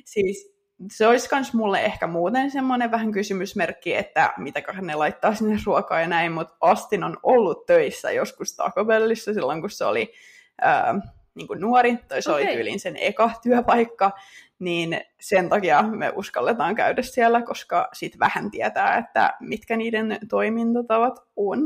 [0.04, 0.54] Siis
[0.92, 6.00] se olisi myös mulle ehkä muuten semmoinen vähän kysymysmerkki, että mitäköhän ne laittaa sinne ruokaa
[6.00, 10.12] ja näin, mutta Astin on ollut töissä joskus Taco Bellissa silloin, kun se oli
[10.60, 10.94] ää,
[11.34, 12.42] niin kuin nuori, tai se okay.
[12.42, 14.10] oli tyylin sen eka työpaikka,
[14.58, 21.18] niin sen takia me uskalletaan käydä siellä, koska sitten vähän tietää, että mitkä niiden toimintatavat
[21.36, 21.60] on.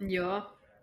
[0.00, 0.42] Joo,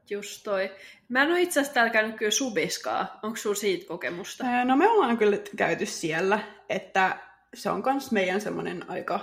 [0.10, 0.72] just toi.
[1.10, 3.20] Mä en ole itse asiassa täällä käynyt kyllä subiskaa.
[3.24, 4.66] Onko sulla siitä kokemusta?
[4.66, 6.40] No me ollaan kyllä käyty siellä,
[6.70, 7.18] että
[7.54, 9.20] se on myös meidän semmoinen aika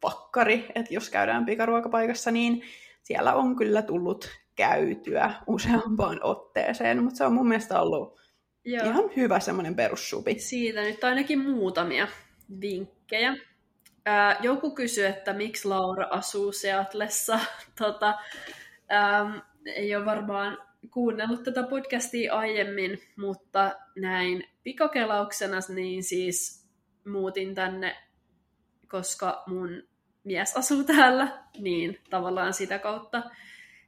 [0.00, 2.62] pakkari, että jos käydään pikaruokapaikassa, niin
[3.02, 8.21] siellä on kyllä tullut käytyä useampaan otteeseen, mutta se on mun mielestä ollut
[8.64, 8.86] Joo.
[8.86, 10.38] ihan hyvä semmoinen perussupi.
[10.38, 12.08] Siitä nyt ainakin muutamia
[12.60, 13.36] vinkkejä.
[14.06, 17.40] Ää, joku kysyi, että miksi Laura asuu Seatlessa.
[17.82, 18.18] tota,
[18.88, 20.58] ää, ei ole varmaan
[20.90, 26.68] kuunnellut tätä podcastia aiemmin, mutta näin pikakelauksena niin siis
[27.06, 27.96] muutin tänne,
[28.88, 29.82] koska mun
[30.24, 31.28] mies asuu täällä,
[31.58, 33.22] niin tavallaan sitä kautta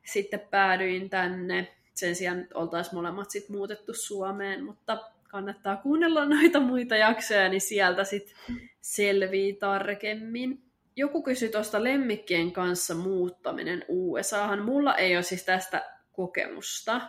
[0.04, 1.76] sitten päädyin tänne.
[1.94, 4.98] Sen sijaan oltaisiin molemmat sitten muutettu Suomeen, mutta
[5.28, 8.36] kannattaa kuunnella noita muita jaksoja, niin sieltä sitten
[8.80, 10.62] selvii tarkemmin.
[10.96, 14.62] Joku kysyi tuosta lemmikkien kanssa muuttaminen USAhan.
[14.62, 17.00] Mulla ei ole siis tästä kokemusta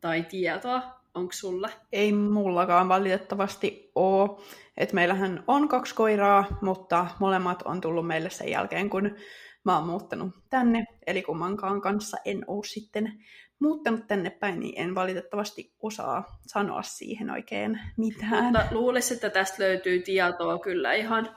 [0.00, 0.82] tai tietoa.
[1.14, 1.70] Onko sulla?
[1.92, 4.30] Ei mullakaan valitettavasti ole.
[4.76, 9.16] Et meillähän on kaksi koiraa, mutta molemmat on tullut meille sen jälkeen, kun
[9.64, 10.86] mä oon muuttanut tänne.
[11.06, 13.24] Eli kummankaan kanssa en ole sitten
[13.64, 18.44] muuttanut tänne päin, niin en valitettavasti osaa sanoa siihen oikein mitään.
[18.44, 21.36] Mutta luulisin, että tästä löytyy tietoa kyllä ihan,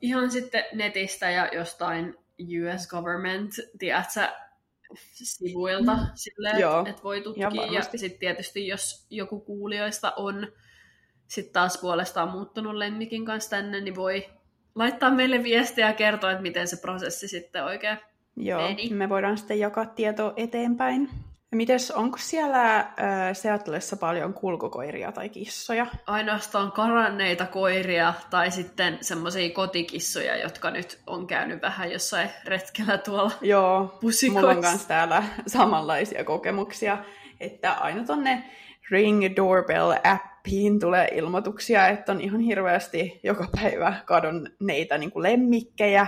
[0.00, 4.28] ihan sitten netistä ja jostain US government, tiedätkö,
[5.12, 6.06] sivuilta mm.
[6.14, 6.86] silleen, Joo.
[6.86, 7.50] että voi tutkia.
[7.54, 10.52] Ja, ja sitten tietysti, jos joku kuulijoista on
[11.26, 14.28] sitten taas puolestaan muuttunut lemmikin kanssa tänne, niin voi
[14.74, 17.98] laittaa meille viestiä ja kertoa, että miten se prosessi sitten oikein
[18.36, 18.90] Joo, meni.
[18.94, 21.10] me voidaan sitten jakaa tietoa eteenpäin.
[21.54, 22.86] Mites, onko siellä äh,
[23.32, 25.86] Seattleissa paljon kulkukoiria tai kissoja?
[26.06, 33.32] Ainoastaan karanneita koiria tai sitten semmoisia kotikissoja, jotka nyt on käynyt vähän jossain retkellä tuolla
[33.40, 34.40] Joo, pusikoissa.
[34.40, 36.98] mulla on myös täällä samanlaisia kokemuksia,
[37.40, 38.44] että aina tonne
[38.90, 46.06] Ring Doorbell-appiin tulee ilmoituksia, että on ihan hirveästi joka päivä kadonneita niin kuin lemmikkejä,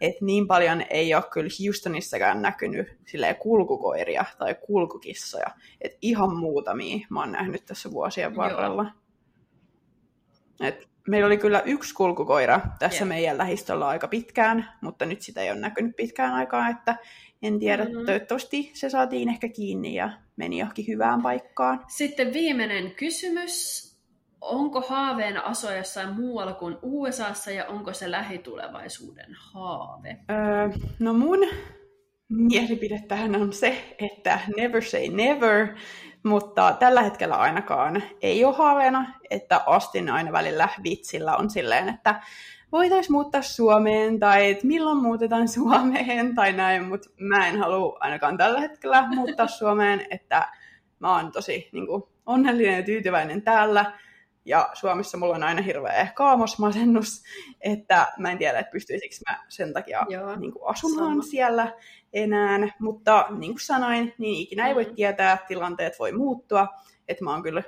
[0.00, 5.50] että niin paljon ei ole kyllä Houstonissakaan näkynyt silleen kulkukoiria tai kulkukissoja.
[5.80, 8.92] Et ihan muutamia mä oon nähnyt tässä vuosien varrella.
[10.60, 13.08] Et meillä oli kyllä yksi kulkukoira tässä yeah.
[13.08, 16.96] meidän lähistöllä aika pitkään, mutta nyt sitä ei ole näkynyt pitkään aikaa, että
[17.42, 18.06] en tiedä, mm-hmm.
[18.06, 21.84] toivottavasti se saatiin ehkä kiinni ja meni johonkin hyvään paikkaan.
[21.88, 23.87] Sitten viimeinen kysymys
[24.40, 30.16] onko haaveena asua jossain muualla kuin USAssa ja onko se lähitulevaisuuden haave?
[30.30, 31.38] Öö, no mun
[32.28, 35.68] mielipide tähän on se, että never say never,
[36.22, 42.22] mutta tällä hetkellä ainakaan ei ole haaveena, että Astin aina välillä vitsillä on silleen, että
[42.72, 48.36] voitaisiin muuttaa Suomeen tai että milloin muutetaan Suomeen tai näin, mutta mä en halua ainakaan
[48.36, 50.48] tällä hetkellä muuttaa Suomeen, että
[51.00, 53.92] mä oon tosi niin kuin, onnellinen ja tyytyväinen täällä
[54.48, 57.22] ja Suomessa mulla on aina hirveä kaamosmasennus,
[57.60, 60.06] että mä en tiedä, että pystyisikö mä sen takia
[60.36, 61.22] niin kuin asumaan Sama.
[61.22, 61.72] siellä
[62.12, 62.58] enää.
[62.78, 64.94] Mutta niin kuin sanoin, niin ikinä ei voi mm.
[64.94, 66.68] tietää, tilanteet voi muuttua.
[67.08, 67.62] Että mä oon kyllä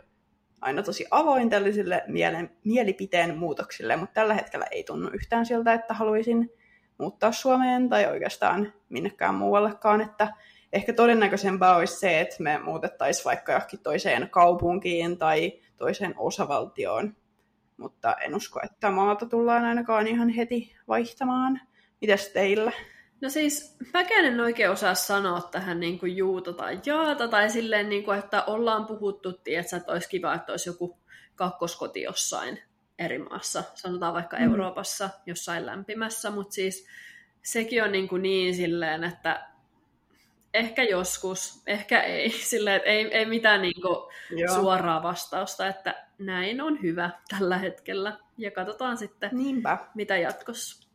[0.61, 5.95] aina tosi avoin tällaisille mielen, mielipiteen muutoksille, mutta tällä hetkellä ei tunnu yhtään siltä, että
[5.95, 6.53] haluaisin
[6.99, 10.29] muuttaa Suomeen tai oikeastaan minnekään muuallekaan, että
[10.73, 17.17] ehkä todennäköisempää olisi se, että me muutettaisiin vaikka johonkin toiseen kaupunkiin tai toiseen osavaltioon,
[17.77, 21.61] mutta en usko, että maata tullaan ainakaan ihan heti vaihtamaan.
[22.01, 22.73] Mitäs teillä?
[23.21, 27.89] No siis, mäkään en oikein osaa sanoa tähän niin kuin juuta tai jaata, tai silleen,
[27.89, 30.99] niin kuin, että ollaan puhuttu, tiedätkö, että olisi kiva, että olisi joku
[31.35, 32.59] kakkoskoti jossain
[32.99, 34.45] eri maassa, sanotaan vaikka mm.
[34.45, 36.87] Euroopassa, jossain lämpimässä, mutta siis
[37.43, 39.50] sekin on niin, kuin niin silleen, että
[40.55, 42.31] ehkä joskus, ehkä ei.
[42.51, 43.97] Silleen, että ei, ei mitään niin kuin
[44.55, 48.19] suoraa vastausta, että näin on hyvä tällä hetkellä.
[48.39, 49.79] Ja katsotaan sitten, Niinpä.
[49.95, 50.91] mitä jatkossa.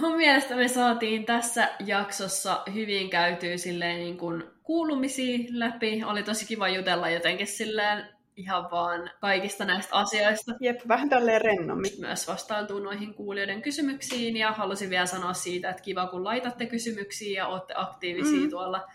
[0.00, 6.04] Mun mielestä me saatiin tässä jaksossa hyvin käytyä silleen niin kuin kuulumisia läpi.
[6.04, 10.52] Oli tosi kiva jutella jotenkin silleen ihan vaan kaikista näistä asioista.
[10.60, 11.92] Jep, vähän tälleen rennommin.
[11.98, 17.42] Myös vastailtuu noihin kuulijoiden kysymyksiin ja halusin vielä sanoa siitä, että kiva kun laitatte kysymyksiä
[17.42, 18.50] ja olette aktiivisia mm.
[18.50, 18.86] tuolla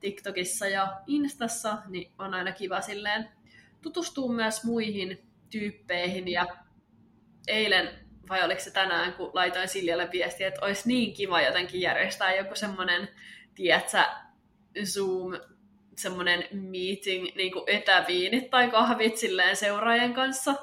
[0.00, 3.28] TikTokissa ja Instassa, niin on aina kiva silleen
[3.82, 6.46] tutustua myös muihin tyyppeihin ja
[7.48, 7.88] eilen
[8.28, 12.54] vai oliko se tänään, kun laitoin Siljalle viestiä, että olisi niin kiva jotenkin järjestää joku
[12.54, 13.08] semmoinen,
[13.54, 13.98] tiedätkö,
[14.84, 15.32] Zoom
[16.02, 20.54] semmoinen meeting, niin kuin etäviinit tai kahvit silleen seuraajien kanssa,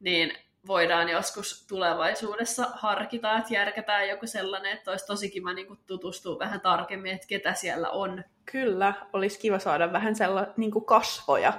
[0.00, 0.32] niin
[0.66, 6.38] voidaan joskus tulevaisuudessa harkita, että järkätään joku sellainen, että olisi tosi kiva niin kuin tutustua
[6.38, 8.24] vähän tarkemmin, että ketä siellä on.
[8.52, 11.52] Kyllä, olisi kiva saada vähän sellainen niin kuin kasvoja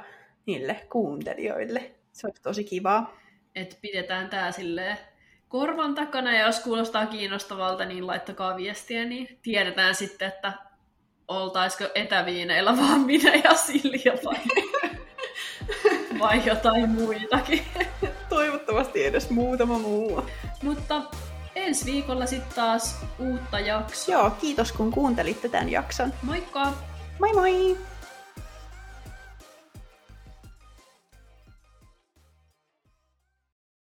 [0.45, 1.91] niille kuuntelijoille.
[2.11, 3.17] Se olisi tosi kivaa.
[3.55, 4.97] Että pidetään tämä silleen
[5.47, 10.53] korvan takana, ja jos kuulostaa kiinnostavalta, niin laittakaa viestiä, niin tiedetään sitten, että
[11.31, 14.35] oltaisiko etäviineillä vaan minä ja Silja vai,
[16.19, 17.65] vai jotain muitakin.
[18.29, 20.23] Toivottavasti edes muutama muu.
[20.63, 21.01] Mutta
[21.55, 24.15] ensi viikolla sitten taas uutta jaksoa.
[24.15, 26.13] Joo, kiitos kun kuuntelitte tämän jakson.
[26.21, 26.73] Moikka!
[27.19, 27.77] Moi moi!